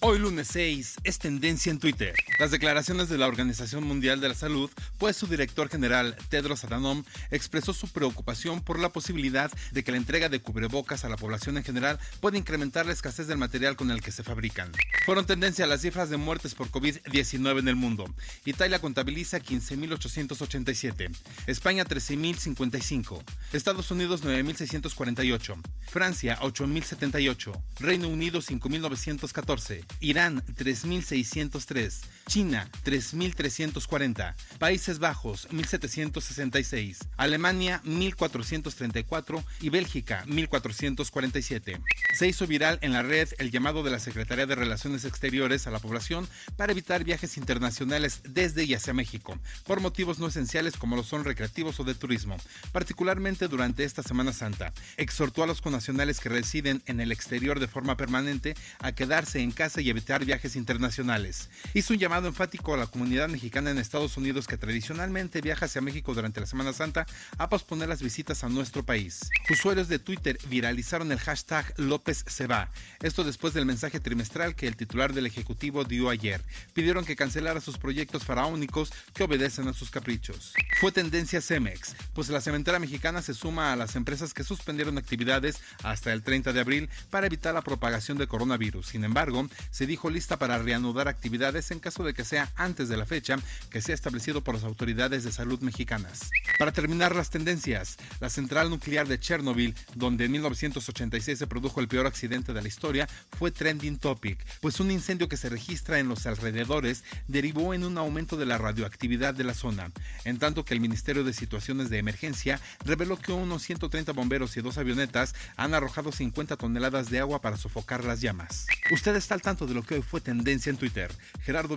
Hoy 0.00 0.20
lunes 0.20 0.46
6 0.52 0.98
es 1.02 1.18
tendencia 1.18 1.72
en 1.72 1.80
Twitter. 1.80 2.14
Las 2.38 2.52
declaraciones 2.52 3.08
de 3.08 3.18
la 3.18 3.26
Organización 3.26 3.82
Mundial 3.82 4.20
de 4.20 4.28
la 4.28 4.34
Salud, 4.34 4.70
pues 4.96 5.16
su 5.16 5.26
director 5.26 5.68
general 5.68 6.16
Tedros 6.28 6.62
Adhanom 6.62 7.02
expresó 7.32 7.72
su 7.72 7.88
preocupación 7.88 8.60
por 8.60 8.78
la 8.78 8.90
posibilidad 8.90 9.50
de 9.72 9.82
que 9.82 9.90
la 9.90 9.96
entrega 9.96 10.28
de 10.28 10.40
cubrebocas 10.40 11.04
a 11.04 11.08
la 11.08 11.16
población 11.16 11.56
en 11.56 11.64
general 11.64 11.98
pueda 12.20 12.38
incrementar 12.38 12.86
la 12.86 12.92
escasez 12.92 13.26
del 13.26 13.38
material 13.38 13.74
con 13.74 13.90
el 13.90 14.00
que 14.00 14.12
se 14.12 14.22
fabrican. 14.22 14.70
Fueron 15.04 15.26
tendencia 15.26 15.66
las 15.66 15.80
cifras 15.80 16.10
de 16.10 16.16
muertes 16.16 16.54
por 16.54 16.70
COVID-19 16.70 17.58
en 17.58 17.68
el 17.68 17.76
mundo. 17.76 18.04
Italia 18.44 18.80
contabiliza 18.80 19.40
15.887, 19.40 21.10
España 21.48 21.84
13.055, 21.84 23.20
Estados 23.52 23.90
Unidos 23.90 24.22
9.648, 24.22 25.60
Francia 25.88 26.38
8.078, 26.40 27.60
Reino 27.80 28.08
Unido 28.08 28.40
5.914, 28.40 29.87
Irán 30.00 30.42
3.603, 30.42 32.00
China 32.28 32.68
3.340, 32.84 34.34
Países 34.58 34.98
Bajos 34.98 35.48
1.766, 35.48 36.98
Alemania 37.16 37.80
1.434 37.86 39.42
y 39.62 39.70
Bélgica 39.70 40.24
1.447. 40.26 41.82
Se 42.14 42.28
hizo 42.28 42.46
viral 42.46 42.78
en 42.82 42.92
la 42.92 43.02
red 43.02 43.30
el 43.38 43.50
llamado 43.50 43.82
de 43.82 43.90
la 43.90 43.98
Secretaría 43.98 44.44
de 44.44 44.54
Relaciones 44.54 45.06
Exteriores 45.06 45.66
a 45.66 45.70
la 45.70 45.78
población 45.78 46.28
para 46.56 46.72
evitar 46.72 47.02
viajes 47.02 47.38
internacionales 47.38 48.20
desde 48.24 48.64
y 48.64 48.74
hacia 48.74 48.92
México, 48.92 49.38
por 49.66 49.80
motivos 49.80 50.18
no 50.18 50.26
esenciales 50.26 50.76
como 50.76 50.96
lo 50.96 51.04
son 51.04 51.24
recreativos 51.24 51.80
o 51.80 51.84
de 51.84 51.94
turismo, 51.94 52.36
particularmente 52.72 53.48
durante 53.48 53.84
esta 53.84 54.02
Semana 54.02 54.34
Santa. 54.34 54.74
Exhortó 54.98 55.44
a 55.44 55.46
los 55.46 55.62
connacionales 55.62 56.20
que 56.20 56.28
residen 56.28 56.82
en 56.84 57.00
el 57.00 57.10
exterior 57.10 57.58
de 57.58 57.68
forma 57.68 57.96
permanente 57.96 58.54
a 58.80 58.92
quedarse 58.92 59.40
en 59.40 59.50
casa 59.50 59.80
y 59.80 59.88
evitar 59.88 60.26
viajes 60.26 60.56
internacionales. 60.56 61.48
Hizo 61.72 61.94
un 61.94 61.98
llamado 61.98 62.17
enfático 62.26 62.74
a 62.74 62.76
la 62.76 62.86
comunidad 62.86 63.28
mexicana 63.28 63.70
en 63.70 63.78
Estados 63.78 64.16
Unidos 64.16 64.48
que 64.48 64.56
tradicionalmente 64.56 65.40
viaja 65.40 65.66
hacia 65.66 65.80
México 65.80 66.14
durante 66.14 66.40
la 66.40 66.46
Semana 66.46 66.72
Santa 66.72 67.06
a 67.38 67.48
posponer 67.48 67.88
las 67.88 68.02
visitas 68.02 68.42
a 68.42 68.48
nuestro 68.48 68.84
país. 68.84 69.30
Usuarios 69.48 69.88
de 69.88 69.98
Twitter 69.98 70.38
viralizaron 70.48 71.12
el 71.12 71.18
hashtag 71.18 71.72
López 71.76 72.24
se 72.26 72.46
va. 72.46 72.70
Esto 73.00 73.24
después 73.24 73.54
del 73.54 73.66
mensaje 73.66 74.00
trimestral 74.00 74.54
que 74.56 74.66
el 74.66 74.76
titular 74.76 75.12
del 75.12 75.26
Ejecutivo 75.26 75.84
dio 75.84 76.10
ayer. 76.10 76.42
Pidieron 76.74 77.04
que 77.04 77.16
cancelara 77.16 77.60
sus 77.60 77.78
proyectos 77.78 78.24
faraónicos 78.24 78.92
que 79.14 79.24
obedecen 79.24 79.68
a 79.68 79.72
sus 79.72 79.90
caprichos. 79.90 80.54
Fue 80.80 80.92
tendencia 80.92 81.40
Cemex, 81.40 81.94
pues 82.14 82.28
la 82.28 82.40
cementera 82.40 82.78
mexicana 82.78 83.22
se 83.22 83.34
suma 83.34 83.72
a 83.72 83.76
las 83.76 83.96
empresas 83.96 84.34
que 84.34 84.44
suspendieron 84.44 84.98
actividades 84.98 85.60
hasta 85.82 86.12
el 86.12 86.22
30 86.22 86.52
de 86.52 86.60
abril 86.60 86.88
para 87.10 87.26
evitar 87.26 87.54
la 87.54 87.62
propagación 87.62 88.18
de 88.18 88.26
coronavirus. 88.26 88.86
Sin 88.86 89.04
embargo, 89.04 89.48
se 89.70 89.86
dijo 89.86 90.10
lista 90.10 90.38
para 90.38 90.58
reanudar 90.58 91.08
actividades 91.08 91.70
en 91.70 91.80
caso 91.80 92.04
de 92.04 92.07
que 92.14 92.24
sea 92.24 92.52
antes 92.56 92.88
de 92.88 92.96
la 92.96 93.06
fecha 93.06 93.36
que 93.70 93.80
sea 93.80 93.94
establecido 93.94 94.42
por 94.42 94.54
las 94.54 94.64
autoridades 94.64 95.24
de 95.24 95.32
salud 95.32 95.60
mexicanas. 95.60 96.30
Para 96.58 96.72
terminar 96.72 97.14
las 97.14 97.30
tendencias, 97.30 97.96
la 98.20 98.30
central 98.30 98.70
nuclear 98.70 99.06
de 99.08 99.18
Chernobyl, 99.18 99.74
donde 99.94 100.26
en 100.26 100.32
1986 100.32 101.38
se 101.38 101.46
produjo 101.46 101.80
el 101.80 101.88
peor 101.88 102.06
accidente 102.06 102.52
de 102.52 102.62
la 102.62 102.68
historia, 102.68 103.08
fue 103.38 103.50
trending 103.50 103.98
topic, 103.98 104.44
pues 104.60 104.80
un 104.80 104.90
incendio 104.90 105.28
que 105.28 105.36
se 105.36 105.48
registra 105.48 105.98
en 105.98 106.08
los 106.08 106.26
alrededores 106.26 107.04
derivó 107.26 107.74
en 107.74 107.84
un 107.84 107.98
aumento 107.98 108.36
de 108.36 108.46
la 108.46 108.58
radioactividad 108.58 109.34
de 109.34 109.44
la 109.44 109.54
zona, 109.54 109.90
en 110.24 110.38
tanto 110.38 110.64
que 110.64 110.74
el 110.74 110.80
Ministerio 110.80 111.24
de 111.24 111.32
Situaciones 111.32 111.90
de 111.90 111.98
Emergencia 111.98 112.60
reveló 112.84 113.16
que 113.18 113.32
unos 113.32 113.62
130 113.62 114.12
bomberos 114.12 114.56
y 114.56 114.60
dos 114.60 114.78
avionetas 114.78 115.34
han 115.56 115.74
arrojado 115.74 116.12
50 116.12 116.56
toneladas 116.56 117.10
de 117.10 117.20
agua 117.20 117.40
para 117.40 117.56
sofocar 117.56 118.04
las 118.04 118.20
llamas. 118.20 118.66
Usted 118.90 119.16
está 119.16 119.34
al 119.34 119.42
tanto 119.42 119.66
de 119.66 119.74
lo 119.74 119.82
que 119.82 119.94
hoy 119.94 120.02
fue 120.02 120.20
tendencia 120.20 120.70
en 120.70 120.76
Twitter. 120.76 121.10
Gerardo 121.42 121.76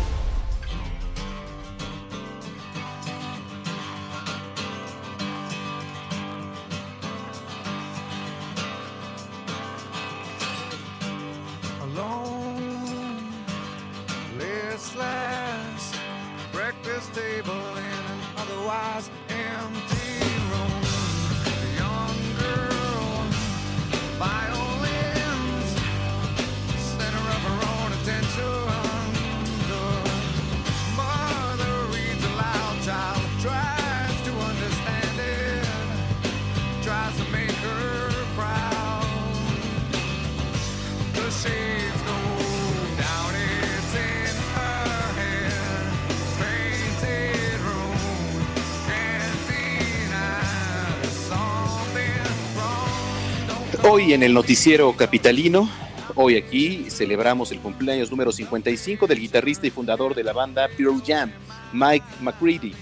Hoy 54.03 54.13
en 54.13 54.23
el 54.23 54.33
noticiero 54.33 54.97
capitalino, 54.97 55.69
hoy 56.15 56.35
aquí 56.35 56.87
celebramos 56.89 57.51
el 57.51 57.59
cumpleaños 57.59 58.09
número 58.09 58.31
55 58.31 59.05
del 59.05 59.19
guitarrista 59.19 59.67
y 59.67 59.69
fundador 59.69 60.15
de 60.15 60.23
la 60.23 60.33
banda 60.33 60.67
Pearl 60.75 61.03
Jam, 61.05 61.31
Mike 61.71 62.07
McCready, 62.19 62.73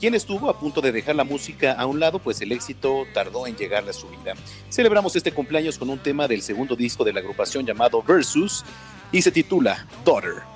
quien 0.00 0.14
estuvo 0.14 0.48
a 0.48 0.58
punto 0.58 0.80
de 0.80 0.90
dejar 0.90 1.14
la 1.14 1.24
música 1.24 1.74
a 1.74 1.84
un 1.84 2.00
lado, 2.00 2.20
pues 2.20 2.40
el 2.40 2.52
éxito 2.52 3.04
tardó 3.12 3.46
en 3.46 3.54
llegarle 3.54 3.90
a 3.90 3.92
su 3.92 4.08
vida. 4.08 4.32
Celebramos 4.70 5.14
este 5.14 5.32
cumpleaños 5.32 5.76
con 5.76 5.90
un 5.90 5.98
tema 5.98 6.26
del 6.26 6.40
segundo 6.40 6.74
disco 6.74 7.04
de 7.04 7.12
la 7.12 7.20
agrupación 7.20 7.66
llamado 7.66 8.02
Versus 8.02 8.64
y 9.12 9.20
se 9.20 9.30
titula 9.30 9.86
Daughter. 10.06 10.51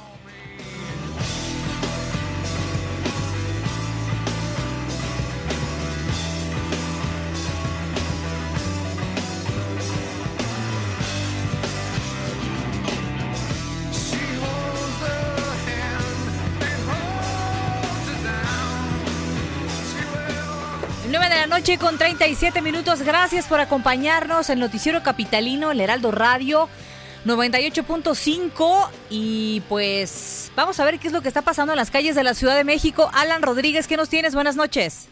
Noche 21.67 21.79
con 21.79 21.99
37 21.99 22.63
minutos. 22.63 23.03
Gracias 23.03 23.49
por 23.49 23.59
acompañarnos 23.59 24.51
en 24.51 24.61
Noticiero 24.61 25.03
Capitalino, 25.03 25.73
el 25.73 25.81
Heraldo 25.81 26.13
Radio 26.13 26.69
98.5. 27.25 28.89
Y 29.11 29.63
pues 29.69 30.53
vamos 30.55 30.79
a 30.79 30.85
ver 30.85 31.01
qué 31.01 31.09
es 31.09 31.13
lo 31.13 31.23
que 31.23 31.29
está 31.29 31.43
pasando 31.43 31.73
en 31.73 31.79
las 31.79 31.91
calles 31.91 32.15
de 32.15 32.23
la 32.23 32.35
Ciudad 32.35 32.57
de 32.57 32.63
México. 32.63 33.11
Alan 33.13 33.43
Rodríguez, 33.43 33.89
¿qué 33.89 33.97
nos 33.97 34.09
tienes? 34.09 34.33
Buenas 34.33 34.55
noches. 34.55 35.11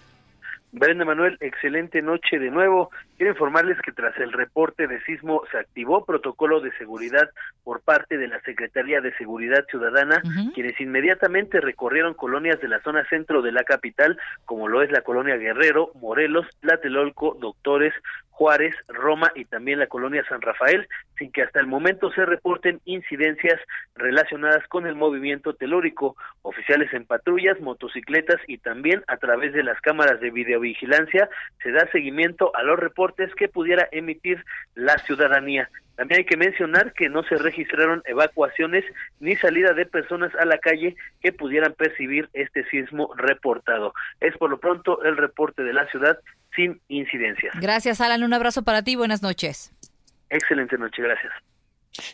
Brenda 0.71 1.05
Manuel, 1.05 1.39
excelente 1.41 2.03
noche 2.03 2.39
de 2.39 2.53
nuevo. 2.53 2.93
Quiero 3.17 3.33
informarles 3.33 3.81
que 3.81 3.93
tras 3.93 4.17
el 4.19 4.33
reporte 4.33 4.89
de 4.89 5.01
sismo 5.05 5.43
se 5.53 5.59
activó 5.59 6.05
protocolo 6.05 6.61
de 6.61 6.73
seguridad 6.79 7.31
por 7.63 7.81
parte 7.81 8.19
de 8.19 8.27
la 8.27 8.41
Secretaría 8.41 9.01
de 9.01 9.15
Seguridad 9.15 9.65
Ciudadana, 9.71 10.21
quienes 10.53 10.81
inmediatamente 10.81 11.61
recorrieron 11.61 12.15
colonias 12.15 12.61
de 12.61 12.69
la 12.69 12.81
zona 12.83 13.05
centro 13.09 13.41
de 13.41 13.53
la 13.53 13.63
capital, 13.63 14.19
como 14.45 14.67
lo 14.67 14.83
es 14.83 14.91
la 14.91 15.03
colonia 15.03 15.37
Guerrero, 15.37 15.93
Morelos, 15.95 16.47
Tlatelolco, 16.61 17.37
Doctores, 17.41 17.95
Juárez, 18.31 18.75
Roma 18.89 19.31
y 19.37 19.45
también 19.45 19.79
la 19.79 19.87
colonia 19.87 20.25
San 20.29 20.43
Rafael, 20.43 20.89
sin 21.17 21.31
que 21.31 21.43
hasta 21.43 21.61
el 21.61 21.69
momento 21.69 22.11
se 22.11 22.27
reporten 22.27 22.81
incidencias 22.85 23.61
relacionadas 23.95 24.67
con 24.67 24.89
el 24.89 24.97
movimiento 24.97 25.55
telúrico. 25.55 26.17
Oficiales 26.43 26.93
en 26.95 27.07
patrullas, 27.07 27.61
motocicletas 27.61 28.41
y 28.49 28.59
también 28.59 29.05
a 29.07 29.19
través 29.19 29.53
de 29.53 29.63
las 29.63 29.81
cámaras 29.81 30.19
de 30.21 30.33
videovigilancia 30.33 31.29
se 31.63 31.71
da 31.71 31.89
seguimiento 31.93 32.51
a 32.57 32.65
los 32.65 32.77
reportes 32.77 33.04
que 33.37 33.49
pudiera 33.49 33.89
emitir 33.93 34.45
la 34.75 34.99
ciudadanía. 34.99 35.69
También 35.97 36.21
hay 36.21 36.25
que 36.25 36.37
mencionar 36.37 36.93
que 36.93 37.09
no 37.09 37.23
se 37.25 37.37
registraron 37.37 38.03
evacuaciones 38.07 38.85
ni 39.21 39.37
salida 39.37 39.73
de 39.75 39.87
personas 39.87 40.35
a 40.35 40.45
la 40.45 40.59
calle 40.59 40.97
que 41.21 41.33
pudieran 41.33 41.73
percibir 41.73 42.29
este 42.33 42.65
sismo 42.69 43.11
reportado. 43.17 43.95
Es 44.21 44.37
por 44.37 44.51
lo 44.51 44.59
pronto 44.59 45.03
el 45.05 45.17
reporte 45.17 45.63
de 45.63 45.73
la 45.73 45.87
ciudad 45.91 46.19
sin 46.57 46.81
incidencias. 46.89 47.55
Gracias, 47.61 48.01
Alan. 48.01 48.23
Un 48.23 48.35
abrazo 48.35 48.63
para 48.63 48.83
ti. 48.83 48.97
Buenas 48.97 49.23
noches. 49.23 49.73
Excelente 50.31 50.77
noche, 50.79 51.03
gracias. 51.03 51.33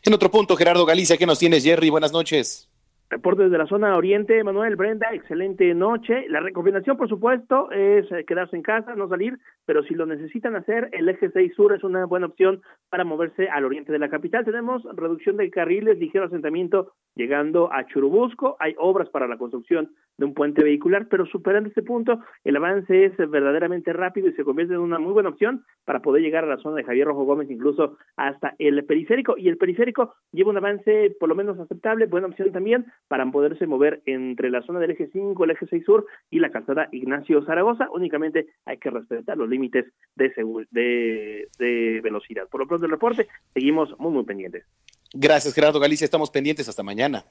En 0.04 0.12
otro 0.12 0.30
punto, 0.30 0.56
Gerardo 0.56 0.84
Galicia, 0.84 1.16
¿qué 1.16 1.26
nos 1.26 1.38
tienes, 1.38 1.64
Jerry? 1.64 1.88
Buenas 1.88 2.12
noches. 2.12 2.69
Reporte 3.10 3.42
desde 3.42 3.58
la 3.58 3.66
zona 3.66 3.96
oriente, 3.96 4.44
Manuel 4.44 4.76
Brenda, 4.76 5.08
excelente 5.12 5.74
noche. 5.74 6.28
La 6.28 6.38
recomendación, 6.38 6.96
por 6.96 7.08
supuesto, 7.08 7.68
es 7.72 8.06
eh, 8.12 8.24
quedarse 8.24 8.54
en 8.54 8.62
casa, 8.62 8.94
no 8.94 9.08
salir, 9.08 9.36
pero 9.66 9.82
si 9.82 9.94
lo 9.94 10.06
necesitan 10.06 10.54
hacer, 10.54 10.88
el 10.92 11.08
eje 11.08 11.28
6 11.28 11.52
sur 11.56 11.74
es 11.74 11.82
una 11.82 12.04
buena 12.04 12.26
opción 12.26 12.62
para 12.88 13.02
moverse 13.02 13.48
al 13.48 13.64
oriente 13.64 13.90
de 13.90 13.98
la 13.98 14.08
capital. 14.08 14.44
Tenemos 14.44 14.84
reducción 14.94 15.36
de 15.38 15.50
carriles, 15.50 15.98
ligero 15.98 16.26
asentamiento 16.26 16.92
llegando 17.16 17.72
a 17.72 17.84
Churubusco. 17.86 18.56
Hay 18.60 18.76
obras 18.78 19.08
para 19.08 19.26
la 19.26 19.38
construcción 19.38 19.90
de 20.16 20.26
un 20.26 20.34
puente 20.34 20.62
vehicular, 20.62 21.08
pero 21.10 21.26
superando 21.26 21.68
este 21.68 21.82
punto, 21.82 22.20
el 22.44 22.56
avance 22.56 23.06
es 23.06 23.16
verdaderamente 23.16 23.92
rápido 23.92 24.28
y 24.28 24.34
se 24.34 24.44
convierte 24.44 24.74
en 24.74 24.80
una 24.80 25.00
muy 25.00 25.12
buena 25.12 25.30
opción 25.30 25.64
para 25.84 26.00
poder 26.00 26.22
llegar 26.22 26.44
a 26.44 26.48
la 26.48 26.58
zona 26.58 26.76
de 26.76 26.84
Javier 26.84 27.08
Rojo 27.08 27.24
Gómez, 27.24 27.50
incluso 27.50 27.98
hasta 28.16 28.54
el 28.58 28.84
periférico. 28.84 29.36
Y 29.36 29.48
el 29.48 29.56
periférico 29.56 30.14
lleva 30.30 30.50
un 30.50 30.58
avance 30.58 31.16
por 31.18 31.28
lo 31.28 31.34
menos 31.34 31.58
aceptable, 31.58 32.06
buena 32.06 32.28
opción 32.28 32.52
también 32.52 32.86
para 33.08 33.28
poderse 33.30 33.66
mover 33.66 34.02
entre 34.06 34.50
la 34.50 34.62
zona 34.62 34.78
del 34.78 34.92
eje 34.92 35.08
5, 35.12 35.44
el 35.44 35.50
eje 35.50 35.66
6 35.68 35.84
sur 35.84 36.06
y 36.30 36.38
la 36.38 36.50
calzada 36.50 36.88
Ignacio 36.92 37.44
Zaragoza. 37.44 37.88
Únicamente 37.92 38.46
hay 38.64 38.78
que 38.78 38.90
respetar 38.90 39.36
los 39.36 39.48
límites 39.48 39.86
de, 40.14 40.32
de, 40.70 41.48
de 41.58 42.00
velocidad. 42.02 42.48
Por 42.48 42.60
lo 42.60 42.68
pronto 42.68 42.86
el 42.86 42.92
reporte, 42.92 43.26
seguimos 43.52 43.98
muy, 43.98 44.12
muy 44.12 44.24
pendientes. 44.24 44.64
Gracias, 45.12 45.54
Gerardo 45.54 45.80
Galicia. 45.80 46.04
Estamos 46.04 46.30
pendientes 46.30 46.68
hasta 46.68 46.82
mañana. 46.82 47.24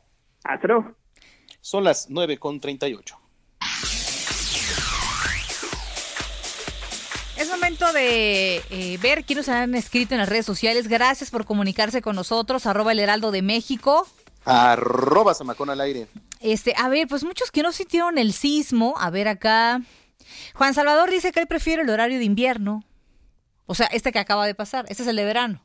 Hasta 0.44 0.68
luego. 0.68 0.96
Son 1.62 1.84
las 1.84 2.10
9 2.10 2.38
con 2.38 2.60
38. 2.60 3.16
Es 7.38 7.50
momento 7.50 7.92
de 7.94 8.58
eh, 8.70 8.98
ver 9.02 9.24
quiénes 9.24 9.48
nos 9.48 9.56
han 9.56 9.74
escrito 9.74 10.14
en 10.14 10.20
las 10.20 10.28
redes 10.28 10.46
sociales. 10.46 10.90
Gracias 10.90 11.32
por 11.32 11.46
comunicarse 11.46 12.02
con 12.02 12.18
nosotros. 12.18 12.66
Arroba 12.66 12.92
el 12.92 13.00
Heraldo 13.00 13.32
de 13.32 13.42
México. 13.42 14.06
Arroba 14.46 15.34
Zamacón 15.34 15.70
al 15.70 15.82
aire. 15.82 16.08
Este, 16.40 16.74
a 16.78 16.88
ver, 16.90 17.08
pues 17.08 17.24
muchos 17.24 17.52
que 17.52 17.62
no 17.64 17.72
sintieron 17.72 18.18
el 18.18 18.34
sismo. 18.34 18.96
A 18.98 19.10
ver 19.10 19.28
acá. 19.28 19.82
Juan 20.56 20.74
Salvador 20.74 21.10
dice 21.12 21.32
que 21.32 21.40
él 21.40 21.48
prefiere 21.48 21.82
el 21.84 21.90
horario 21.90 22.18
de 22.18 22.24
invierno. 22.26 22.84
O 23.66 23.76
sea, 23.76 23.88
este 23.88 24.12
que 24.12 24.20
acaba 24.20 24.46
de 24.48 24.56
pasar. 24.56 24.86
Este 24.90 25.04
es 25.04 25.10
el 25.10 25.16
de 25.16 25.26
verano. 25.26 25.62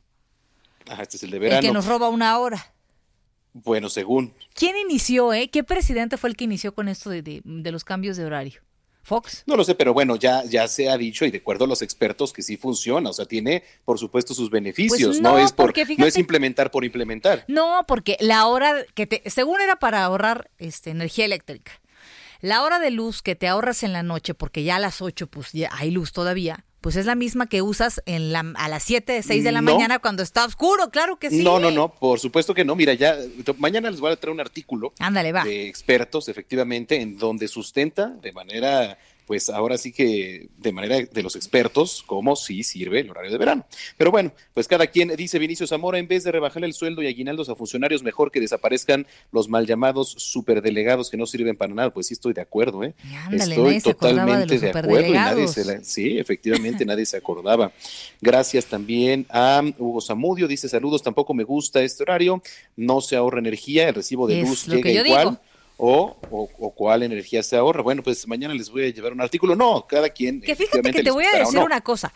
Ah, 0.89 0.99
este 1.03 1.17
es 1.17 1.23
el 1.23 1.31
de 1.31 1.37
El 1.39 1.43
verano. 1.43 1.63
que 1.63 1.73
nos 1.73 1.87
roba 1.87 2.09
una 2.09 2.39
hora. 2.39 2.73
Bueno, 3.53 3.89
según. 3.89 4.35
¿Quién 4.55 4.77
inició, 4.77 5.33
eh? 5.33 5.49
¿Qué 5.49 5.63
presidente 5.65 6.17
fue 6.17 6.29
el 6.31 6.37
que 6.37 6.45
inició 6.45 6.75
con 6.75 6.89
esto 6.89 7.09
de, 7.09 7.23
de- 7.23 7.41
de 7.45 7.73
los 7.73 7.85
cambios 7.85 8.17
de 8.17 8.25
horario? 8.25 8.61
¿Fox? 9.05 9.45
No 9.47 9.57
lo 9.57 9.65
sé, 9.65 9.75
pero 9.75 9.93
bueno, 9.93 10.17
ya, 10.17 10.45
ya 10.45 10.67
se 10.67 10.89
ha 10.89 10.97
dicho 10.97 11.27
y 11.27 11.31
de 11.31 11.39
acuerdo 11.39 11.67
a 11.67 11.69
los 11.69 11.83
expertos 11.83 12.33
que 12.33 12.43
sí 12.43 12.57
funciona, 12.57 13.11
o 13.11 13.13
sea, 13.13 13.27
tiene 13.27 13.63
por 13.85 13.99
supuesto 13.99 14.33
sus 14.33 14.51
beneficios, 14.51 15.11
Pues 15.11 15.21
no, 15.21 15.33
no, 15.33 15.39
es 15.39 15.53
por, 15.53 15.67
porque 15.67 15.95
no 15.99 16.07
es 16.07 16.17
implementar 16.17 16.71
por 16.71 16.85
implementar. 16.85 17.45
No, 17.47 17.85
porque 17.87 18.17
la 18.21 18.47
hora 18.47 18.85
que 18.95 19.07
te, 19.07 19.23
según 19.31 19.61
era 19.61 19.77
para 19.77 20.05
ahorrar 20.05 20.51
este, 20.59 20.91
energía 20.91 21.27
eléctrica. 21.27 21.73
La 22.41 22.63
hora 22.63 22.79
de 22.79 22.91
luz 22.91 23.23
que 23.23 23.37
te 23.37 23.47
ahorras 23.47 23.83
en 23.83 23.93
la 23.93 24.03
noche, 24.03 24.35
porque 24.35 24.65
ya 24.65 24.77
a 24.77 24.81
las 24.81 25.03
8 25.03 25.27
pues 25.27 25.53
ya 25.53 25.71
hay 25.73 25.91
luz 25.91 26.13
todavía, 26.13 26.65
pues 26.85 26.97
es 26.97 27.07
la 27.07 27.15
misma 27.15 27.47
que 27.47 27.63
usas 27.63 28.03
en 28.05 28.31
la, 28.31 28.41
a 28.57 28.69
las 28.69 28.83
7, 28.83 29.23
6 29.23 29.43
de 29.43 29.53
la 29.53 29.63
No. 29.63 29.73
mañana 29.73 30.01
cuando 30.01 30.23
está 30.23 30.45
oscuro, 30.45 30.91
claro 30.91 31.17
que 31.19 31.31
sí. 31.31 31.43
No, 31.43 31.59
no, 31.59 31.71
no, 31.71 31.89
por 31.95 32.21
supuesto 32.21 32.53
que 32.53 32.63
no. 32.63 32.77
Mira, 32.77 32.93
ya 32.93 33.17
mañana 33.57 33.91
les 33.91 34.01
voy 34.01 34.13
a 34.13 34.17
traer 34.17 34.35
un 34.35 34.41
artículo 34.41 34.93
Ándale, 34.99 35.33
va. 35.33 35.45
de 35.45 35.67
expertos, 35.67 36.29
efectivamente, 36.29 37.01
en 37.01 37.17
donde 37.17 37.49
sustenta 37.49 38.09
de 38.09 38.33
manera, 38.33 38.99
pues 39.27 39.49
ahora 39.49 39.79
sí 39.79 39.93
que 39.93 40.49
de 40.59 40.73
manera 40.73 41.01
de 41.01 41.23
los 41.23 41.37
expertos, 41.37 42.03
cómo 42.07 42.37
sí 42.37 42.63
sirve 42.63 43.01
el 43.01 43.11
horario 43.11 43.31
de 43.33 43.39
verano. 43.39 43.67
Pero 43.97 44.11
bueno, 44.11 44.33
pues 44.53 44.69
cada 44.69 44.87
quien, 44.87 45.15
dice 45.17 45.39
Vinicio 45.39 45.67
Zamora, 45.67 45.99
en 45.99 46.09
vez 46.09 46.25
de 46.25 46.33
rebajar 46.33 46.65
el 46.65 46.75
sueldo 46.75 47.03
y 47.03 47.07
aguinaldos 47.07 47.49
a 47.49 47.55
funcionarios, 47.55 48.03
mejor 48.03 48.31
que 48.31 48.41
desaparezcan 48.41 49.07
los 49.33 49.49
mal 49.49 49.67
llamados 49.67 50.11
superdelegados 50.19 51.11
que 51.11 51.17
no 51.17 51.27
sirven 51.27 51.57
para 51.57 51.75
nada. 51.75 51.91
Pues 51.91 52.07
sí, 52.09 52.15
estoy 52.15 52.33
de 52.35 52.43
acuerdo, 52.43 52.85
¿eh? 52.85 52.95
ándale, 53.27 53.55
estoy 53.55 53.75
de 53.75 53.81
totalmente 53.81 54.59
de, 54.59 54.69
acuerdo 54.71 55.09
y 55.09 55.13
nadie 55.13 55.49
se 55.49 55.65
la- 55.65 55.83
Sí, 55.85 56.19
efectivamente, 56.19 56.85
nadie 56.85 57.07
se 57.07 57.17
acordaba. 57.17 57.73
Gracias 58.21 58.67
también 58.67 59.27
a 59.31 59.63
Hugo 59.79 60.01
Zamudio, 60.01 60.47
dice 60.49 60.69
saludos, 60.69 61.03
tampoco 61.03 61.35
me 61.35 61.45
gusta 61.45 61.83
este 61.83 62.03
horario, 62.03 62.43
no 62.77 63.01
se 63.01 63.17
ahorra 63.17 63.39
energía, 63.39 63.89
el 63.89 63.95
recibo 63.95 64.27
de 64.27 64.41
Es 64.41 64.49
luz 64.49 64.67
llega 64.67 64.91
igual. 64.91 65.29
digo. 65.31 65.41
O, 65.77 66.17
o, 66.31 66.49
o 66.59 66.75
cuál 66.75 67.03
energía 67.03 67.43
se 67.43 67.57
ahorra. 67.57 67.83
Bueno, 67.83 68.03
pues 68.03 68.27
mañana 68.29 68.55
les 68.55 68.71
voy 68.71 68.85
a 68.87 68.91
llevar 68.91 69.13
un 69.13 69.21
artículo. 69.21 69.57
No, 69.57 69.87
cada 69.89 70.09
quien. 70.11 70.41
Que 70.41 70.55
fíjate 70.55 70.93
que 70.93 71.03
te 71.03 71.11
voy 71.11 71.25
a 71.25 71.39
decir 71.39 71.59
no. 71.59 71.65
una 71.65 71.81
cosa. 71.81 72.13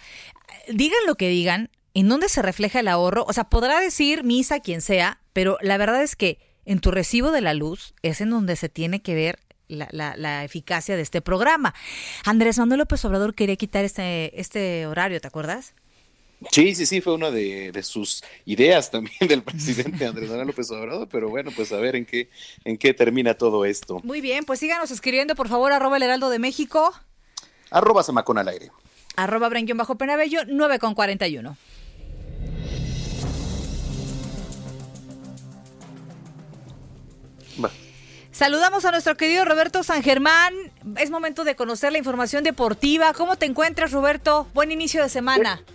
Digan 0.68 0.98
lo 1.06 1.16
que 1.16 1.28
digan, 1.28 1.70
¿en 1.94 2.08
dónde 2.08 2.28
se 2.28 2.40
refleja 2.42 2.80
el 2.80 2.88
ahorro? 2.88 3.24
O 3.28 3.32
sea, 3.32 3.44
podrá 3.44 3.80
decir 3.80 4.22
misa 4.22 4.60
quien 4.60 4.80
sea, 4.80 5.20
pero 5.32 5.58
la 5.60 5.76
verdad 5.76 6.02
es 6.02 6.14
que 6.14 6.38
en 6.66 6.80
tu 6.80 6.90
recibo 6.90 7.30
de 7.32 7.40
la 7.40 7.54
luz 7.54 7.94
es 8.02 8.20
en 8.20 8.30
donde 8.30 8.54
se 8.56 8.68
tiene 8.68 9.00
que 9.02 9.14
ver 9.14 9.38
la, 9.66 9.88
la- 9.90 10.16
la 10.16 10.44
eficacia 10.44 10.96
de 10.96 11.02
este 11.02 11.20
programa. 11.20 11.74
Andrés 12.24 12.58
Manuel 12.58 12.78
López 12.78 13.04
Obrador 13.04 13.34
quería 13.34 13.56
quitar 13.56 13.84
este, 13.84 14.38
este 14.40 14.86
horario, 14.86 15.20
¿te 15.20 15.26
acuerdas? 15.28 15.74
Sí, 16.52 16.74
sí, 16.74 16.86
sí, 16.86 17.00
fue 17.00 17.14
una 17.14 17.30
de, 17.32 17.72
de 17.72 17.82
sus 17.82 18.22
ideas 18.44 18.90
también 18.90 19.16
del 19.28 19.42
presidente 19.42 20.06
Andrés 20.06 20.28
Manuel 20.30 20.46
López 20.48 20.70
Obrador, 20.70 21.08
pero 21.10 21.28
bueno, 21.28 21.50
pues 21.54 21.72
a 21.72 21.76
ver 21.78 21.96
en 21.96 22.06
qué, 22.06 22.30
en 22.64 22.78
qué 22.78 22.94
termina 22.94 23.34
todo 23.34 23.64
esto. 23.64 24.00
Muy 24.04 24.20
bien, 24.20 24.44
pues 24.44 24.60
síganos 24.60 24.90
escribiendo, 24.92 25.34
por 25.34 25.48
favor, 25.48 25.72
arroba 25.72 25.96
el 25.96 26.04
heraldo 26.04 26.30
de 26.30 26.38
México, 26.38 26.92
Arroba 27.70 28.02
Zamacón 28.02 28.38
al 28.38 28.48
aire. 28.48 28.70
arroba 29.16 29.48
Brenguión 29.48 29.76
bajo 29.78 29.96
Penabello, 29.96 30.40
9 30.46 30.78
con 30.78 30.94
41. 30.94 31.56
Va. 37.62 37.70
Saludamos 38.30 38.84
a 38.84 38.90
nuestro 38.90 39.16
querido 39.16 39.44
Roberto 39.44 39.82
San 39.82 40.02
Germán. 40.02 40.54
Es 40.98 41.10
momento 41.10 41.44
de 41.44 41.56
conocer 41.56 41.92
la 41.92 41.98
información 41.98 42.44
deportiva. 42.44 43.12
¿Cómo 43.12 43.36
te 43.36 43.46
encuentras, 43.46 43.92
Roberto? 43.92 44.46
Buen 44.54 44.70
inicio 44.70 45.02
de 45.02 45.08
semana. 45.08 45.62
¿Qué 45.66 45.72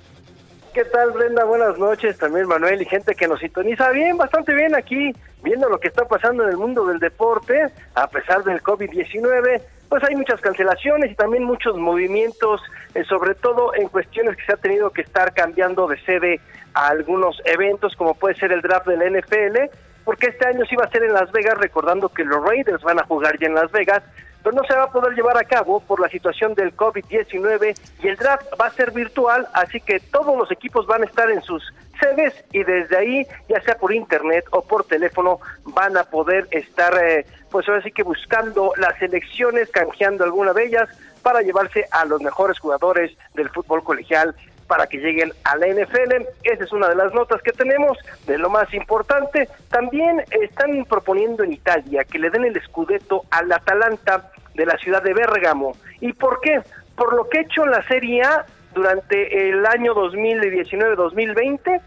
tal, 0.82 1.12
Brenda? 1.12 1.44
Buenas 1.44 1.78
noches. 1.78 2.18
También 2.18 2.48
Manuel 2.48 2.82
y 2.82 2.86
gente 2.86 3.14
que 3.14 3.28
nos 3.28 3.40
sintoniza 3.40 3.92
bien, 3.92 4.18
bastante 4.18 4.56
bien 4.56 4.74
aquí, 4.74 5.14
viendo 5.44 5.70
lo 5.70 5.80
que 5.80 5.88
está 5.88 6.06
pasando 6.06 6.44
en 6.44 6.50
el 6.50 6.58
mundo 6.58 6.86
del 6.86 6.98
deporte, 7.00 7.68
a 7.94 8.08
pesar 8.08 8.44
del 8.44 8.62
COVID-19. 8.64 9.62
Pues 9.90 10.04
hay 10.04 10.16
muchas 10.16 10.42
cancelaciones 10.42 11.12
y 11.12 11.16
también 11.16 11.44
muchos 11.44 11.78
movimientos, 11.78 12.62
eh, 12.96 13.04
sobre 13.04 13.36
todo 13.36 13.76
en 13.76 13.88
cuestiones 13.88 14.36
que 14.36 14.46
se 14.46 14.54
ha 14.54 14.58
tenido 14.58 14.90
que 14.90 15.04
estar 15.04 15.34
cambiando 15.34 15.88
de 15.88 16.00
sede 16.02 16.42
a 16.74 16.88
algunos 16.88 17.40
eventos, 17.46 17.96
como 17.96 18.16
puede 18.16 18.34
ser 18.36 18.52
el 18.52 18.62
draft 18.62 18.88
del 18.88 19.02
NFL, 19.02 19.70
porque 20.04 20.28
este 20.28 20.48
año 20.48 20.66
sí 20.66 20.76
va 20.76 20.86
a 20.86 20.90
ser 20.90 21.04
en 21.04 21.14
Las 21.14 21.32
Vegas, 21.32 21.60
recordando 21.60 22.10
que 22.10 22.26
los 22.26 22.44
Raiders 22.44 22.82
van 22.82 23.00
a 23.00 23.06
jugar 23.06 23.38
ya 23.40 23.46
en 23.46 23.54
Las 23.54 23.72
Vegas, 23.72 24.02
pero 24.44 24.56
no 24.56 24.64
se 24.66 24.76
va 24.76 24.84
a 24.84 24.92
poder 24.92 25.14
llevar 25.14 25.38
a 25.38 25.46
cabo 25.46 25.80
por 25.80 26.00
la 26.00 26.10
situación 26.10 26.54
del 26.54 26.76
COVID-19 26.76 27.78
y 28.04 28.08
el 28.08 28.18
draft 28.18 28.46
va 28.60 28.68
a 28.68 28.72
ser 28.72 28.92
virtual, 28.92 29.48
así 29.54 29.80
que 29.80 30.00
todos 30.00 30.38
los 30.38 30.52
equipos 30.52 30.86
van 30.86 31.04
a 31.04 31.06
estar 31.06 31.30
en 31.32 31.42
sus 31.42 31.64
sedes 32.00 32.34
y 32.52 32.64
desde 32.64 32.98
ahí, 32.98 33.28
ya 33.48 33.62
sea 33.62 33.76
por 33.76 33.94
internet 33.94 34.46
o 34.52 34.62
por 34.62 34.84
teléfono, 34.84 35.40
van 35.64 35.96
a 35.96 36.04
poder 36.04 36.48
estar, 36.52 36.94
eh, 37.04 37.26
pues 37.50 37.68
ahora 37.70 37.82
sí 37.82 37.92
que 37.92 38.04
buscando 38.04 38.74
las 38.78 39.02
elecciones, 39.02 39.70
canjeando 39.72 40.24
alguna 40.24 40.54
de 40.54 40.66
ellas 40.66 40.90
para 41.22 41.42
llevarse 41.42 41.86
a 41.92 42.04
los 42.06 42.22
mejores 42.22 42.60
jugadores 42.60 43.16
del 43.34 43.50
fútbol 43.50 43.84
colegial 43.84 44.36
para 44.74 44.88
que 44.88 44.98
lleguen 44.98 45.32
a 45.44 45.56
la 45.56 45.68
NFL. 45.68 46.26
Esa 46.42 46.64
es 46.64 46.72
una 46.72 46.90
de 46.90 46.96
las 46.96 47.14
notas 47.14 47.44
que 47.44 47.52
tenemos, 47.52 47.96
de 48.26 48.40
lo 48.40 48.50
más 48.50 48.74
importante. 48.74 49.48
También 49.70 50.24
están 50.32 50.84
proponiendo 50.86 51.44
en 51.44 51.54
Italia 51.54 52.04
que 52.06 52.18
le 52.18 52.32
den 52.32 52.46
el 52.46 52.58
escudeto 52.58 53.24
al 53.30 53.52
Atalanta 53.52 54.32
de 54.56 54.66
la 54.66 54.76
ciudad 54.80 55.04
de 55.04 55.14
Bérgamo. 55.14 55.78
¿Y 56.02 56.14
por 56.14 56.42
qué? 56.42 56.60
Por 56.96 57.14
lo 57.14 57.30
que 57.30 57.38
he 57.38 57.42
hecho 57.42 57.66
en 57.66 57.70
la 57.70 57.88
Serie 57.88 58.24
A 58.24 58.48
durante 58.74 59.48
el 59.48 59.64
año 59.64 59.94
2019-2020, 59.94 61.80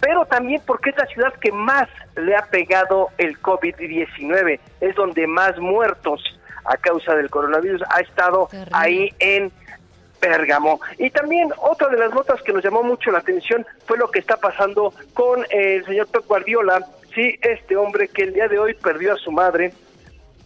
pero 0.00 0.26
también 0.26 0.60
porque 0.66 0.90
es 0.90 0.96
la 0.96 1.06
ciudad 1.06 1.32
que 1.34 1.52
más 1.52 1.88
le 2.16 2.34
ha 2.34 2.42
pegado 2.42 3.10
el 3.18 3.40
COVID-19, 3.40 4.58
es 4.80 4.96
donde 4.96 5.28
más 5.28 5.56
muertos 5.60 6.24
a 6.64 6.76
causa 6.76 7.14
del 7.14 7.30
coronavirus 7.30 7.82
ha 7.88 8.00
estado 8.00 8.48
ahí 8.72 9.14
en 9.20 9.52
Pérgamo. 10.26 10.80
Y 10.98 11.10
también 11.10 11.50
otra 11.58 11.88
de 11.88 11.98
las 11.98 12.12
notas 12.12 12.42
que 12.42 12.52
nos 12.52 12.64
llamó 12.64 12.82
mucho 12.82 13.10
la 13.10 13.18
atención 13.18 13.64
fue 13.86 13.96
lo 13.96 14.10
que 14.10 14.18
está 14.18 14.36
pasando 14.36 14.92
con 15.14 15.44
el 15.50 15.84
señor 15.84 16.08
Pep 16.08 16.26
Guardiola, 16.26 16.84
sí, 17.14 17.38
este 17.42 17.76
hombre 17.76 18.08
que 18.08 18.24
el 18.24 18.32
día 18.34 18.48
de 18.48 18.58
hoy 18.58 18.74
perdió 18.74 19.14
a 19.14 19.16
su 19.16 19.30
madre 19.30 19.72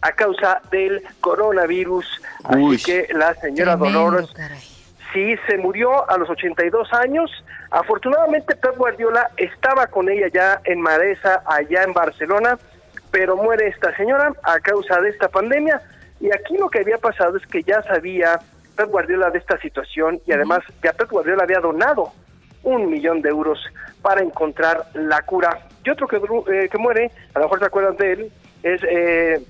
a 0.01 0.11
causa 0.11 0.61
del 0.71 1.01
coronavirus. 1.19 2.21
Uy. 2.49 2.75
Así 2.75 2.85
que 2.85 3.13
la 3.13 3.33
señora 3.35 3.77
Tremendo, 3.77 3.99
Dolores 3.99 4.29
sí 5.13 5.35
se 5.47 5.57
murió 5.57 6.09
a 6.09 6.17
los 6.17 6.29
82 6.29 6.93
años. 6.93 7.29
Afortunadamente 7.71 8.55
Pep 8.55 8.77
Guardiola 8.77 9.29
estaba 9.37 9.87
con 9.87 10.09
ella 10.09 10.27
ya 10.33 10.61
en 10.65 10.81
Maresa, 10.81 11.41
allá 11.45 11.83
en 11.83 11.93
Barcelona, 11.93 12.57
pero 13.11 13.35
muere 13.35 13.67
esta 13.67 13.95
señora 13.97 14.31
a 14.43 14.59
causa 14.59 15.01
de 15.01 15.09
esta 15.09 15.27
pandemia. 15.27 15.81
Y 16.19 16.27
aquí 16.31 16.57
lo 16.57 16.69
que 16.69 16.79
había 16.79 16.97
pasado 16.97 17.37
es 17.37 17.45
que 17.47 17.63
ya 17.63 17.81
sabía 17.83 18.39
Pep 18.75 18.89
Guardiola 18.89 19.29
de 19.29 19.39
esta 19.39 19.57
situación 19.59 20.21
y 20.25 20.31
además 20.31 20.59
ya 20.83 20.93
Pep 20.93 21.09
Guardiola 21.09 21.43
había 21.43 21.59
donado 21.59 22.11
un 22.63 22.89
millón 22.89 23.21
de 23.21 23.29
euros 23.29 23.59
para 24.01 24.21
encontrar 24.21 24.85
la 24.93 25.21
cura. 25.23 25.67
Y 25.83 25.89
otro 25.89 26.07
que, 26.07 26.17
eh, 26.17 26.69
que 26.69 26.77
muere, 26.77 27.11
a 27.33 27.39
lo 27.39 27.45
mejor 27.45 27.59
se 27.59 27.65
acuerdan 27.65 27.97
de 27.97 28.13
él, 28.13 28.31
es 28.63 28.81
eh, 28.83 29.41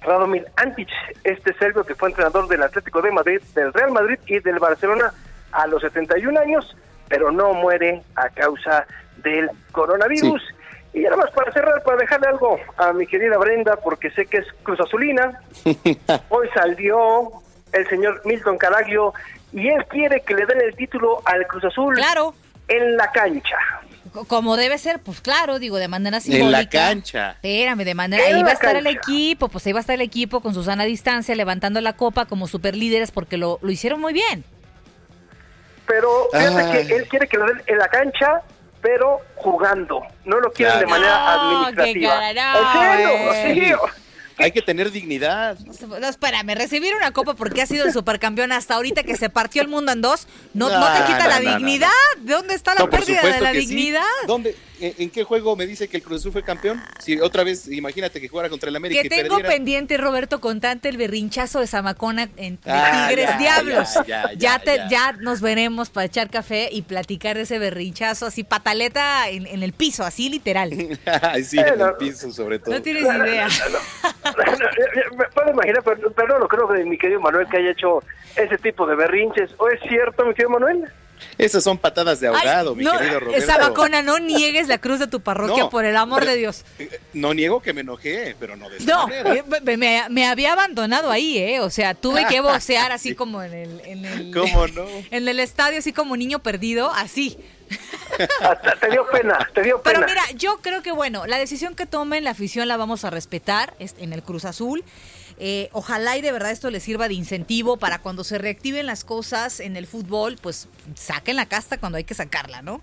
Radomir 0.00 0.46
Antic, 0.56 0.88
este 1.24 1.54
serbio 1.54 1.84
que 1.84 1.94
fue 1.94 2.08
entrenador 2.08 2.48
del 2.48 2.62
Atlético 2.62 3.02
de 3.02 3.12
Madrid, 3.12 3.40
del 3.54 3.72
Real 3.72 3.92
Madrid 3.92 4.18
y 4.26 4.38
del 4.40 4.58
Barcelona 4.58 5.12
a 5.52 5.66
los 5.66 5.82
71 5.82 6.38
años, 6.38 6.76
pero 7.08 7.30
no 7.30 7.54
muere 7.54 8.02
a 8.14 8.28
causa 8.30 8.86
del 9.22 9.50
coronavirus. 9.72 10.42
Y 10.92 11.00
nada 11.00 11.16
más 11.16 11.30
para 11.30 11.52
cerrar, 11.52 11.82
para 11.82 11.98
dejarle 11.98 12.28
algo 12.28 12.58
a 12.76 12.92
mi 12.92 13.06
querida 13.06 13.38
Brenda, 13.38 13.76
porque 13.76 14.10
sé 14.10 14.26
que 14.26 14.38
es 14.38 14.46
Cruz 14.62 14.80
Azulina, 14.80 15.40
hoy 16.28 16.48
salió 16.54 17.30
el 17.72 17.88
señor 17.88 18.20
Milton 18.24 18.58
Caraglio 18.58 19.12
y 19.52 19.68
él 19.68 19.84
quiere 19.88 20.20
que 20.22 20.34
le 20.34 20.46
den 20.46 20.60
el 20.60 20.74
título 20.76 21.22
al 21.24 21.46
Cruz 21.46 21.64
Azul 21.64 21.94
claro. 21.94 22.34
en 22.68 22.96
la 22.96 23.10
cancha. 23.12 23.56
Co- 24.12 24.24
Como 24.24 24.56
debe 24.56 24.78
ser, 24.78 25.00
pues 25.00 25.20
claro, 25.20 25.58
digo, 25.58 25.76
de 25.76 25.88
manera 25.88 26.16
En 26.16 26.22
simbólica. 26.22 26.58
la 26.58 26.68
cancha. 26.68 27.30
Espérame, 27.32 27.84
de 27.84 27.94
manera. 27.94 28.26
En 28.28 28.36
Ahí 28.36 28.42
va 28.42 28.50
a 28.50 28.54
estar 28.54 28.74
el 28.76 28.86
equipo, 28.86 29.48
pues 29.48 29.66
ahí 29.66 29.72
va 29.72 29.80
a 29.80 29.82
estar 29.82 29.94
el 29.94 30.00
equipo 30.00 30.40
con 30.40 30.54
Susana 30.54 30.84
a 30.84 30.86
distancia, 30.86 31.34
levantando 31.34 31.80
la 31.82 31.92
copa 31.94 32.24
como 32.26 32.46
superlíderes, 32.48 33.10
porque 33.10 33.36
lo, 33.36 33.58
lo 33.62 33.70
hicieron 33.70 34.00
muy 34.00 34.12
bien. 34.14 34.44
Pero 35.86 36.28
fíjate 36.32 36.60
Ay. 36.78 36.86
que 36.86 36.96
él 36.96 37.08
quiere 37.08 37.28
que 37.28 37.36
lo 37.38 37.46
den 37.46 37.62
en 37.66 37.78
la 37.78 37.88
cancha, 37.88 38.42
pero 38.82 39.20
jugando. 39.36 40.02
No 40.24 40.38
lo 40.40 40.52
quieren 40.52 40.80
de 40.80 40.86
manera 40.86 41.18
No, 41.18 41.28
administrativa. 41.66 42.20
qué 42.28 42.34
cara, 42.34 42.52
no, 42.52 43.32
¿En 43.32 43.32
serio? 43.32 43.78
eh. 43.78 43.82
Sí. 43.88 43.88
Hay 44.44 44.52
que 44.52 44.62
tener 44.62 44.90
dignidad. 44.90 45.58
No, 46.00 46.08
espérame, 46.08 46.54
recibir 46.54 46.94
una 46.94 47.12
copa 47.12 47.34
porque 47.34 47.62
ha 47.62 47.66
sido 47.66 47.86
el 47.86 47.92
supercampeón 47.92 48.52
hasta 48.52 48.74
ahorita 48.74 49.02
que 49.02 49.16
se 49.16 49.30
partió 49.30 49.62
el 49.62 49.68
mundo 49.68 49.92
en 49.92 50.00
dos, 50.00 50.26
no, 50.54 50.68
no 50.68 50.92
te 50.92 51.00
No, 51.00 51.06
quita 51.06 51.28
la 51.28 51.40
dignidad. 51.40 51.88
¿De 52.20 52.32
dónde 52.32 52.54
está 52.54 52.74
la 52.74 52.88
pérdida 52.88 53.22
de 53.22 53.40
la 53.40 53.52
sí. 53.52 53.58
dignidad? 53.58 54.02
¿Dónde, 54.26 54.56
en, 54.80 54.94
en 54.98 55.10
qué 55.10 55.24
juego 55.24 55.56
me 55.56 55.66
dice 55.66 55.88
que 55.88 55.96
el 55.98 56.02
Cruz 56.02 56.20
Azul 56.20 56.32
fue 56.32 56.42
campeón? 56.42 56.82
Si 56.98 57.18
otra 57.20 57.44
vez, 57.44 57.68
imagínate 57.68 58.20
que 58.20 58.28
jugara 58.28 58.48
contra 58.48 58.68
el 58.68 58.76
América 58.76 59.02
Que 59.02 59.08
tengo 59.08 59.28
perdiera. 59.36 59.48
pendiente, 59.48 59.96
Roberto, 59.96 60.40
contante 60.40 60.88
el 60.88 60.96
berrinchazo 60.96 61.60
de 61.60 61.66
Zamacona 61.66 62.28
en 62.36 62.58
Ah, 62.66 63.06
Tigres 63.08 63.28
ya, 63.30 63.38
Diablos. 63.38 63.88
ya, 64.06 64.32
ya, 64.32 64.32
ya, 64.34 64.58
te- 64.58 64.76
ya. 64.76 64.88
ya 64.88 65.12
nos 65.20 65.40
veremos 65.40 65.90
para 65.90 66.06
echar 66.06 66.30
café 66.30 66.68
y 66.72 66.82
platicar 66.82 67.36
de 67.36 67.42
ese 67.42 67.58
berrinchazo, 67.58 68.26
así 68.26 68.44
pataleta 68.44 69.28
en, 69.28 69.46
en 69.46 69.62
el 69.62 69.72
piso, 69.72 70.04
así 70.04 70.28
literal. 70.28 70.70
Sí, 71.44 71.58
en 71.58 71.80
el 71.80 71.94
piso 71.98 72.30
sobre 72.32 72.58
todo. 72.58 72.74
No 72.74 72.82
tienes 72.82 73.02
idea. 73.04 73.48
Me 75.16 75.24
puedo 75.34 75.50
imaginar, 75.50 75.82
pero, 75.84 76.10
pero 76.12 76.38
no 76.38 76.48
creo 76.48 76.68
que 76.68 76.84
mi 76.84 76.98
querido 76.98 77.20
Manuel 77.20 77.46
que 77.48 77.56
haya 77.58 77.70
hecho 77.70 78.02
ese 78.36 78.58
tipo 78.58 78.86
de 78.86 78.96
berrinches. 78.96 79.50
¿O 79.58 79.68
es 79.68 79.80
cierto, 79.88 80.24
mi 80.24 80.34
querido 80.34 80.50
Manuel? 80.50 80.84
Esas 81.38 81.62
son 81.64 81.78
patadas 81.78 82.20
de 82.20 82.28
ahogado, 82.28 82.74
mi 82.74 82.84
no, 82.84 82.96
querido 82.98 83.20
Roberto. 83.20 83.46
Zamacona, 83.46 84.02
no 84.02 84.18
niegues 84.18 84.68
la 84.68 84.78
cruz 84.78 84.98
de 84.98 85.06
tu 85.06 85.20
parroquia 85.20 85.64
No, 85.64 85.70
por 85.70 85.84
el 85.84 85.96
amor 85.96 86.20
pero- 86.20 86.30
de 86.32 86.36
Dios. 86.38 86.64
No 87.12 87.34
niego 87.34 87.60
que 87.60 87.72
me 87.72 87.80
enojé, 87.82 88.36
pero 88.40 88.56
no 88.56 88.68
de 88.70 88.78
esa 88.78 88.86
No, 88.92 89.08
manera. 89.08 89.34
eh, 89.34 89.76
me, 90.10 90.26
había 90.26 90.52
abandonado 90.52 91.10
ahí, 91.10 91.38
¿eh? 91.38 91.60
O 91.60 91.70
sea, 91.70 91.94
tuve 91.94 92.26
que 92.26 92.40
vocear 92.40 92.92
así 92.92 93.14
como 93.16 93.42
en 93.42 93.52
el, 93.54 93.80
en 93.84 94.04
el, 94.04 94.30
¿Cómo 94.34 94.66
no? 94.68 94.86
en 95.10 95.28
el 95.28 95.40
estadio, 95.40 95.78
así 95.78 95.92
como 95.92 96.16
niño 96.16 96.38
perdido, 96.40 96.90
así. 96.92 97.38
te 98.80 98.90
dio 98.90 99.06
pena, 99.10 99.48
te 99.54 99.62
dio 99.62 99.82
Pero 99.82 100.00
pena. 100.00 100.06
mira, 100.12 100.22
yo 100.36 100.58
creo 100.62 100.82
que 100.82 100.90
bueno, 100.92 101.26
la 101.26 101.38
decisión 101.38 101.74
que 101.74 101.86
tomen 101.86 102.24
la 102.24 102.30
afición 102.30 102.66
la 102.68 102.76
vamos 102.76 103.04
a 103.04 103.10
respetar 103.10 103.74
es- 103.78 103.94
en 103.98 104.12
el 104.12 104.22
Cruz 104.22 104.44
Azul. 104.44 104.84
Eh, 105.40 105.68
ojalá 105.72 106.16
y 106.16 106.20
de 106.20 106.32
verdad 106.32 106.50
esto 106.50 106.70
les 106.70 106.82
sirva 106.82 107.06
de 107.06 107.14
incentivo 107.14 107.76
para 107.76 107.98
cuando 108.00 108.24
se 108.24 108.38
reactiven 108.38 108.86
las 108.86 109.04
cosas 109.04 109.60
en 109.60 109.76
el 109.76 109.86
fútbol, 109.86 110.36
pues 110.42 110.68
saquen 110.94 111.36
la 111.36 111.46
casta 111.46 111.78
cuando 111.78 111.98
hay 111.98 112.04
que 112.04 112.14
sacarla, 112.14 112.60
¿no? 112.62 112.80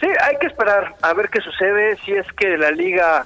Sí, 0.00 0.08
hay 0.20 0.36
que 0.38 0.48
esperar 0.48 0.96
a 1.00 1.14
ver 1.14 1.30
qué 1.30 1.40
sucede, 1.40 1.96
si 2.04 2.12
es 2.12 2.26
que 2.32 2.58
la 2.58 2.70
liga 2.70 3.24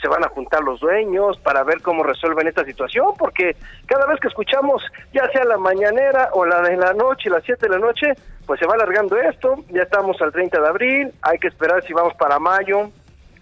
se 0.00 0.08
van 0.08 0.24
a 0.24 0.28
juntar 0.28 0.62
los 0.62 0.80
dueños 0.80 1.38
para 1.38 1.62
ver 1.64 1.80
cómo 1.80 2.02
resuelven 2.02 2.46
esta 2.46 2.64
situación, 2.64 3.14
porque 3.18 3.56
cada 3.86 4.06
vez 4.06 4.20
que 4.20 4.28
escuchamos, 4.28 4.82
ya 5.12 5.26
sea 5.30 5.44
la 5.44 5.56
mañanera 5.56 6.30
o 6.32 6.44
la 6.44 6.60
de 6.60 6.76
la 6.76 6.92
noche, 6.92 7.30
las 7.30 7.44
7 7.44 7.66
de 7.66 7.72
la 7.72 7.78
noche, 7.78 8.12
pues 8.44 8.60
se 8.60 8.66
va 8.66 8.74
alargando 8.74 9.16
esto, 9.16 9.64
ya 9.70 9.82
estamos 9.82 10.20
al 10.20 10.32
30 10.32 10.60
de 10.60 10.68
abril, 10.68 11.12
hay 11.22 11.38
que 11.38 11.48
esperar 11.48 11.82
si 11.84 11.92
vamos 11.92 12.14
para 12.14 12.38
mayo, 12.38 12.90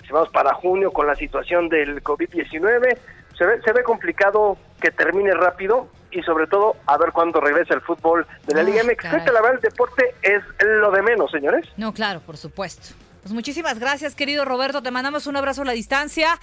si 0.07 0.13
vamos 0.13 0.29
para 0.29 0.55
junio 0.55 0.93
con 0.93 1.07
la 1.07 1.15
situación 1.17 1.69
del 1.69 2.03
COVID-19, 2.03 2.99
se 3.37 3.45
ve, 3.45 3.61
se 3.65 3.73
ve 3.73 3.83
complicado 3.83 4.57
que 4.81 4.91
termine 4.91 5.33
rápido 5.35 5.89
y 6.11 6.23
sobre 6.23 6.47
todo 6.47 6.77
a 6.87 6.97
ver 6.97 7.11
cuándo 7.13 7.41
regresa 7.41 7.75
el 7.75 7.81
fútbol 7.81 8.27
de 8.47 8.55
la 8.55 8.61
Ah, 8.61 8.65
Liga 8.65 8.83
MX. 8.85 8.97
Creo 9.11 9.25
que 9.25 9.33
la 9.33 9.41
verdad 9.43 9.55
el 9.57 9.61
deporte 9.61 10.15
es 10.23 10.43
lo 10.61 10.91
de 10.93 11.03
menos, 11.03 11.31
señores. 11.31 11.67
No, 11.77 11.93
claro, 11.93 12.21
por 12.21 12.37
supuesto. 12.37 12.95
Pues 13.23 13.33
muchísimas 13.33 13.79
gracias, 13.79 14.15
querido 14.15 14.45
Roberto. 14.45 14.83
Te 14.83 14.91
mandamos 14.91 15.27
un 15.27 15.37
abrazo 15.37 15.63
a 15.63 15.65
la 15.65 15.73
distancia 15.73 16.39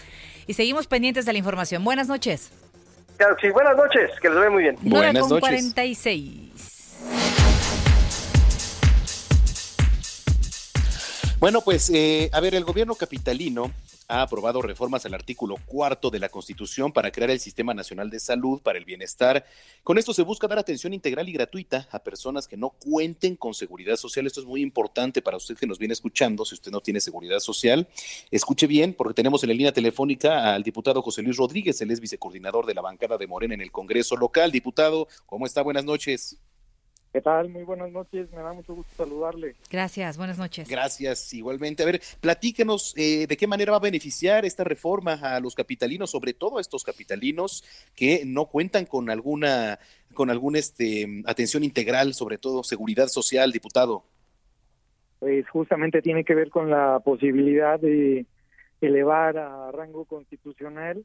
y 0.47 0.53
seguimos 0.53 0.87
pendientes 0.87 1.25
de 1.25 1.31
la 1.31 1.37
información. 1.37 1.83
Buenas 1.83 2.07
noches. 2.07 2.51
Claro, 3.17 3.35
sí, 3.39 3.49
buenas 3.51 3.77
noches, 3.77 4.09
que 4.19 4.29
les 4.29 4.37
vaya 4.37 4.49
muy 4.49 4.63
bien. 4.63 4.77
Nueve 4.81 5.19
con 5.19 5.39
46. 5.39 6.97
Bueno, 11.39 11.61
pues, 11.61 11.89
eh, 11.93 12.29
a 12.33 12.39
ver, 12.39 12.55
el 12.55 12.63
gobierno 12.63 12.95
capitalino 12.95 13.71
ha 14.11 14.23
aprobado 14.23 14.61
reformas 14.61 15.05
al 15.05 15.13
artículo 15.13 15.55
cuarto 15.65 16.09
de 16.09 16.19
la 16.19 16.27
Constitución 16.27 16.91
para 16.91 17.11
crear 17.11 17.29
el 17.29 17.39
Sistema 17.39 17.73
Nacional 17.73 18.09
de 18.09 18.19
Salud 18.19 18.61
para 18.61 18.77
el 18.77 18.83
Bienestar. 18.83 19.45
Con 19.85 19.97
esto 19.97 20.13
se 20.13 20.23
busca 20.23 20.49
dar 20.49 20.59
atención 20.59 20.93
integral 20.93 21.29
y 21.29 21.31
gratuita 21.31 21.87
a 21.91 21.99
personas 21.99 22.45
que 22.45 22.57
no 22.57 22.71
cuenten 22.71 23.37
con 23.37 23.53
seguridad 23.53 23.95
social. 23.95 24.27
Esto 24.27 24.41
es 24.41 24.45
muy 24.45 24.61
importante 24.61 25.21
para 25.21 25.37
usted 25.37 25.55
que 25.55 25.65
nos 25.65 25.79
viene 25.79 25.93
escuchando. 25.93 26.43
Si 26.43 26.55
usted 26.55 26.71
no 26.71 26.81
tiene 26.81 26.99
seguridad 26.99 27.39
social, 27.39 27.87
escuche 28.29 28.67
bien, 28.67 28.93
porque 28.93 29.13
tenemos 29.13 29.43
en 29.43 29.49
la 29.49 29.55
línea 29.55 29.71
telefónica 29.71 30.53
al 30.53 30.63
diputado 30.63 31.01
José 31.01 31.21
Luis 31.21 31.37
Rodríguez. 31.37 31.79
Él 31.79 31.91
es 31.91 32.01
vicecoordinador 32.01 32.65
de 32.65 32.73
la 32.73 32.81
bancada 32.81 33.17
de 33.17 33.27
Morena 33.27 33.53
en 33.53 33.61
el 33.61 33.71
Congreso 33.71 34.17
local. 34.17 34.51
Diputado, 34.51 35.07
¿cómo 35.25 35.45
está? 35.45 35.61
Buenas 35.61 35.85
noches. 35.85 36.37
¿Qué 37.13 37.19
tal? 37.19 37.49
Muy 37.49 37.63
buenas 37.63 37.91
noches, 37.91 38.31
me 38.31 38.41
da 38.41 38.53
mucho 38.53 38.73
gusto 38.73 38.91
saludarle. 38.95 39.55
Gracias, 39.69 40.17
buenas 40.17 40.37
noches. 40.37 40.69
Gracias, 40.69 41.33
igualmente. 41.33 41.83
A 41.83 41.85
ver, 41.85 41.99
platíquenos 42.21 42.93
eh, 42.95 43.27
de 43.27 43.35
qué 43.35 43.47
manera 43.47 43.71
va 43.71 43.77
a 43.77 43.81
beneficiar 43.81 44.45
esta 44.45 44.63
reforma 44.63 45.13
a 45.21 45.41
los 45.41 45.53
capitalinos, 45.53 46.09
sobre 46.09 46.33
todo 46.33 46.57
a 46.57 46.61
estos 46.61 46.85
capitalinos 46.85 47.65
que 47.95 48.23
no 48.25 48.45
cuentan 48.45 48.85
con 48.85 49.09
alguna, 49.09 49.77
con 50.13 50.29
alguna 50.29 50.59
este, 50.59 51.21
atención 51.25 51.65
integral, 51.65 52.13
sobre 52.13 52.37
todo 52.37 52.63
seguridad 52.63 53.07
social, 53.07 53.51
diputado. 53.51 54.05
Pues 55.19 55.49
justamente 55.49 56.01
tiene 56.01 56.23
que 56.23 56.33
ver 56.33 56.49
con 56.49 56.69
la 56.69 57.01
posibilidad 57.03 57.77
de 57.77 58.25
elevar 58.79 59.37
a 59.37 59.69
rango 59.71 60.05
constitucional. 60.05 61.03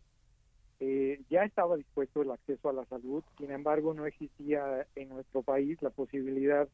Eh, 0.78 1.22
ya 1.30 1.44
estaba 1.44 1.76
dispuesto 1.76 2.22
el 2.22 2.30
acceso 2.30 2.68
a 2.68 2.72
la 2.74 2.84
salud, 2.84 3.24
sin 3.38 3.50
embargo 3.50 3.94
no 3.94 4.04
existía 4.04 4.86
en 4.94 5.08
nuestro 5.08 5.42
país 5.42 5.80
la 5.80 5.90
posibilidad 5.90 6.68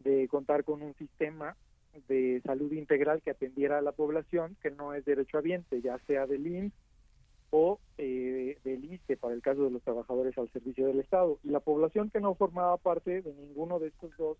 de 0.00 0.28
contar 0.28 0.64
con 0.64 0.82
un 0.82 0.94
sistema 0.94 1.56
de 2.08 2.42
salud 2.44 2.70
integral 2.72 3.22
que 3.22 3.30
atendiera 3.30 3.78
a 3.78 3.82
la 3.82 3.92
población 3.92 4.56
que 4.62 4.70
no 4.70 4.92
es 4.92 5.04
derechohabiente, 5.04 5.80
ya 5.80 5.98
sea 6.06 6.26
del 6.26 6.46
IMSS 6.46 6.74
o 7.50 7.80
eh, 7.96 8.58
del 8.64 8.84
ISTE 8.84 9.16
para 9.16 9.34
el 9.34 9.40
caso 9.40 9.64
de 9.64 9.70
los 9.70 9.82
trabajadores 9.82 10.36
al 10.36 10.50
servicio 10.50 10.86
del 10.86 11.00
Estado. 11.00 11.38
Y 11.42 11.48
la 11.48 11.60
población 11.60 12.10
que 12.10 12.20
no 12.20 12.34
formaba 12.34 12.76
parte 12.76 13.22
de 13.22 13.32
ninguno 13.32 13.78
de 13.78 13.88
estos 13.88 14.14
dos 14.18 14.36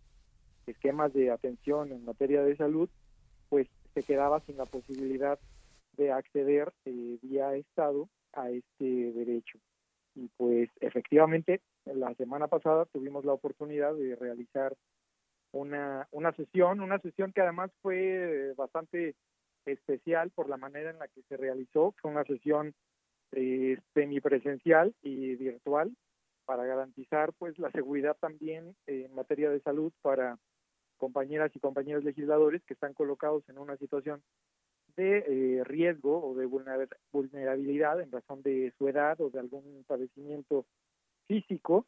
esquemas 0.67 1.15
de 1.15 1.31
atención 1.31 1.91
en 1.93 2.05
materia 2.05 2.43
de 2.43 2.57
salud, 2.57 2.91
pues 3.49 3.67
se 3.95 4.03
quedaba 4.03 4.41
sin 4.41 4.59
la 4.59 4.67
posibilidad 4.67 5.39
de 5.97 6.13
acceder 6.13 6.73
eh, 6.85 7.19
vía 7.23 7.55
Estado 7.55 8.09
a 8.33 8.51
este 8.51 9.13
derecho. 9.13 9.59
Y 10.15 10.29
pues 10.37 10.69
efectivamente, 10.81 11.61
la 11.85 12.15
semana 12.15 12.49
pasada 12.49 12.87
tuvimos 12.87 13.25
la 13.25 13.33
oportunidad 13.33 13.95
de 13.95 14.17
realizar 14.17 14.75
una, 15.53 16.09
una 16.11 16.33
sesión, 16.33 16.81
una 16.81 16.99
sesión 16.99 17.33
que 17.33 17.41
además 17.41 17.71
fue 17.83 18.53
bastante 18.57 19.15
especial 19.65 20.31
por 20.31 20.49
la 20.49 20.57
manera 20.57 20.91
en 20.91 20.99
la 20.99 21.09
que 21.09 21.23
se 21.29 21.37
realizó. 21.37 21.95
Fue 22.01 22.11
una 22.11 22.25
sesión 22.25 22.75
eh, 23.33 23.79
semipresencial 23.95 24.95
y 25.03 25.37
virtual 25.37 25.95
para 26.45 26.65
garantizar 26.65 27.33
pues 27.35 27.59
la 27.59 27.71
seguridad 27.73 28.17
también 28.19 28.75
en 28.87 29.15
materia 29.15 29.51
de 29.51 29.61
salud 29.61 29.93
para 30.01 30.39
compañeras 30.97 31.53
y 31.55 31.61
compañeros 31.61 32.05
legisladores 32.05 32.63
que 32.65 32.75
están 32.75 32.95
colocados 32.95 33.47
en 33.49 33.59
una 33.59 33.77
situación 33.77 34.23
de 34.99 35.19
eh, 35.59 35.65
riesgo 35.65 36.23
o 36.23 36.35
de 36.35 36.47
vulner- 36.47 36.97
vulnerabilidad 37.13 38.01
en 38.01 38.11
razón 38.11 38.43
de 38.43 38.73
su 38.77 38.89
edad 38.89 39.19
o 39.21 39.31
de 39.31 39.39
algún 39.39 39.85
padecimiento 39.87 40.67
físico 41.29 41.87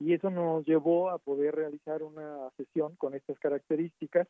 y 0.00 0.14
eso 0.14 0.30
nos 0.30 0.66
llevó 0.66 1.10
a 1.10 1.18
poder 1.18 1.54
realizar 1.54 2.02
una 2.02 2.50
sesión 2.56 2.96
con 2.96 3.14
estas 3.14 3.38
características. 3.38 4.26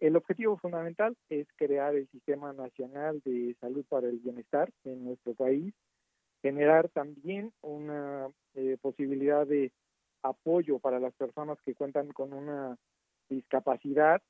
El 0.00 0.16
objetivo 0.16 0.56
fundamental 0.58 1.16
es 1.30 1.46
crear 1.56 1.94
el 1.94 2.08
Sistema 2.08 2.52
Nacional 2.52 3.22
de 3.24 3.56
Salud 3.60 3.84
para 3.88 4.08
el 4.08 4.18
Bienestar 4.18 4.70
en 4.84 5.04
nuestro 5.04 5.34
país, 5.34 5.72
generar 6.42 6.88
también 6.88 7.52
una 7.62 8.28
eh, 8.54 8.76
posibilidad 8.82 9.46
de 9.46 9.70
apoyo 10.24 10.80
para 10.80 10.98
las 10.98 11.14
personas 11.14 11.58
que 11.64 11.74
cuentan 11.74 12.08
con 12.08 12.32
una 12.32 12.76
discapacidad 13.28 14.20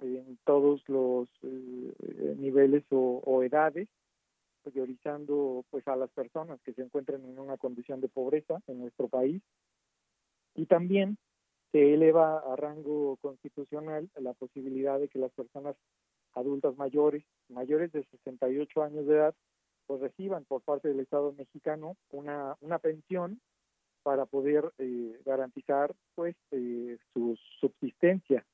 en 0.00 0.38
todos 0.44 0.82
los 0.88 1.28
eh, 1.42 2.34
niveles 2.38 2.84
o, 2.90 3.22
o 3.24 3.42
edades, 3.42 3.88
priorizando 4.62 5.64
pues 5.70 5.86
a 5.88 5.96
las 5.96 6.10
personas 6.10 6.60
que 6.62 6.72
se 6.72 6.82
encuentran 6.82 7.24
en 7.24 7.38
una 7.38 7.56
condición 7.56 8.00
de 8.00 8.08
pobreza 8.08 8.60
en 8.66 8.80
nuestro 8.80 9.08
país 9.08 9.42
y 10.54 10.66
también 10.66 11.18
se 11.72 11.94
eleva 11.94 12.38
a 12.38 12.56
rango 12.56 13.16
constitucional 13.16 14.08
la 14.16 14.32
posibilidad 14.34 14.98
de 14.98 15.08
que 15.08 15.18
las 15.18 15.32
personas 15.32 15.76
adultas 16.34 16.76
mayores, 16.76 17.24
mayores 17.48 17.92
de 17.92 18.04
68 18.04 18.82
años 18.82 19.06
de 19.06 19.14
edad, 19.14 19.34
pues 19.86 20.00
reciban 20.00 20.44
por 20.44 20.62
parte 20.62 20.88
del 20.88 21.00
Estado 21.00 21.32
mexicano 21.32 21.96
una, 22.10 22.56
una 22.60 22.78
pensión 22.78 23.40
para 24.02 24.26
poder 24.26 24.72
eh, 24.78 25.20
garantizar 25.24 25.94
pues 26.14 26.36
eh, 26.50 26.96
su 27.12 27.36
subsistencia. 27.60 28.44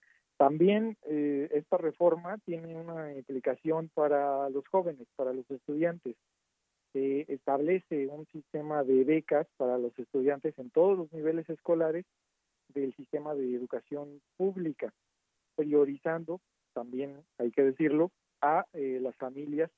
También 0.42 0.96
eh, 1.02 1.48
esta 1.52 1.76
reforma 1.76 2.36
tiene 2.38 2.74
una 2.74 3.14
implicación 3.16 3.88
para 3.94 4.50
los 4.50 4.66
jóvenes, 4.66 5.06
para 5.14 5.32
los 5.32 5.48
estudiantes. 5.48 6.16
Se 6.92 7.32
establece 7.32 8.08
un 8.08 8.26
sistema 8.26 8.82
de 8.82 9.04
becas 9.04 9.46
para 9.56 9.78
los 9.78 9.96
estudiantes 9.96 10.58
en 10.58 10.70
todos 10.70 10.98
los 10.98 11.12
niveles 11.12 11.48
escolares 11.48 12.04
del 12.74 12.92
sistema 12.96 13.36
de 13.36 13.54
educación 13.54 14.20
pública, 14.36 14.92
priorizando, 15.54 16.40
también 16.72 17.22
hay 17.38 17.52
que 17.52 17.62
decirlo, 17.62 18.10
a 18.40 18.66
eh, 18.72 18.98
las 19.00 19.14
familias 19.14 19.70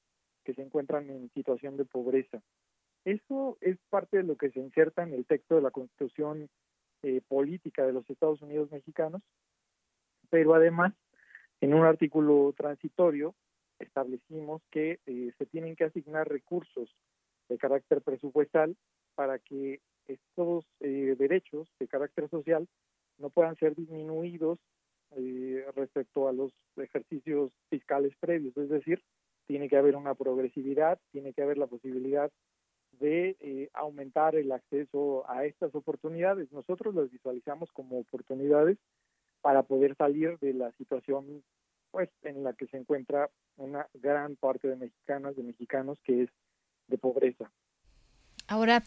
que 0.45 0.55
se 0.55 0.62
encuentran 0.62 1.11
en 1.11 1.31
situación 1.35 1.77
de 1.77 1.85
pobreza. 1.85 2.41
Eso 3.05 3.59
es 3.61 3.77
parte 3.91 4.17
de 4.17 4.23
lo 4.23 4.37
que 4.37 4.51
se 4.51 4.61
inserta 4.61 5.03
en 5.03 5.12
el 5.12 5.27
texto 5.27 5.57
de 5.57 5.61
la 5.61 5.71
Constitución 5.71 6.49
eh, 7.03 7.21
Política 7.29 7.85
de 7.85 7.93
los 7.93 8.09
Estados 8.09 8.41
Unidos 8.41 8.73
Mexicanos, 8.73 9.21
pero 10.35 10.53
además, 10.55 10.93
en 11.61 11.74
un 11.74 11.85
artículo 11.85 12.53
transitorio, 12.57 13.37
establecimos 13.78 14.62
que 14.72 14.99
eh, 15.07 15.30
se 15.39 15.47
tienen 15.47 15.76
que 15.76 15.85
asignar 15.85 16.28
recursos 16.28 16.93
de 17.49 17.57
carácter 17.57 18.03
presupuestal 18.03 18.76
para 19.14 19.39
que 19.39 19.78
estos 20.09 20.66
eh, 20.80 21.14
derechos 21.16 21.68
de 21.78 21.87
carácter 21.87 22.28
social 22.30 22.66
no 23.18 23.30
puedan 23.30 23.55
ser 23.55 23.76
disminuidos 23.76 24.59
eh, 25.12 25.64
respecto 25.76 26.26
a 26.26 26.32
los 26.32 26.53
ejercicios 26.78 27.53
fiscales 27.70 28.12
previos. 28.18 28.57
Es 28.57 28.70
decir, 28.70 29.05
tiene 29.47 29.68
que 29.68 29.76
haber 29.76 29.95
una 29.95 30.16
progresividad, 30.16 30.99
tiene 31.12 31.32
que 31.32 31.43
haber 31.43 31.59
la 31.59 31.68
posibilidad 31.68 32.28
de 32.99 33.37
eh, 33.39 33.70
aumentar 33.72 34.35
el 34.35 34.51
acceso 34.51 35.30
a 35.30 35.45
estas 35.45 35.72
oportunidades. 35.76 36.51
Nosotros 36.51 36.93
las 36.93 37.09
visualizamos 37.09 37.70
como 37.70 38.01
oportunidades 38.01 38.78
para 39.45 39.63
poder 39.63 39.95
salir 39.97 40.39
de 40.39 40.55
la 40.55 40.73
situación 40.79 41.45
pues 41.91 42.09
en 42.23 42.43
la 42.43 42.55
que 42.55 42.67
se 42.67 42.79
encuentra 42.79 43.29
una 43.59 43.87
gran 43.93 44.37
parte 44.37 44.69
de 44.69 44.77
mexicanas, 44.77 45.37
de 45.37 45.43
mexicanos 45.43 45.99
que 46.03 46.23
es 46.23 46.31
de 46.89 46.97
pobreza. 46.97 47.53
Ahora, 48.49 48.83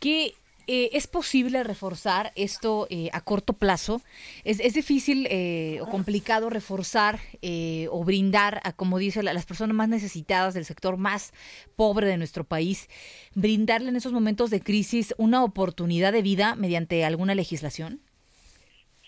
¿qué 0.00 0.34
eh, 0.66 0.90
es 0.94 1.06
posible 1.06 1.62
reforzar 1.62 2.32
esto 2.34 2.88
eh, 2.90 3.08
a 3.12 3.20
corto 3.20 3.52
plazo? 3.52 4.02
¿Es, 4.42 4.58
difícil 4.74 5.28
eh, 5.30 5.78
o 5.80 5.86
complicado 5.88 6.50
reforzar 6.50 7.20
eh, 7.40 7.86
o 7.92 8.02
brindar 8.02 8.60
a, 8.64 8.72
como 8.72 8.98
dice, 8.98 9.22
la- 9.22 9.32
las 9.32 9.46
personas 9.46 9.76
más 9.76 9.88
necesitadas 9.88 10.54
del 10.54 10.64
sector 10.64 10.96
más 10.96 11.32
pobre 11.76 12.08
de 12.08 12.16
nuestro 12.16 12.42
país, 12.42 12.88
brindarle 13.36 13.90
en 13.90 13.96
esos 13.96 14.12
momentos 14.12 14.50
de 14.50 14.60
crisis 14.60 15.14
una 15.18 15.44
oportunidad 15.44 16.12
de 16.12 16.22
vida 16.22 16.56
mediante 16.56 17.04
alguna 17.04 17.36
legislación? 17.36 18.00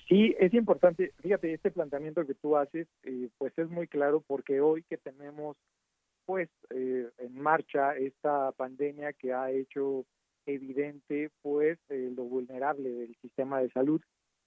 Sí, 0.09 0.35
es 0.39 0.55
importante, 0.55 1.13
fíjate, 1.21 1.53
este 1.53 1.71
planteamiento 1.71 2.25
que 2.25 2.35
tú 2.35 2.57
haces, 2.57 2.87
eh, 3.03 3.29
pues 3.39 3.53
es 3.59 3.69
muy 3.69 3.89
claro 3.89 4.23
porque 4.27 4.61
hoy 4.61 4.85
que 4.85 4.97
tenemos 4.99 5.57
pues 6.27 6.49
eh, 6.71 7.09
en 7.19 7.41
marcha 7.41 7.97
esta 7.97 8.53
pandemia 8.53 9.13
que 9.13 9.33
ha 9.33 9.51
hecho 9.51 10.05
evidente 10.45 11.31
pues 11.43 11.79
eh, 11.89 12.13
lo 12.15 12.25
vulnerable 12.25 12.91
del 12.91 13.17
sistema 13.21 13.61
de 13.61 13.71
salud 13.71 14.01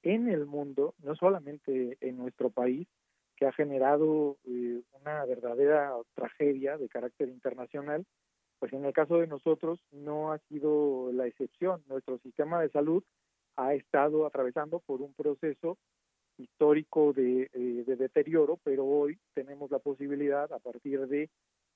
en 0.04 0.30
el 0.30 0.46
mundo, 0.46 0.94
no 1.04 1.16
solamente 1.16 1.98
en 2.02 2.18
nuestro 2.18 2.50
país, 2.50 2.88
que 3.36 3.46
ha 3.46 3.54
generado 3.54 4.38
eh, 4.46 4.82
una 5.02 5.26
verdadera 5.26 5.94
tragedia 6.14 6.78
de 6.78 6.90
carácter 6.90 7.30
internacional, 7.30 8.06
pues 8.60 8.74
en 8.74 8.84
el 8.86 8.94
caso 8.94 9.18
de 9.18 9.28
nosotros 9.28 9.80
no 9.92 10.34
ha 10.34 10.40
sido 10.50 11.12
la 11.14 11.26
excepción. 11.26 11.82
Nuestro 11.88 12.18
sistema 12.20 12.62
de 12.62 12.70
salud 12.70 13.04
ha 13.60 13.74
estado 13.74 14.26
atravesando 14.26 14.80
por 14.80 15.02
un 15.02 15.14
proceso 15.14 15.78
histórico 16.38 17.12
de, 17.12 17.50
eh, 17.54 17.84
de 17.86 17.96
deterioro, 17.98 18.58
pero 18.64 18.86
hoy 18.86 19.20
tenemos 19.34 19.70
la 19.70 19.80
posibilidad, 19.80 20.52
a 20.54 20.60
partir 20.60 21.06
de 21.08 21.30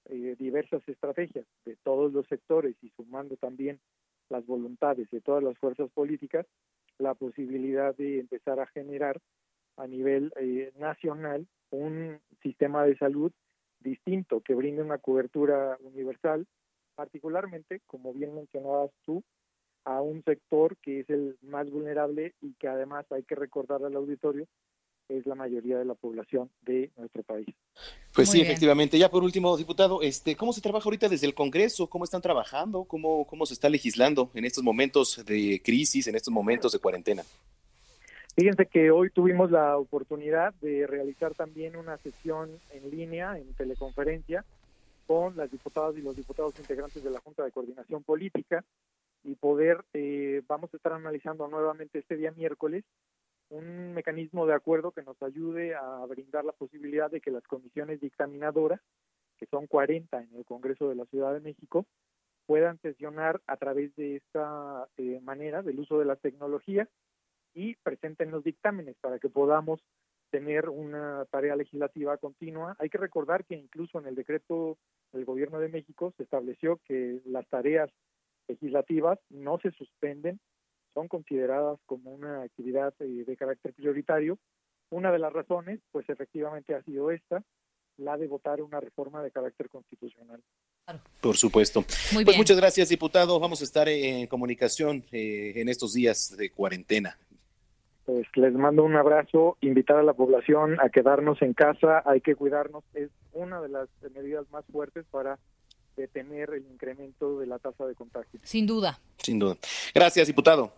eh, 0.06 0.36
diversas 0.40 0.82
estrategias 0.88 1.46
de 1.66 1.76
todos 1.84 2.14
los 2.14 2.26
sectores 2.28 2.76
y 2.82 2.90
sumando 2.92 3.36
también 3.36 3.82
las 4.30 4.46
voluntades 4.46 5.10
de 5.12 5.20
todas 5.20 5.44
las 5.44 5.58
fuerzas 5.58 5.90
políticas, 5.92 6.46
la 7.00 7.16
posibilidad 7.16 7.94
de 7.96 8.20
empezar 8.20 8.62
a 8.62 8.68
generar 8.68 9.20
a 9.76 9.86
nivel 9.86 10.32
eh, 10.38 10.72
nacional 10.78 11.46
un 11.70 12.20
sistema 12.42 12.86
de 12.86 12.98
salud 12.98 13.32
distinto 13.82 14.40
que 14.40 14.56
brinde 14.56 14.82
una 14.82 15.00
cobertura 15.00 15.78
universal, 15.82 16.48
particularmente, 16.96 17.82
como 17.88 18.14
bien 18.14 18.34
mencionabas 18.36 18.92
tú, 19.06 19.22
a 19.86 20.02
un 20.02 20.24
sector 20.24 20.78
que 20.78 21.02
es 21.02 21.10
el 21.10 21.38
más 21.42 21.70
vulnerable 21.70 22.34
y 22.42 22.54
que 22.54 22.68
además 22.68 23.06
hay 23.12 23.24
que 23.24 23.36
recordar 23.36 23.84
al 23.84 23.96
auditorio 23.96 24.48
es 25.10 25.26
la 25.26 25.36
mayoría 25.36 25.78
de 25.78 25.86
la 25.86 25.96
población 25.96 26.50
de 26.62 26.92
nuestro 26.98 27.24
país. 27.24 27.48
Pues 28.14 28.28
Muy 28.28 28.34
sí, 28.34 28.38
bien. 28.40 28.48
efectivamente. 28.48 28.98
Ya 28.98 29.10
por 29.10 29.24
último, 29.24 29.58
diputado, 29.58 30.02
este, 30.02 30.36
¿cómo 30.36 30.54
se 30.54 30.62
trabaja 30.62 30.86
ahorita 30.86 31.10
desde 31.10 31.28
el 31.28 31.34
Congreso? 31.34 31.88
¿Cómo 31.88 32.06
están 32.06 32.22
trabajando? 32.22 32.86
¿Cómo, 32.86 33.26
cómo 33.26 33.46
se 33.46 33.54
está 33.54 33.70
legislando 33.70 34.32
en 34.34 34.46
estos 34.46 34.64
momentos 34.64 35.24
de 35.26 35.62
crisis, 35.64 36.08
en 36.08 36.16
estos 36.16 36.34
momentos 36.34 36.72
de 36.72 36.80
cuarentena? 36.80 37.24
Fíjense 38.36 38.66
que 38.66 38.90
hoy 38.90 39.12
tuvimos 39.12 39.52
la 39.52 39.78
oportunidad 39.78 40.54
de 40.56 40.88
realizar 40.88 41.36
también 41.36 41.76
una 41.76 41.98
sesión 41.98 42.50
en 42.72 42.90
línea, 42.90 43.38
en 43.38 43.54
teleconferencia, 43.54 44.44
con 45.06 45.36
las 45.38 45.52
diputadas 45.52 45.96
y 45.98 46.02
los 46.02 46.16
diputados 46.16 46.58
integrantes 46.58 47.04
de 47.04 47.12
la 47.12 47.20
Junta 47.20 47.44
de 47.44 47.52
Coordinación 47.52 48.04
Política 48.04 48.64
y 49.24 49.36
poder, 49.36 49.84
eh, 49.94 50.42
vamos 50.48 50.74
a 50.74 50.78
estar 50.78 50.94
analizando 50.94 51.48
nuevamente 51.48 52.00
este 52.00 52.18
día 52.18 52.32
miércoles 52.32 52.84
un 53.50 53.94
mecanismo 53.94 54.46
de 54.46 54.54
acuerdo 54.54 54.92
que 54.92 55.04
nos 55.04 55.22
ayude 55.22 55.76
a 55.76 56.06
brindar 56.08 56.44
la 56.44 56.54
posibilidad 56.54 57.12
de 57.12 57.22
que 57.22 57.32
las 57.32 57.44
comisiones 57.44 58.02
dictaminadoras, 58.02 58.82
que 59.38 59.46
son 59.46 59.68
40 59.68 60.22
en 60.22 60.36
el 60.36 60.46
Congreso 60.46 60.90
de 60.90 60.96
la 60.96 61.06
Ciudad 61.06 61.34
de 61.34 61.40
México, 61.40 61.86
puedan 62.48 62.80
sesionar 62.82 63.42
a 63.48 63.58
través 63.58 63.96
de 63.96 64.18
esta 64.18 64.88
eh, 64.98 65.20
manera, 65.22 65.62
del 65.62 65.80
uso 65.80 66.00
de 66.00 66.06
las 66.06 66.20
tecnologías, 66.20 66.90
y 67.54 67.76
presenten 67.76 68.32
los 68.32 68.44
dictámenes 68.44 68.96
para 69.00 69.20
que 69.20 69.30
podamos 69.30 69.80
tener 70.32 70.68
una 70.70 71.26
tarea 71.30 71.56
legislativa 71.56 72.18
continua. 72.18 72.76
Hay 72.80 72.90
que 72.90 72.98
recordar 72.98 73.46
que 73.46 73.56
incluso 73.56 74.00
en 74.00 74.08
el 74.08 74.16
decreto 74.16 74.80
del 75.12 75.26
Gobierno 75.26 75.60
de 75.60 75.70
México 75.70 76.12
se 76.18 76.24
estableció 76.24 76.80
que 76.88 77.22
las 77.26 77.48
tareas 77.50 77.92
legislativas 78.48 79.20
no 79.30 79.60
se 79.60 79.72
suspenden, 79.72 80.40
son 80.94 81.08
consideradas 81.08 81.80
como 81.86 82.12
una 82.12 82.44
actividad 82.44 82.94
eh, 83.00 83.24
de 83.26 83.38
carácter 83.38 83.74
prioritario. 83.74 84.38
Una 84.90 85.12
de 85.12 85.20
las 85.20 85.34
razones, 85.34 85.80
pues 85.92 86.08
efectivamente 86.10 86.76
ha 86.76 86.84
sido 86.84 87.10
esta, 87.10 87.44
la 87.98 88.18
de 88.18 88.28
votar 88.28 88.62
una 88.62 88.80
reforma 88.80 89.24
de 89.24 89.32
carácter 89.32 89.70
constitucional. 89.70 90.42
Por 91.22 91.38
supuesto. 91.38 91.82
Muy 92.12 92.24
pues 92.24 92.34
bien. 92.34 92.38
muchas 92.38 92.58
gracias, 92.58 92.90
diputado. 92.90 93.40
Vamos 93.40 93.62
a 93.62 93.64
estar 93.64 93.88
en 93.88 94.28
comunicación 94.28 95.04
eh, 95.12 95.54
en 95.56 95.70
estos 95.70 95.94
días 95.94 96.36
de 96.38 96.50
cuarentena. 96.50 97.18
Pues 98.06 98.28
les 98.36 98.54
mando 98.54 98.84
un 98.84 98.98
abrazo, 98.98 99.58
invitar 99.62 99.98
a 99.98 100.04
la 100.04 100.14
población 100.14 100.78
a 100.82 100.90
quedarnos 100.90 101.42
en 101.42 101.54
casa, 101.54 102.04
hay 102.06 102.20
que 102.20 102.36
cuidarnos, 102.36 102.84
es 102.94 103.10
una 103.32 103.62
de 103.62 103.70
las 103.70 103.88
medidas 104.14 104.50
más 104.52 104.66
fuertes 104.66 105.06
para 105.10 105.40
detener 105.96 106.50
el 106.56 106.66
incremento 106.72 107.40
de 107.40 107.48
la 107.48 107.60
tasa 107.60 107.86
de 107.86 107.96
contagio. 107.96 108.40
Sin 108.44 108.66
duda. 108.66 109.00
Sin 109.22 109.40
duda. 109.40 109.58
Gracias, 109.94 110.28
diputado. 110.28 110.74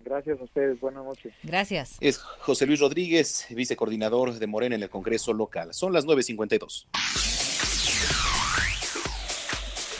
Gracias 0.00 0.40
a 0.40 0.44
ustedes, 0.44 0.80
buenas 0.80 1.04
noches. 1.04 1.34
Gracias. 1.42 1.96
Es 2.00 2.18
José 2.18 2.66
Luis 2.66 2.80
Rodríguez, 2.80 3.46
vicecoordinador 3.50 4.32
de 4.38 4.46
Morena 4.46 4.76
en 4.76 4.82
el 4.82 4.88
Congreso 4.90 5.32
local. 5.32 5.74
Son 5.74 5.92
las 5.92 6.06
9.52. 6.06 6.86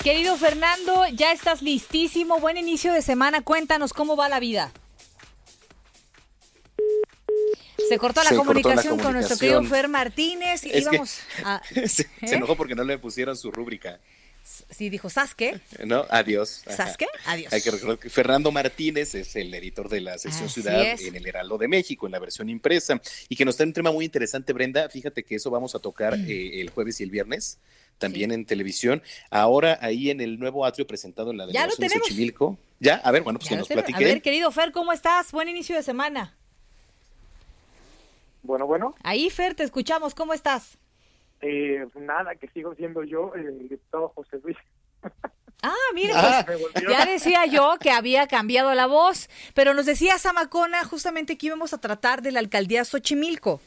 Querido 0.03 0.37
Fernando, 0.37 1.05
ya 1.13 1.33
estás 1.33 1.61
listísimo. 1.61 2.39
Buen 2.41 2.57
inicio 2.57 2.93
de 2.93 3.03
semana. 3.03 3.43
Cuéntanos 3.43 3.93
cómo 3.93 4.17
va 4.17 4.29
la 4.29 4.41
vida. 4.41 4.73
Se 7.89 7.99
cortó 7.99 8.23
la 8.23 8.31
Se 8.31 8.37
cortó 8.37 8.53
la 8.55 8.63
comunicación 8.63 8.99
con 8.99 9.13
nuestro 9.15 9.37
querido. 9.39 9.63
Fer 9.65 9.89
Martínez 9.89 10.65
y 10.65 10.71
Es 10.71 10.89
que- 10.89 10.95
íbamos 10.97 11.21
a... 11.45 11.61
se, 11.75 11.89
se 11.89 12.03
¿Eh? 12.03 12.35
enojó 12.35 12.57
porque 12.57 12.75
no 12.75 12.85
le 12.85 12.99
pusieron 12.99 13.37
su 13.37 13.51
rúbrica. 13.51 13.99
Sí, 14.71 14.89
dijo, 14.89 15.11
¿sabes 15.11 15.35
qué? 15.35 15.61
¿No? 15.85 16.07
Adiós. 16.09 16.63
Ajá. 16.67 16.77
¿Sabes 16.77 16.97
qué? 16.97 17.07
Adiós. 17.27 17.53
Hay 17.53 17.61
que 17.61 17.71
recordar 17.71 17.99
que 17.99 18.09
Fernando 18.11 18.51
Martínez 18.51 19.15
es 19.15 19.37
el 19.37 19.53
editor 19.53 19.89
de 19.89 20.01
la 20.01 20.17
sección 20.19 20.47
Así 20.47 20.55
Ciudad 20.63 20.83
es. 20.83 21.03
en 21.03 21.15
el 21.17 21.27
Heraldo 21.27 21.59
de 21.59 21.69
México, 21.69 22.07
en 22.07 22.13
la 22.13 22.19
versión 22.19 22.49
impresa, 22.49 23.01
y 23.29 23.37
que 23.37 23.45
nos 23.45 23.57
trae 23.57 23.67
un 23.67 23.73
tema 23.75 23.91
muy 23.93 24.05
interesante, 24.05 24.53
Brenda. 24.53 24.89
Fíjate 24.89 25.23
que 25.23 25.35
eso 25.37 25.51
vamos 25.51 25.75
a 25.75 25.79
tocar 25.79 26.17
Mm. 26.17 26.25
eh, 26.29 26.61
el 26.61 26.71
jueves 26.71 26.99
y 27.01 27.05
el 27.05 27.11
viernes, 27.11 27.59
también 27.99 28.33
en 28.33 28.47
televisión. 28.47 29.03
Ahora 29.31 29.79
ahí 29.83 30.11
en 30.11 30.21
el 30.21 30.39
nuevo 30.39 30.65
atrio 30.65 30.87
presentado 30.87 31.31
en 31.31 31.37
la 31.39 31.45
Ya 31.51 31.67
lo 31.67 31.75
delegación 31.75 31.89
de. 31.89 31.99
Xochimilco. 32.09 32.59
Ya, 32.81 32.95
a 32.97 33.11
ver, 33.11 33.23
bueno, 33.23 33.39
pues 33.39 33.51
Ya 33.51 33.57
que 33.57 33.61
nos 33.61 33.69
platique. 33.69 34.05
A 34.05 34.09
ver, 34.09 34.23
querido 34.23 34.51
Fer, 34.53 34.73
¿cómo 34.73 34.93
estás? 34.93 35.31
Buen 35.33 35.49
inicio 35.49 35.77
de 35.77 35.83
semana. 35.83 36.35
Bueno, 38.43 38.67
bueno. 38.67 38.95
Ahí, 39.03 39.29
Fer, 39.31 39.55
te 39.55 39.63
escuchamos. 39.65 40.15
¿Cómo 40.15 40.33
estás? 40.33 40.79
Eh, 41.41 41.87
nada, 41.95 42.35
que 42.35 42.49
sigo 42.49 42.75
siendo 42.75 43.05
yo, 43.05 43.33
el 43.35 43.69
diputado 43.69 44.09
José 44.15 44.41
Luis. 44.43 44.57
Ah, 45.63 45.75
mire, 45.95 46.13
Ah, 46.15 46.45
pues, 46.47 46.61
ya 46.89 47.05
decía 47.05 47.47
yo 47.47 47.77
que 47.81 47.91
había 47.91 48.27
cambiado 48.29 48.73
la 48.75 48.87
voz, 48.87 49.29
pero 49.55 49.75
nos 49.75 49.87
decía 49.87 50.17
Samacona 50.19 50.85
justamente 50.85 51.37
que 51.37 51.47
íbamos 51.49 51.73
a 51.75 51.79
tratar 51.81 52.23
de 52.23 52.31
la 52.33 52.39
alcaldía 52.41 52.85
Xochimilco. 52.85 53.61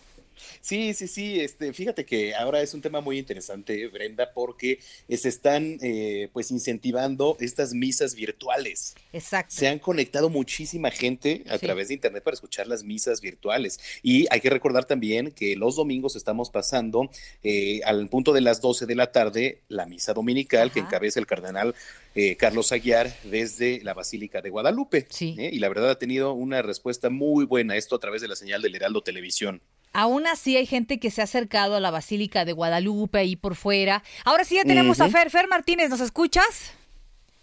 Sí, 0.61 0.93
sí, 0.93 1.07
sí. 1.07 1.39
Este, 1.39 1.73
fíjate 1.73 2.05
que 2.05 2.33
ahora 2.35 2.61
es 2.61 2.73
un 2.73 2.81
tema 2.81 3.01
muy 3.01 3.17
interesante, 3.17 3.87
Brenda, 3.87 4.31
porque 4.33 4.79
se 5.09 5.29
están 5.29 5.77
eh, 5.81 6.29
pues 6.33 6.51
incentivando 6.51 7.37
estas 7.39 7.73
misas 7.73 8.15
virtuales. 8.15 8.95
Exacto. 9.13 9.53
Se 9.55 9.67
han 9.67 9.79
conectado 9.79 10.29
muchísima 10.29 10.91
gente 10.91 11.43
a 11.49 11.57
Sí. 11.57 11.65
través 11.65 11.87
de 11.89 11.93
internet 11.95 12.23
para 12.23 12.33
escuchar 12.35 12.67
las 12.67 12.83
misas 12.83 13.21
virtuales. 13.21 13.79
Y 14.03 14.25
hay 14.31 14.39
que 14.41 14.49
recordar 14.49 14.85
también 14.85 15.31
que 15.31 15.55
los 15.55 15.75
domingos 15.75 16.15
estamos 16.15 16.49
pasando 16.49 17.09
eh, 17.43 17.81
al 17.85 18.07
punto 18.09 18.33
de 18.33 18.41
las 18.41 18.61
12 18.61 18.85
de 18.85 18.95
la 18.95 19.11
tarde 19.11 19.61
la 19.67 19.85
misa 19.85 20.13
dominical 20.13 20.71
que 20.71 20.79
encabeza 20.79 21.19
el 21.19 21.27
cardenal 21.27 21.75
eh, 22.15 22.35
Carlos 22.35 22.71
Aguiar 22.71 23.15
desde 23.23 23.81
la 23.83 23.93
Basílica 23.93 24.41
de 24.41 24.49
Guadalupe. 24.49 25.07
¿eh? 25.37 25.49
Y 25.53 25.59
la 25.59 25.69
verdad 25.69 25.89
ha 25.91 25.99
tenido 25.99 26.33
una 26.33 26.61
respuesta 26.61 27.09
muy 27.09 27.45
buena 27.45 27.77
esto 27.77 27.95
a 27.95 27.99
través 27.99 28.21
de 28.21 28.27
la 28.27 28.35
señal 28.35 28.61
del 28.61 28.75
Heraldo 28.75 29.01
Televisión. 29.01 29.61
Aún 29.93 30.27
así 30.27 30.55
hay 30.57 30.65
gente 30.65 30.99
que 30.99 31.11
se 31.11 31.21
ha 31.21 31.25
acercado 31.25 31.75
a 31.75 31.79
la 31.79 31.91
Basílica 31.91 32.45
de 32.45 32.53
Guadalupe 32.53 33.19
ahí 33.19 33.35
por 33.35 33.55
fuera. 33.55 34.03
Ahora 34.25 34.43
sí 34.43 34.55
ya 34.55 34.63
tenemos 34.63 35.01
a. 35.01 35.09
Fer. 35.09 35.29
Fer 35.29 35.47
Martínez, 35.47 35.89
¿nos 35.89 36.01
escuchas? 36.01 36.73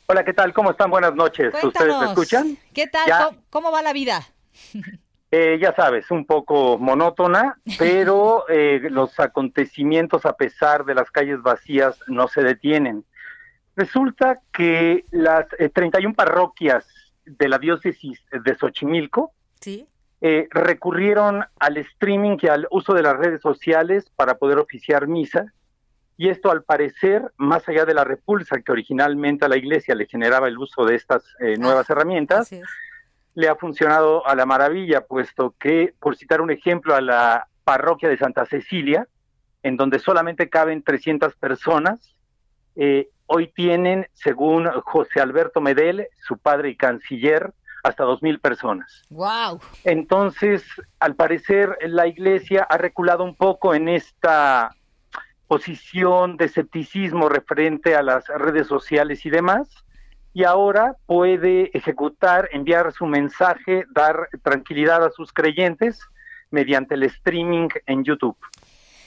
Hola, 0.06 0.24
¿qué 0.24 0.32
tal? 0.32 0.52
¿Cómo 0.54 0.70
están? 0.70 0.90
Buenas 0.90 1.14
noches. 1.14 1.52
¿Ustedes 1.62 1.98
me 1.98 2.06
escuchan? 2.06 2.56
¿Qué 2.72 2.86
tal? 2.86 3.06
Ya. 3.06 3.24
¿Cómo, 3.24 3.38
cómo 3.50 3.72
va 3.72 3.82
la 3.82 3.92
vida? 3.92 4.26
Eh, 5.30 5.58
ya 5.60 5.74
sabes, 5.74 6.10
un 6.10 6.24
poco 6.24 6.78
monótona, 6.78 7.60
pero 7.78 8.46
eh, 8.48 8.80
los 8.90 9.20
acontecimientos, 9.20 10.24
a 10.24 10.32
pesar 10.32 10.86
de 10.86 10.94
las 10.94 11.10
calles 11.10 11.42
vacías, 11.42 11.98
no 12.06 12.28
se 12.28 12.42
detienen. 12.42 13.04
Resulta 13.76 14.40
que 14.52 15.04
las 15.10 15.46
eh, 15.58 15.68
31 15.68 16.14
parroquias 16.14 16.86
de 17.26 17.48
la 17.48 17.58
diócesis 17.58 18.18
de 18.32 18.54
Xochimilco 18.54 19.32
Sí. 19.60 19.86
Eh, 20.20 20.48
recurrieron 20.50 21.44
al 21.60 21.76
streaming 21.76 22.38
y 22.42 22.48
al 22.48 22.66
uso 22.70 22.92
de 22.92 23.02
las 23.02 23.16
redes 23.16 23.40
sociales 23.40 24.10
para 24.16 24.38
poder 24.38 24.58
oficiar 24.58 25.06
misa. 25.06 25.52
Y 26.16 26.28
esto, 26.28 26.50
al 26.50 26.64
parecer, 26.64 27.32
más 27.36 27.68
allá 27.68 27.84
de 27.84 27.94
la 27.94 28.02
repulsa 28.02 28.60
que 28.60 28.72
originalmente 28.72 29.44
a 29.44 29.48
la 29.48 29.56
iglesia 29.56 29.94
le 29.94 30.06
generaba 30.06 30.48
el 30.48 30.58
uso 30.58 30.84
de 30.84 30.96
estas 30.96 31.22
eh, 31.38 31.56
nuevas 31.56 31.88
herramientas, 31.90 32.50
le 33.34 33.48
ha 33.48 33.54
funcionado 33.54 34.26
a 34.26 34.34
la 34.34 34.44
maravilla, 34.44 35.02
puesto 35.02 35.54
que, 35.60 35.94
por 36.00 36.16
citar 36.16 36.40
un 36.40 36.50
ejemplo, 36.50 36.96
a 36.96 37.00
la 37.00 37.46
parroquia 37.62 38.08
de 38.08 38.16
Santa 38.16 38.44
Cecilia, 38.46 39.06
en 39.62 39.76
donde 39.76 40.00
solamente 40.00 40.48
caben 40.48 40.82
300 40.82 41.36
personas, 41.36 42.16
eh, 42.74 43.10
hoy 43.26 43.52
tienen, 43.54 44.08
según 44.14 44.66
José 44.82 45.20
Alberto 45.20 45.60
Medel, 45.60 46.08
su 46.16 46.38
padre 46.38 46.70
y 46.70 46.76
canciller, 46.76 47.52
hasta 47.82 48.04
2.000 48.04 48.40
personas. 48.40 49.02
Wow. 49.10 49.60
Entonces, 49.84 50.64
al 51.00 51.14
parecer, 51.14 51.76
la 51.82 52.06
iglesia 52.06 52.66
ha 52.68 52.76
reculado 52.78 53.24
un 53.24 53.34
poco 53.34 53.74
en 53.74 53.88
esta 53.88 54.74
posición 55.46 56.36
de 56.36 56.44
escepticismo 56.46 57.28
referente 57.28 57.94
a 57.96 58.02
las 58.02 58.26
redes 58.28 58.66
sociales 58.66 59.24
y 59.24 59.30
demás, 59.30 59.68
y 60.34 60.44
ahora 60.44 60.94
puede 61.06 61.70
ejecutar, 61.76 62.48
enviar 62.52 62.92
su 62.92 63.06
mensaje, 63.06 63.84
dar 63.90 64.28
tranquilidad 64.42 65.04
a 65.04 65.10
sus 65.10 65.32
creyentes 65.32 66.00
mediante 66.50 66.94
el 66.94 67.02
streaming 67.04 67.68
en 67.86 68.04
YouTube. 68.04 68.36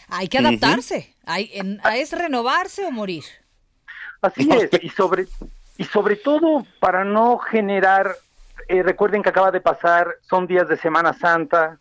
Hay 0.09 0.27
que 0.27 0.39
adaptarse. 0.39 1.15
Hay, 1.25 1.51
en- 1.53 1.79
es 1.95 2.11
renovarse 2.11 2.85
o 2.85 2.91
morir. 2.91 3.23
Así 4.21 4.49
es, 4.51 4.69
y 4.83 4.89
sobre, 4.89 5.27
y 5.77 5.83
sobre 5.85 6.15
todo 6.15 6.65
para 6.79 7.03
no 7.05 7.37
generar, 7.37 8.15
eh, 8.67 8.83
recuerden 8.83 9.23
que 9.23 9.29
acaba 9.29 9.51
de 9.51 9.61
pasar, 9.61 10.15
son 10.21 10.47
días 10.47 10.67
de 10.67 10.77
Semana 10.77 11.13
Santa, 11.13 11.79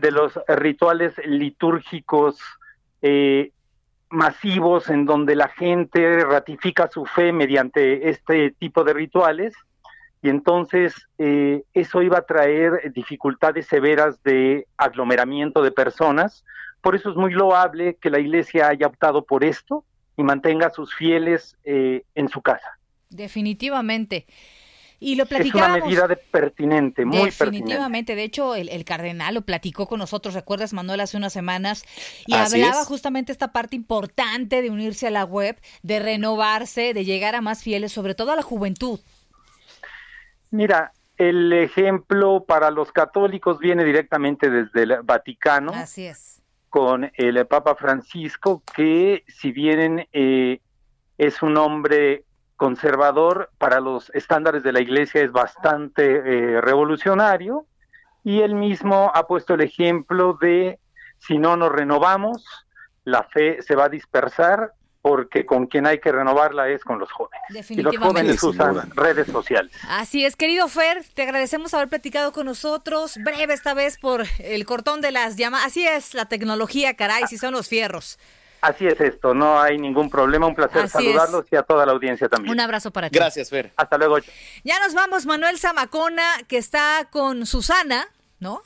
de 0.00 0.10
los 0.10 0.38
rituales 0.48 1.14
litúrgicos 1.24 2.40
eh, 3.02 3.52
masivos 4.10 4.90
en 4.90 5.06
donde 5.06 5.36
la 5.36 5.48
gente 5.48 6.24
ratifica 6.24 6.88
su 6.88 7.06
fe 7.06 7.32
mediante 7.32 8.08
este 8.08 8.50
tipo 8.50 8.82
de 8.82 8.92
rituales 8.92 9.54
y 10.22 10.28
entonces 10.28 10.94
eh, 11.18 11.62
eso 11.72 12.02
iba 12.02 12.18
a 12.18 12.26
traer 12.26 12.92
dificultades 12.92 13.66
severas 13.66 14.22
de 14.22 14.66
aglomeramiento 14.76 15.62
de 15.62 15.70
personas. 15.70 16.44
Por 16.82 16.94
eso 16.94 17.10
es 17.10 17.16
muy 17.16 17.32
loable 17.32 17.96
que 18.00 18.10
la 18.10 18.18
iglesia 18.18 18.68
haya 18.68 18.86
optado 18.86 19.24
por 19.24 19.44
esto 19.44 19.84
y 20.16 20.22
mantenga 20.22 20.66
a 20.66 20.70
sus 20.70 20.94
fieles 20.94 21.56
eh, 21.64 22.02
en 22.14 22.28
su 22.28 22.42
casa. 22.42 22.78
Definitivamente. 23.08 24.26
Y 25.02 25.14
lo 25.14 25.24
Es 25.24 25.30
una 25.30 25.38
platicábamos. 25.38 25.88
medida 25.88 26.06
de 26.08 26.16
pertinente, 26.16 27.04
muy 27.06 27.16
pertinente. 27.30 27.44
Definitivamente, 27.44 28.14
de 28.14 28.22
hecho 28.22 28.54
el, 28.54 28.68
el 28.68 28.84
cardenal 28.84 29.34
lo 29.34 29.40
platicó 29.42 29.86
con 29.88 29.98
nosotros, 29.98 30.34
¿recuerdas 30.34 30.74
Manuel 30.74 31.00
hace 31.00 31.16
unas 31.16 31.32
semanas? 31.32 31.84
Y 32.26 32.34
Así 32.34 32.62
hablaba 32.62 32.82
es. 32.82 32.86
justamente 32.86 33.32
esta 33.32 33.50
parte 33.50 33.76
importante 33.76 34.60
de 34.60 34.68
unirse 34.70 35.06
a 35.06 35.10
la 35.10 35.24
web, 35.24 35.58
de 35.82 36.00
renovarse, 36.00 36.92
de 36.92 37.04
llegar 37.06 37.34
a 37.34 37.40
más 37.40 37.62
fieles, 37.62 37.92
sobre 37.92 38.14
todo 38.14 38.30
a 38.32 38.36
la 38.36 38.42
juventud. 38.42 39.00
Mira, 40.50 40.92
el 41.16 41.52
ejemplo 41.52 42.44
para 42.44 42.70
los 42.70 42.92
católicos 42.92 43.58
viene 43.58 43.84
directamente 43.84 44.50
desde 44.50 44.82
el 44.82 44.96
Vaticano. 45.02 45.72
Así 45.72 46.06
es. 46.06 46.42
Con 46.68 47.10
el 47.14 47.46
Papa 47.46 47.74
Francisco, 47.74 48.62
que 48.74 49.24
si 49.28 49.50
bien 49.52 50.06
eh, 50.12 50.60
es 51.18 51.42
un 51.42 51.56
hombre 51.56 52.24
conservador, 52.60 53.48
para 53.56 53.80
los 53.80 54.10
estándares 54.10 54.62
de 54.62 54.70
la 54.70 54.82
iglesia 54.82 55.22
es 55.22 55.32
bastante 55.32 56.02
eh, 56.04 56.60
revolucionario, 56.60 57.64
y 58.22 58.42
él 58.42 58.54
mismo 58.54 59.10
ha 59.14 59.26
puesto 59.26 59.54
el 59.54 59.62
ejemplo 59.62 60.36
de 60.38 60.78
si 61.18 61.38
no 61.38 61.56
nos 61.56 61.72
renovamos, 61.72 62.44
la 63.04 63.22
fe 63.22 63.62
se 63.62 63.74
va 63.74 63.86
a 63.86 63.88
dispersar, 63.88 64.74
porque 65.00 65.46
con 65.46 65.68
quien 65.68 65.86
hay 65.86 66.00
que 66.00 66.12
renovarla 66.12 66.68
es 66.68 66.84
con 66.84 66.98
los 66.98 67.10
jóvenes. 67.10 67.40
Y 67.48 67.54
los 67.54 67.62
Definitivamente. 67.62 68.06
jóvenes 68.06 68.42
usan 68.42 68.74
duda. 68.74 68.88
redes 68.94 69.26
sociales. 69.28 69.72
Así 69.88 70.26
es, 70.26 70.36
querido 70.36 70.68
Fer, 70.68 71.02
te 71.14 71.22
agradecemos 71.22 71.72
haber 71.72 71.88
platicado 71.88 72.30
con 72.32 72.44
nosotros, 72.44 73.16
breve 73.24 73.54
esta 73.54 73.72
vez 73.72 73.96
por 73.96 74.24
el 74.38 74.66
cortón 74.66 75.00
de 75.00 75.12
las 75.12 75.36
llamadas. 75.36 75.68
Así 75.68 75.86
es, 75.86 76.12
la 76.12 76.26
tecnología, 76.26 76.92
caray, 76.92 77.26
si 77.26 77.38
son 77.38 77.54
los 77.54 77.68
fierros. 77.68 78.18
Así 78.60 78.86
es 78.86 79.00
esto, 79.00 79.32
no 79.32 79.60
hay 79.60 79.78
ningún 79.78 80.10
problema, 80.10 80.46
un 80.46 80.54
placer 80.54 80.82
Así 80.82 80.92
saludarlos 80.92 81.46
y 81.50 81.56
a 81.56 81.62
toda 81.62 81.86
la 81.86 81.92
audiencia 81.92 82.28
también. 82.28 82.52
Un 82.52 82.60
abrazo 82.60 82.90
para 82.90 83.08
ti. 83.08 83.18
Gracias, 83.18 83.48
Fer. 83.48 83.72
Hasta 83.76 83.96
luego. 83.96 84.18
Ya 84.64 84.78
nos 84.80 84.92
vamos, 84.92 85.24
Manuel 85.24 85.58
Zamacona, 85.58 86.24
que 86.46 86.58
está 86.58 87.08
con 87.10 87.46
Susana, 87.46 88.08
¿no? 88.38 88.62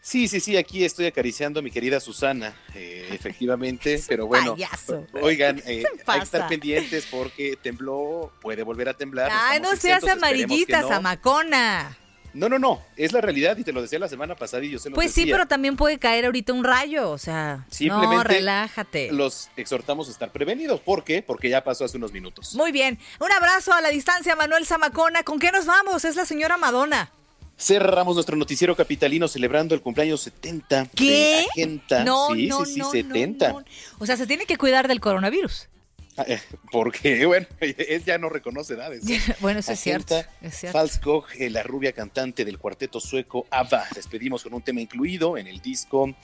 Sí, 0.00 0.26
sí, 0.26 0.40
sí, 0.40 0.56
aquí 0.56 0.84
estoy 0.84 1.06
acariciando 1.06 1.60
a 1.60 1.62
mi 1.62 1.70
querida 1.70 2.00
Susana, 2.00 2.54
eh, 2.74 3.08
efectivamente, 3.12 4.02
pero 4.08 4.26
bueno, 4.26 4.54
payaso. 4.54 5.06
oigan, 5.20 5.58
eh, 5.66 5.84
hay 6.06 6.18
que 6.18 6.24
estar 6.24 6.48
pendientes 6.48 7.06
porque 7.08 7.56
tembló, 7.60 8.32
puede 8.40 8.64
volver 8.64 8.88
a 8.88 8.94
temblar. 8.94 9.30
Ay, 9.32 9.60
no 9.60 9.76
seas 9.76 10.02
amarillita, 10.04 10.82
no. 10.82 10.88
Zamacona. 10.88 11.96
No, 12.34 12.48
no, 12.48 12.58
no, 12.58 12.82
es 12.96 13.12
la 13.12 13.20
realidad 13.20 13.56
y 13.58 13.64
te 13.64 13.72
lo 13.72 13.82
decía 13.82 13.98
la 13.98 14.08
semana 14.08 14.34
pasada 14.34 14.64
y 14.64 14.70
yo 14.70 14.78
se 14.78 14.88
lo 14.88 14.94
Pues 14.94 15.12
sí, 15.12 15.26
pero 15.26 15.46
también 15.46 15.76
puede 15.76 15.98
caer 15.98 16.24
ahorita 16.24 16.52
un 16.52 16.64
rayo, 16.64 17.10
o 17.10 17.18
sea, 17.18 17.66
Simplemente 17.70 18.16
no, 18.16 18.24
relájate. 18.24 19.12
Los 19.12 19.50
exhortamos 19.56 20.08
a 20.08 20.12
estar 20.12 20.30
prevenidos. 20.30 20.80
¿Por 20.80 21.04
qué? 21.04 21.22
Porque 21.22 21.50
ya 21.50 21.62
pasó 21.62 21.84
hace 21.84 21.98
unos 21.98 22.12
minutos. 22.12 22.54
Muy 22.54 22.72
bien, 22.72 22.98
un 23.20 23.30
abrazo 23.32 23.72
a 23.72 23.80
la 23.80 23.90
distancia, 23.90 24.34
Manuel 24.34 24.66
Zamacona. 24.66 25.22
¿Con 25.22 25.38
qué 25.38 25.52
nos 25.52 25.66
vamos? 25.66 26.04
Es 26.04 26.16
la 26.16 26.24
señora 26.24 26.56
Madonna. 26.56 27.10
Cerramos 27.58 28.14
nuestro 28.14 28.36
noticiero 28.36 28.74
capitalino 28.74 29.28
celebrando 29.28 29.74
el 29.74 29.82
cumpleaños 29.82 30.22
70 30.22 30.86
¿Qué? 30.96 31.46
de. 31.54 32.04
No, 32.04 32.30
sí, 32.34 32.46
no, 32.48 32.64
sí, 32.64 32.72
sí, 32.72 32.78
no, 32.78 32.90
70. 32.90 33.54
O 33.98 34.06
sea, 34.06 34.16
se 34.16 34.26
tiene 34.26 34.46
que 34.46 34.56
cuidar 34.56 34.88
del 34.88 35.00
coronavirus. 35.00 35.68
Ah, 36.16 36.24
eh, 36.28 36.40
Porque, 36.70 37.24
bueno, 37.26 37.46
él 37.60 38.04
ya 38.04 38.18
no 38.18 38.28
reconoce 38.28 38.74
edades. 38.74 39.08
¿eh? 39.08 39.20
Bueno, 39.40 39.60
eso 39.60 39.72
es 39.72 39.80
cierto, 39.80 40.22
es 40.40 40.54
cierto. 40.56 40.78
Falskog, 40.78 41.26
eh, 41.38 41.48
la 41.50 41.62
rubia 41.62 41.92
cantante 41.92 42.44
del 42.44 42.58
cuarteto 42.58 43.00
sueco 43.00 43.46
ABBA. 43.50 43.86
Despedimos 43.94 44.42
con 44.42 44.54
un 44.54 44.62
tema 44.62 44.80
incluido 44.80 45.38
en 45.38 45.46
el 45.46 45.60
disco 45.60 46.14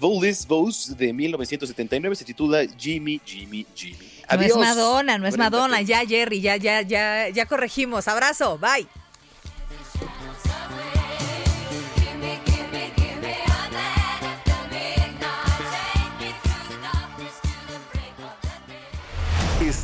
Voldis 0.00 0.46
Vos 0.46 0.96
de 0.96 1.12
1979. 1.12 2.16
Se 2.16 2.24
titula 2.24 2.64
Jimmy, 2.76 3.20
Jimmy, 3.24 3.66
Jimmy. 3.74 4.10
Adiós. 4.28 4.56
No 4.56 4.62
es 4.62 4.68
Madonna, 4.68 5.18
no 5.18 5.26
es 5.28 5.38
Madonna. 5.38 5.80
Ya, 5.82 6.04
Jerry, 6.04 6.40
ya, 6.40 6.56
ya, 6.56 6.82
ya, 6.82 7.28
ya 7.28 7.46
corregimos. 7.46 8.08
Abrazo, 8.08 8.58
bye. 8.58 8.86